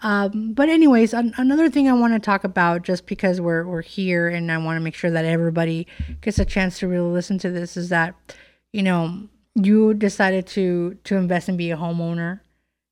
Um, 0.00 0.52
but 0.52 0.68
anyways, 0.68 1.12
an- 1.12 1.34
another 1.36 1.68
thing 1.68 1.88
I 1.88 1.92
want 1.92 2.14
to 2.14 2.18
talk 2.20 2.44
about, 2.44 2.82
just 2.82 3.06
because 3.06 3.40
we're 3.40 3.66
we're 3.66 3.82
here 3.82 4.28
and 4.28 4.50
I 4.50 4.58
want 4.58 4.76
to 4.76 4.80
make 4.80 4.94
sure 4.94 5.10
that 5.10 5.24
everybody 5.24 5.86
gets 6.20 6.38
a 6.38 6.44
chance 6.44 6.78
to 6.78 6.88
really 6.88 7.10
listen 7.10 7.38
to 7.38 7.50
this, 7.50 7.76
is 7.76 7.88
that 7.90 8.14
you 8.72 8.82
know 8.82 9.28
you 9.54 9.94
decided 9.94 10.46
to 10.48 10.94
to 11.04 11.16
invest 11.16 11.48
and 11.48 11.58
be 11.58 11.70
a 11.70 11.76
homeowner 11.76 12.40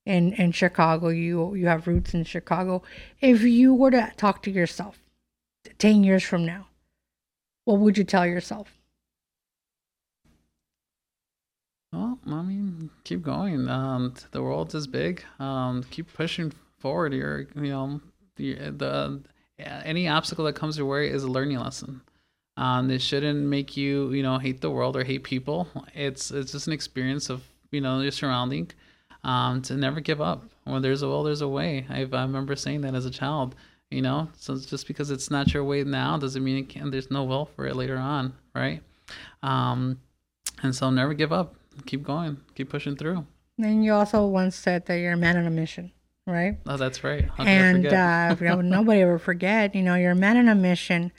in 0.05 0.33
in 0.35 0.53
Chicago. 0.53 1.09
You 1.09 1.55
you 1.55 1.67
have 1.67 1.87
roots 1.87 2.15
in 2.15 2.25
Chicago. 2.25 2.83
If 3.21 3.43
you 3.43 3.75
were 3.75 3.91
to 3.93 4.13
talk 4.17 4.43
to 4.43 4.51
yourself 4.51 4.99
10 5.79 6.05
years 6.05 6.23
from 6.23 6.45
now, 6.45 6.67
what 7.69 7.81
would 7.81 7.99
you 7.99 8.05
tell 8.05 8.27
yourself? 8.27 8.79
Well, 11.93 12.19
I 12.27 12.41
mean, 12.41 12.89
keep 13.05 13.23
going. 13.23 13.69
Um, 13.69 14.15
the 14.31 14.43
world 14.43 14.75
is 14.75 14.87
big. 14.87 15.23
Um, 15.39 15.85
keep 15.91 16.11
pushing 16.15 16.51
forward. 16.79 17.13
You 17.13 17.47
know, 17.55 18.01
the, 18.37 18.55
the 18.71 19.21
any 19.61 20.09
obstacle 20.09 20.47
that 20.47 20.55
comes 20.55 20.79
your 20.79 20.87
way 20.87 21.11
is 21.11 21.25
a 21.25 21.29
learning 21.29 21.59
lesson. 21.59 22.01
Um, 22.57 22.91
it 22.91 23.03
shouldn't 23.03 23.41
make 23.41 23.77
you, 23.77 24.13
you 24.13 24.23
know, 24.23 24.39
hate 24.39 24.63
the 24.63 24.71
world 24.71 24.97
or 24.97 25.05
hate 25.05 25.25
people. 25.25 25.69
It's 25.95 26.31
it's 26.31 26.53
just 26.53 26.69
an 26.69 26.73
experience 26.73 27.29
of, 27.29 27.43
you 27.71 27.83
know, 27.83 28.01
your 28.01 28.13
surrounding 28.13 28.71
um, 29.25 29.61
to 29.63 29.75
never 29.75 30.01
give 30.01 30.23
up. 30.23 30.43
When 30.65 30.81
there's 30.81 31.03
a 31.03 31.09
will, 31.09 31.23
there's 31.23 31.43
a 31.43 31.49
way. 31.49 31.85
I, 31.91 32.01
I 32.01 32.23
remember 32.23 32.57
saying 32.57 32.81
that 32.81 32.95
as 32.95 33.05
a 33.05 33.11
child. 33.11 33.55
You 33.91 34.03
know, 34.03 34.29
so 34.37 34.57
just 34.59 34.87
because 34.87 35.11
it's 35.11 35.31
not 35.31 35.55
your 35.55 35.65
way 35.65 35.83
now 35.83 36.19
doesn't 36.19 36.45
mean 36.45 36.59
it 36.59 36.69
can. 36.69 36.91
There's 36.91 37.11
no 37.11 37.25
will 37.25 37.47
for 37.47 37.67
it 37.67 37.75
later 37.75 37.97
on, 37.97 38.35
right? 38.55 38.83
Um, 39.43 39.99
and 40.63 40.75
so 40.75 40.91
never 40.91 41.15
give 41.15 41.33
up. 41.33 41.55
Keep 41.87 42.03
going. 42.03 42.39
Keep 42.55 42.69
pushing 42.69 42.97
through. 42.97 43.25
And 43.59 43.85
you 43.85 43.95
also 43.95 44.27
once 44.27 44.57
said 44.57 44.87
that 44.87 44.97
you're 44.97 45.15
a 45.15 45.17
man 45.17 45.37
on 45.37 45.47
a 45.47 45.51
mission, 45.51 45.93
right? 46.27 46.59
Oh, 46.67 46.77
that's 46.77 47.03
right. 47.03 47.29
How 47.37 47.45
and 47.45 47.87
uh, 47.87 48.35
nobody 48.63 49.01
ever 49.01 49.19
forget. 49.19 49.75
You 49.75 49.83
know, 49.83 49.95
you're 49.95 50.13
a 50.13 50.17
man 50.17 50.37
on 50.37 50.49
a 50.49 50.55
mission. 50.55 51.11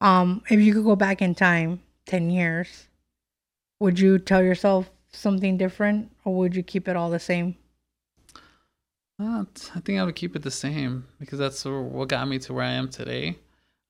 Um, 0.00 0.42
if 0.50 0.60
you 0.60 0.74
could 0.74 0.84
go 0.84 0.96
back 0.96 1.22
in 1.22 1.34
time 1.34 1.80
ten 2.06 2.30
years, 2.30 2.88
would 3.80 3.98
you 3.98 4.18
tell 4.18 4.42
yourself 4.42 4.90
something 5.12 5.56
different, 5.56 6.12
or 6.24 6.34
would 6.36 6.54
you 6.54 6.62
keep 6.62 6.88
it 6.88 6.96
all 6.96 7.10
the 7.10 7.18
same? 7.18 7.56
Uh, 9.22 9.44
I 9.76 9.80
think 9.80 10.00
I 10.00 10.04
would 10.04 10.16
keep 10.16 10.34
it 10.34 10.42
the 10.42 10.50
same 10.50 11.06
because 11.20 11.38
that's 11.38 11.64
what 11.64 12.08
got 12.08 12.26
me 12.26 12.38
to 12.40 12.52
where 12.52 12.64
I 12.64 12.72
am 12.72 12.88
today. 12.88 13.38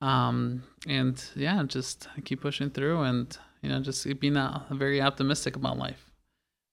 Um, 0.03 0.63
and 0.87 1.23
yeah, 1.35 1.63
just 1.63 2.07
keep 2.25 2.43
pushing 2.43 2.69
through 2.69 3.03
and, 3.03 3.35
you 3.63 3.71
know, 3.71 3.81
just 3.81 4.07
being 4.21 4.37
very 4.71 5.01
optimistic 5.01 5.57
about 5.57 5.79
life. 5.79 6.11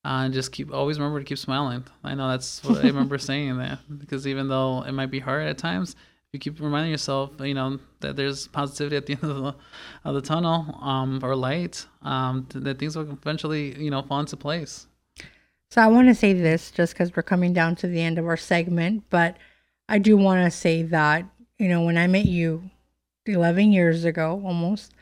Uh, 0.04 0.24
and 0.24 0.34
just 0.34 0.52
keep 0.52 0.74
always 0.74 1.00
remember 1.00 1.20
to 1.20 1.26
keep 1.26 1.38
smiling. 1.38 1.86
I 2.04 2.16
know 2.16 2.30
that's 2.30 2.64
what 2.64 2.84
I 2.84 2.88
remember 2.88 3.18
saying 3.32 3.58
that 3.60 3.80
because 3.98 4.28
even 4.28 4.50
though 4.50 4.84
it 4.84 4.92
might 4.92 5.12
be 5.12 5.20
hard 5.20 5.48
at 5.48 5.58
times, 5.58 5.96
you 6.34 6.40
keep 6.40 6.60
reminding 6.60 6.92
yourself, 6.92 7.32
you 7.40 7.54
know, 7.54 7.80
that 8.02 8.16
there's 8.16 8.48
positivity 8.48 8.98
at 8.98 9.06
the 9.06 9.14
end 9.22 9.24
of 9.24 9.44
the, 9.44 9.56
of 10.04 10.16
the 10.16 10.22
tunnel, 10.22 10.78
um, 10.82 11.20
or 11.24 11.36
light, 11.36 11.86
um, 12.02 12.48
that 12.54 12.78
things 12.78 12.96
will 12.96 13.10
eventually, 13.10 13.82
you 13.82 13.90
know, 13.90 14.02
fall 14.02 14.20
into 14.20 14.38
place. 14.38 14.88
So 15.72 15.82
I 15.82 15.88
want 15.88 16.08
to 16.08 16.16
say 16.16 16.34
this 16.34 16.72
just 16.72 16.94
because 16.94 17.16
we're 17.16 17.24
coming 17.24 17.54
down 17.54 17.76
to 17.78 17.88
the 17.88 18.02
end 18.02 18.18
of 18.18 18.26
our 18.26 18.38
segment, 18.38 19.04
but 19.10 19.38
I 19.88 20.00
do 20.00 20.18
want 20.18 20.44
to 20.44 20.52
say 20.52 20.84
that, 20.84 21.26
you 21.60 21.68
know, 21.68 21.84
when 21.84 21.98
I 21.98 22.08
met 22.08 22.26
you 22.26 22.70
11 23.26 23.72
years 23.72 24.04
ago 24.04 24.42
almost, 24.44 24.94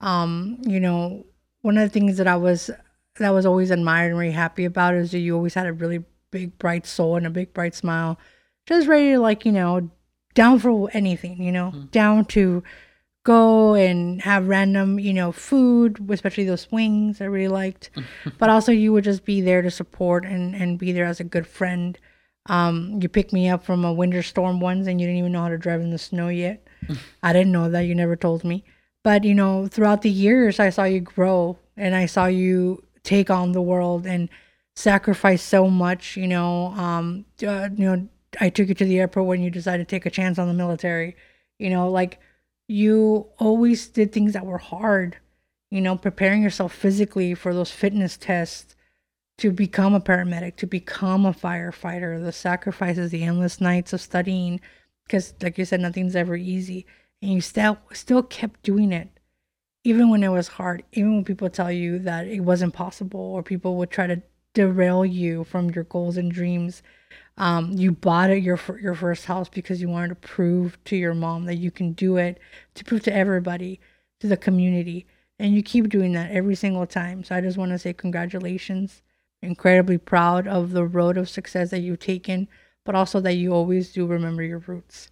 um, 0.00 0.58
you 0.62 0.80
know, 0.80 1.24
one 1.62 1.78
of 1.78 1.84
the 1.84 1.92
things 1.92 2.16
that 2.16 2.26
I 2.26 2.36
was, 2.36 2.66
that 2.66 3.28
I 3.28 3.30
was 3.30 3.46
always 3.46 3.70
admired 3.70 4.10
and 4.10 4.18
really 4.18 4.32
happy 4.32 4.64
about 4.64 4.94
is 4.94 5.12
that 5.12 5.20
you 5.20 5.36
always 5.36 5.54
had 5.54 5.66
a 5.66 5.72
really 5.72 6.04
big, 6.32 6.58
bright 6.58 6.86
soul 6.86 7.16
and 7.16 7.26
a 7.26 7.30
big, 7.30 7.54
bright 7.54 7.74
smile, 7.74 8.18
just 8.66 8.88
ready 8.88 9.12
to 9.12 9.20
like, 9.20 9.46
you 9.46 9.52
know, 9.52 9.90
down 10.34 10.58
for 10.58 10.90
anything, 10.92 11.40
you 11.40 11.52
know, 11.52 11.72
mm. 11.74 11.90
down 11.92 12.24
to 12.26 12.64
go 13.26 13.74
and 13.74 14.22
have 14.22 14.46
random, 14.46 15.00
you 15.00 15.12
know, 15.12 15.32
food, 15.32 15.98
especially 16.10 16.44
those 16.44 16.70
wings 16.70 17.20
I 17.20 17.24
really 17.24 17.48
liked. 17.48 17.90
but 18.38 18.48
also 18.48 18.70
you 18.70 18.92
would 18.92 19.02
just 19.02 19.24
be 19.24 19.40
there 19.40 19.62
to 19.62 19.70
support 19.70 20.24
and, 20.24 20.54
and 20.54 20.78
be 20.78 20.92
there 20.92 21.06
as 21.06 21.18
a 21.18 21.24
good 21.24 21.46
friend. 21.46 21.98
Um, 22.46 23.00
you 23.02 23.08
picked 23.08 23.32
me 23.32 23.48
up 23.48 23.64
from 23.64 23.84
a 23.84 23.92
winter 23.92 24.22
storm 24.22 24.60
once 24.60 24.86
and 24.86 25.00
you 25.00 25.08
didn't 25.08 25.18
even 25.18 25.32
know 25.32 25.42
how 25.42 25.48
to 25.48 25.58
drive 25.58 25.80
in 25.80 25.90
the 25.90 25.98
snow 25.98 26.28
yet. 26.28 26.64
I 27.22 27.32
didn't 27.32 27.50
know 27.50 27.68
that. 27.68 27.80
You 27.80 27.96
never 27.96 28.14
told 28.14 28.44
me. 28.44 28.64
But, 29.02 29.24
you 29.24 29.34
know, 29.34 29.66
throughout 29.66 30.02
the 30.02 30.10
years, 30.10 30.60
I 30.60 30.70
saw 30.70 30.84
you 30.84 31.00
grow 31.00 31.58
and 31.76 31.96
I 31.96 32.06
saw 32.06 32.26
you 32.26 32.84
take 33.02 33.28
on 33.28 33.50
the 33.50 33.62
world 33.62 34.06
and 34.06 34.28
sacrifice 34.76 35.42
so 35.42 35.68
much, 35.68 36.16
you 36.16 36.28
know, 36.28 36.66
um, 36.74 37.24
uh, 37.42 37.70
you 37.74 37.84
know, 37.84 38.08
I 38.40 38.50
took 38.50 38.68
you 38.68 38.74
to 38.74 38.84
the 38.84 39.00
airport 39.00 39.26
when 39.26 39.42
you 39.42 39.50
decided 39.50 39.88
to 39.88 39.94
take 39.94 40.06
a 40.06 40.10
chance 40.10 40.38
on 40.38 40.46
the 40.46 40.54
military. 40.54 41.16
You 41.58 41.70
know, 41.70 41.90
like 41.90 42.20
you 42.68 43.26
always 43.38 43.86
did 43.88 44.12
things 44.12 44.32
that 44.32 44.46
were 44.46 44.58
hard. 44.58 45.18
You 45.70 45.80
know, 45.80 45.96
preparing 45.96 46.42
yourself 46.42 46.72
physically 46.72 47.34
for 47.34 47.52
those 47.52 47.72
fitness 47.72 48.16
tests 48.16 48.76
to 49.38 49.50
become 49.50 49.94
a 49.94 50.00
paramedic, 50.00 50.56
to 50.56 50.66
become 50.66 51.26
a 51.26 51.32
firefighter, 51.32 52.22
the 52.22 52.32
sacrifices, 52.32 53.10
the 53.10 53.24
endless 53.24 53.60
nights 53.60 53.92
of 53.92 54.00
studying, 54.00 54.60
because 55.06 55.34
like 55.42 55.58
you 55.58 55.64
said, 55.64 55.80
nothing's 55.80 56.16
ever 56.16 56.36
easy, 56.36 56.86
and 57.20 57.32
you 57.32 57.40
still 57.40 57.78
still 57.92 58.22
kept 58.22 58.62
doing 58.62 58.92
it, 58.92 59.08
even 59.84 60.08
when 60.08 60.22
it 60.22 60.28
was 60.28 60.48
hard, 60.48 60.84
even 60.92 61.16
when 61.16 61.24
people 61.24 61.50
tell 61.50 61.70
you 61.70 61.98
that 61.98 62.26
it 62.26 62.40
wasn't 62.40 62.72
possible, 62.72 63.20
or 63.20 63.42
people 63.42 63.76
would 63.76 63.90
try 63.90 64.06
to 64.06 64.22
derail 64.54 65.04
you 65.04 65.44
from 65.44 65.70
your 65.70 65.84
goals 65.84 66.16
and 66.16 66.32
dreams. 66.32 66.82
Um, 67.38 67.72
you 67.72 67.92
bought 67.92 68.30
it 68.30 68.42
your 68.42 68.58
your 68.80 68.94
first 68.94 69.26
house 69.26 69.48
because 69.48 69.80
you 69.80 69.88
wanted 69.88 70.08
to 70.08 70.14
prove 70.14 70.82
to 70.84 70.96
your 70.96 71.14
mom 71.14 71.44
that 71.44 71.56
you 71.56 71.70
can 71.70 71.92
do 71.92 72.16
it, 72.16 72.38
to 72.74 72.84
prove 72.84 73.02
to 73.02 73.14
everybody, 73.14 73.78
to 74.20 74.26
the 74.26 74.36
community, 74.36 75.06
and 75.38 75.54
you 75.54 75.62
keep 75.62 75.88
doing 75.88 76.12
that 76.12 76.30
every 76.30 76.54
single 76.54 76.86
time. 76.86 77.24
So 77.24 77.34
I 77.34 77.42
just 77.42 77.58
want 77.58 77.72
to 77.72 77.78
say 77.78 77.92
congratulations. 77.92 79.02
Incredibly 79.42 79.98
proud 79.98 80.48
of 80.48 80.70
the 80.70 80.84
road 80.86 81.18
of 81.18 81.28
success 81.28 81.70
that 81.70 81.80
you've 81.80 82.00
taken, 82.00 82.48
but 82.86 82.94
also 82.94 83.20
that 83.20 83.34
you 83.34 83.52
always 83.52 83.92
do 83.92 84.06
remember 84.06 84.42
your 84.42 84.58
roots. 84.60 85.10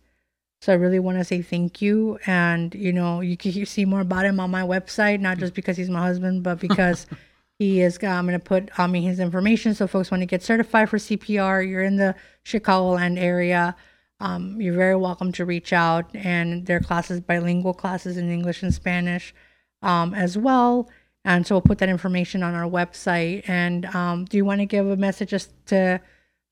So 0.62 0.72
I 0.72 0.76
really 0.76 0.98
want 0.98 1.18
to 1.18 1.24
say 1.24 1.42
thank 1.42 1.82
you, 1.82 2.18
and 2.26 2.74
you 2.74 2.92
know 2.92 3.20
you 3.20 3.36
can 3.36 3.66
see 3.66 3.84
more 3.84 4.00
about 4.00 4.24
him 4.24 4.40
on 4.40 4.50
my 4.50 4.62
website, 4.62 5.20
not 5.20 5.36
just 5.36 5.52
because 5.52 5.76
he's 5.76 5.90
my 5.90 6.00
husband, 6.00 6.42
but 6.42 6.58
because. 6.58 7.06
He 7.58 7.80
is. 7.82 7.98
I'm 8.02 8.26
going 8.26 8.38
to 8.38 8.44
put 8.44 8.70
me 8.90 9.02
his 9.02 9.20
information 9.20 9.74
so 9.74 9.86
folks 9.86 10.10
want 10.10 10.22
to 10.22 10.26
get 10.26 10.42
certified 10.42 10.90
for 10.90 10.98
CPR. 10.98 11.68
You're 11.68 11.84
in 11.84 11.96
the 11.96 12.14
Chicagoland 12.44 13.18
area. 13.18 13.76
um, 14.20 14.60
you're 14.60 14.74
very 14.74 14.96
welcome 14.96 15.32
to 15.32 15.44
reach 15.44 15.72
out. 15.72 16.06
And 16.14 16.66
their 16.66 16.80
classes, 16.80 17.20
bilingual 17.20 17.74
classes 17.74 18.16
in 18.16 18.30
English 18.30 18.62
and 18.62 18.74
Spanish 18.74 19.34
um, 19.82 20.14
as 20.14 20.36
well. 20.36 20.88
And 21.24 21.46
so 21.46 21.54
we'll 21.54 21.62
put 21.62 21.78
that 21.78 21.88
information 21.88 22.42
on 22.42 22.54
our 22.54 22.68
website. 22.68 23.48
And 23.48 23.86
um, 23.94 24.24
do 24.26 24.36
you 24.36 24.44
want 24.44 24.60
to 24.60 24.66
give 24.66 24.86
a 24.86 24.96
message 24.96 25.30
just 25.30 25.52
to 25.66 26.00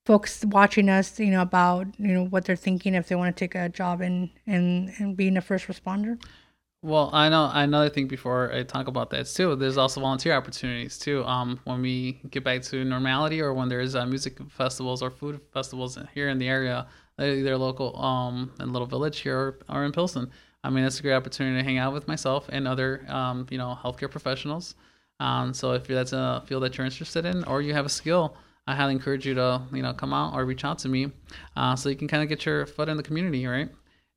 folks 0.06 0.44
watching 0.46 0.88
us, 0.88 1.18
you 1.20 1.30
know, 1.30 1.42
about 1.42 1.86
you 1.98 2.14
know 2.14 2.24
what 2.26 2.44
they're 2.44 2.56
thinking 2.56 2.94
if 2.94 3.08
they 3.08 3.14
want 3.14 3.34
to 3.36 3.40
take 3.40 3.54
a 3.54 3.68
job 3.68 4.00
in 4.00 4.30
in, 4.46 4.92
in 4.98 5.14
being 5.14 5.36
a 5.36 5.40
first 5.40 5.66
responder? 5.66 6.18
Well, 6.84 7.10
I 7.12 7.28
know 7.28 7.48
another 7.52 7.88
thing 7.88 8.08
before 8.08 8.52
I 8.52 8.64
talk 8.64 8.88
about 8.88 9.10
that 9.10 9.26
too. 9.26 9.54
There's 9.54 9.76
also 9.78 10.00
volunteer 10.00 10.34
opportunities 10.34 10.98
too. 10.98 11.24
Um, 11.24 11.60
when 11.64 11.80
we 11.80 12.20
get 12.30 12.42
back 12.42 12.62
to 12.62 12.84
normality, 12.84 13.40
or 13.40 13.54
when 13.54 13.68
there's 13.68 13.94
uh, 13.94 14.04
music 14.04 14.38
festivals 14.50 15.00
or 15.00 15.10
food 15.10 15.40
festivals 15.52 15.96
here 16.12 16.28
in 16.28 16.38
the 16.38 16.48
area, 16.48 16.86
either 17.20 17.56
local 17.56 17.96
um 18.02 18.52
in 18.58 18.72
Little 18.72 18.88
Village 18.88 19.20
here 19.20 19.38
or, 19.38 19.58
or 19.68 19.84
in 19.84 19.92
Pilsen. 19.92 20.30
I 20.64 20.70
mean, 20.70 20.84
it's 20.84 20.98
a 20.98 21.02
great 21.02 21.14
opportunity 21.14 21.58
to 21.60 21.64
hang 21.64 21.78
out 21.78 21.92
with 21.92 22.08
myself 22.08 22.48
and 22.48 22.66
other 22.66 23.04
um, 23.08 23.46
you 23.50 23.58
know 23.58 23.78
healthcare 23.80 24.10
professionals. 24.10 24.74
Um, 25.20 25.54
so 25.54 25.72
if 25.74 25.86
that's 25.86 26.12
a 26.12 26.42
field 26.46 26.64
that 26.64 26.76
you're 26.76 26.84
interested 26.84 27.24
in, 27.26 27.44
or 27.44 27.62
you 27.62 27.74
have 27.74 27.86
a 27.86 27.88
skill, 28.00 28.36
I 28.66 28.74
highly 28.74 28.94
encourage 28.94 29.24
you 29.24 29.34
to 29.34 29.62
you 29.72 29.82
know 29.82 29.92
come 29.92 30.12
out 30.12 30.34
or 30.34 30.44
reach 30.44 30.64
out 30.64 30.78
to 30.80 30.88
me, 30.88 31.12
uh, 31.56 31.76
so 31.76 31.88
you 31.90 31.96
can 31.96 32.08
kind 32.08 32.24
of 32.24 32.28
get 32.28 32.44
your 32.44 32.66
foot 32.66 32.88
in 32.88 32.96
the 32.96 33.04
community, 33.04 33.46
right? 33.46 33.70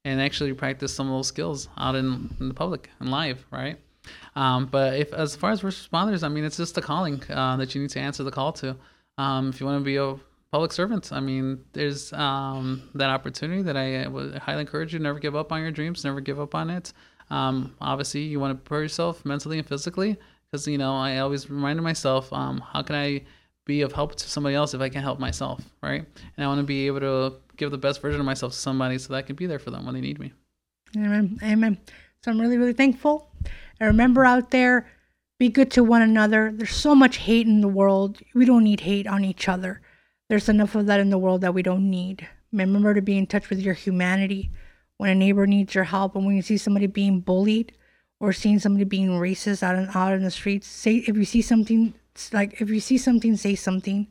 And 0.06 0.22
actually 0.22 0.54
practice 0.54 0.94
some 0.94 1.08
of 1.08 1.14
those 1.14 1.28
skills 1.28 1.68
out 1.78 1.96
in, 1.96 2.34
in 2.40 2.48
the 2.48 2.54
public 2.54 2.90
and 3.00 3.10
live, 3.10 3.44
right? 3.52 3.78
Um, 4.36 4.68
but 4.68 5.00
if 5.00 5.14
as 5.14 5.36
far 5.36 5.52
as 5.52 5.62
first 5.62 5.92
responders, 5.92 6.24
I 6.24 6.30
mean, 6.30 6.46
it's 6.46 6.58
just 6.58 6.78
a 6.78 6.82
calling 6.82 7.22
uh, 7.30 7.58
that 7.58 7.74
you 7.74 7.82
need 7.82 7.90
to 7.92 8.00
answer 8.00 8.24
the 8.24 8.32
call 8.32 8.54
to. 8.54 8.78
Um, 9.18 9.50
if 9.50 9.60
you 9.60 9.66
want 9.66 9.82
to 9.82 9.84
be 9.84 9.98
a 9.98 10.16
public 10.52 10.72
servant, 10.72 11.12
I 11.12 11.20
mean, 11.20 11.66
there's 11.74 12.14
um, 12.14 12.88
that 12.94 13.10
opportunity 13.10 13.64
that 13.64 13.76
I 13.76 14.08
would 14.08 14.36
highly 14.36 14.62
encourage 14.62 14.94
you. 14.94 15.00
Never 15.00 15.20
give 15.20 15.36
up 15.36 15.52
on 15.52 15.62
your 15.62 15.72
dreams. 15.72 16.06
Never 16.06 16.22
give 16.22 16.40
up 16.40 16.54
on 16.54 16.70
it. 16.70 16.94
Um, 17.32 17.76
obviously, 17.82 18.22
you 18.22 18.40
want 18.40 18.52
to 18.52 18.56
prepare 18.64 18.84
yourself 18.84 19.26
mentally 19.26 19.58
and 19.58 19.68
physically 19.68 20.18
because 20.52 20.68
you 20.68 20.78
know 20.78 20.96
I 20.96 21.18
always 21.18 21.50
reminded 21.50 21.82
myself, 21.82 22.32
um, 22.32 22.60
how 22.60 22.84
can 22.84 22.96
I 22.96 23.24
be 23.66 23.82
of 23.82 23.92
help 23.92 24.16
to 24.16 24.30
somebody 24.30 24.56
else 24.56 24.74
if 24.74 24.82
I 24.82 24.90
can 24.90 25.02
help 25.02 25.20
myself, 25.20 25.62
right? 25.82 26.06
And 26.38 26.46
I 26.46 26.48
want 26.48 26.60
to 26.60 26.64
be 26.64 26.88
able 26.88 27.00
to 27.02 27.34
give 27.58 27.72
the 27.72 27.78
best 27.78 28.02
version 28.02 28.20
of 28.20 28.26
myself 28.26 28.54
to 28.54 28.58
somebody 28.58 28.98
so 28.98 29.14
that 29.14 29.18
I 29.18 29.22
can 29.24 29.36
be 29.36 29.48
there 29.48 29.60
for 29.60 29.72
them 29.72 29.86
when 29.86 29.96
they 29.96 30.02
need 30.02 30.20
me. 30.20 30.34
Amen. 30.96 31.40
Amen. 31.44 31.78
So 32.24 32.32
I'm 32.32 32.40
really, 32.40 32.58
really 32.58 32.74
thankful. 32.74 33.30
And 33.80 33.88
remember 33.88 34.24
out 34.24 34.52
there, 34.52 34.88
be 35.38 35.50
good 35.50 35.72
to 35.72 35.84
one 35.84 36.02
another. 36.02 36.52
There's 36.54 36.70
so 36.72 36.96
much 36.96 37.18
hate 37.18 37.48
in 37.48 37.62
the 37.62 37.68
world. 37.68 38.22
We 38.34 38.46
don't 38.46 38.64
need 38.64 38.82
hate 38.82 39.08
on 39.08 39.26
each 39.26 39.50
other. 39.50 39.82
There's 40.30 40.48
enough 40.48 40.76
of 40.76 40.86
that 40.86 41.00
in 41.00 41.10
the 41.10 41.18
world 41.18 41.42
that 41.42 41.54
we 41.54 41.62
don't 41.62 41.90
need. 41.90 42.28
Remember 42.54 42.94
to 42.94 43.02
be 43.02 43.18
in 43.18 43.28
touch 43.28 43.50
with 43.50 43.60
your 43.60 43.74
humanity. 43.74 44.52
When 44.98 45.10
a 45.10 45.16
neighbor 45.16 45.46
needs 45.46 45.76
your 45.76 45.84
help 45.84 46.16
and 46.16 46.26
when 46.26 46.38
you 46.38 46.42
see 46.42 46.58
somebody 46.58 46.88
being 46.88 47.20
bullied 47.20 47.74
or 48.22 48.32
seeing 48.32 48.60
somebody 48.60 48.86
being 48.86 49.10
racist 49.10 49.62
out 49.62 49.76
in, 49.76 49.90
out 49.94 50.14
in 50.14 50.24
the 50.24 50.32
streets, 50.32 50.68
say 50.68 50.96
if 50.96 51.18
you 51.18 51.26
see 51.26 51.42
something 51.42 51.94
like 52.34 52.62
if 52.62 52.70
you 52.70 52.80
see 52.80 52.98
something, 52.98 53.36
say 53.38 53.56
something. 53.56 54.08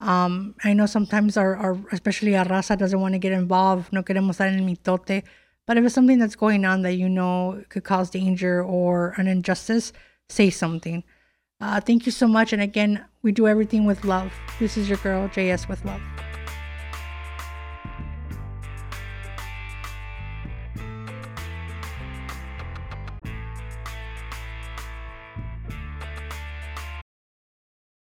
Um, 0.00 0.54
I 0.64 0.72
know 0.72 0.86
sometimes 0.86 1.36
our, 1.36 1.56
our 1.56 1.78
especially 1.92 2.36
our 2.36 2.44
raza 2.44 2.76
doesn't 2.76 3.00
want 3.00 3.14
to 3.14 3.18
get 3.18 3.32
involved. 3.32 3.92
No 3.92 4.02
queremos 4.02 4.36
estar 4.36 4.48
en 4.48 4.66
mitote. 4.66 5.22
But 5.66 5.78
if 5.78 5.84
it's 5.84 5.94
something 5.94 6.18
that's 6.18 6.36
going 6.36 6.64
on 6.64 6.82
that 6.82 6.94
you 6.94 7.08
know 7.08 7.62
could 7.70 7.84
cause 7.84 8.10
danger 8.10 8.62
or 8.62 9.14
an 9.16 9.26
injustice, 9.26 9.92
say 10.28 10.50
something. 10.50 11.04
Uh, 11.60 11.80
thank 11.80 12.04
you 12.04 12.12
so 12.12 12.28
much. 12.28 12.52
And 12.52 12.60
again, 12.60 13.04
we 13.22 13.32
do 13.32 13.48
everything 13.48 13.86
with 13.86 14.04
love. 14.04 14.32
This 14.58 14.76
is 14.76 14.88
your 14.88 14.98
girl, 14.98 15.28
JS 15.28 15.68
with 15.68 15.84
love. 15.84 16.02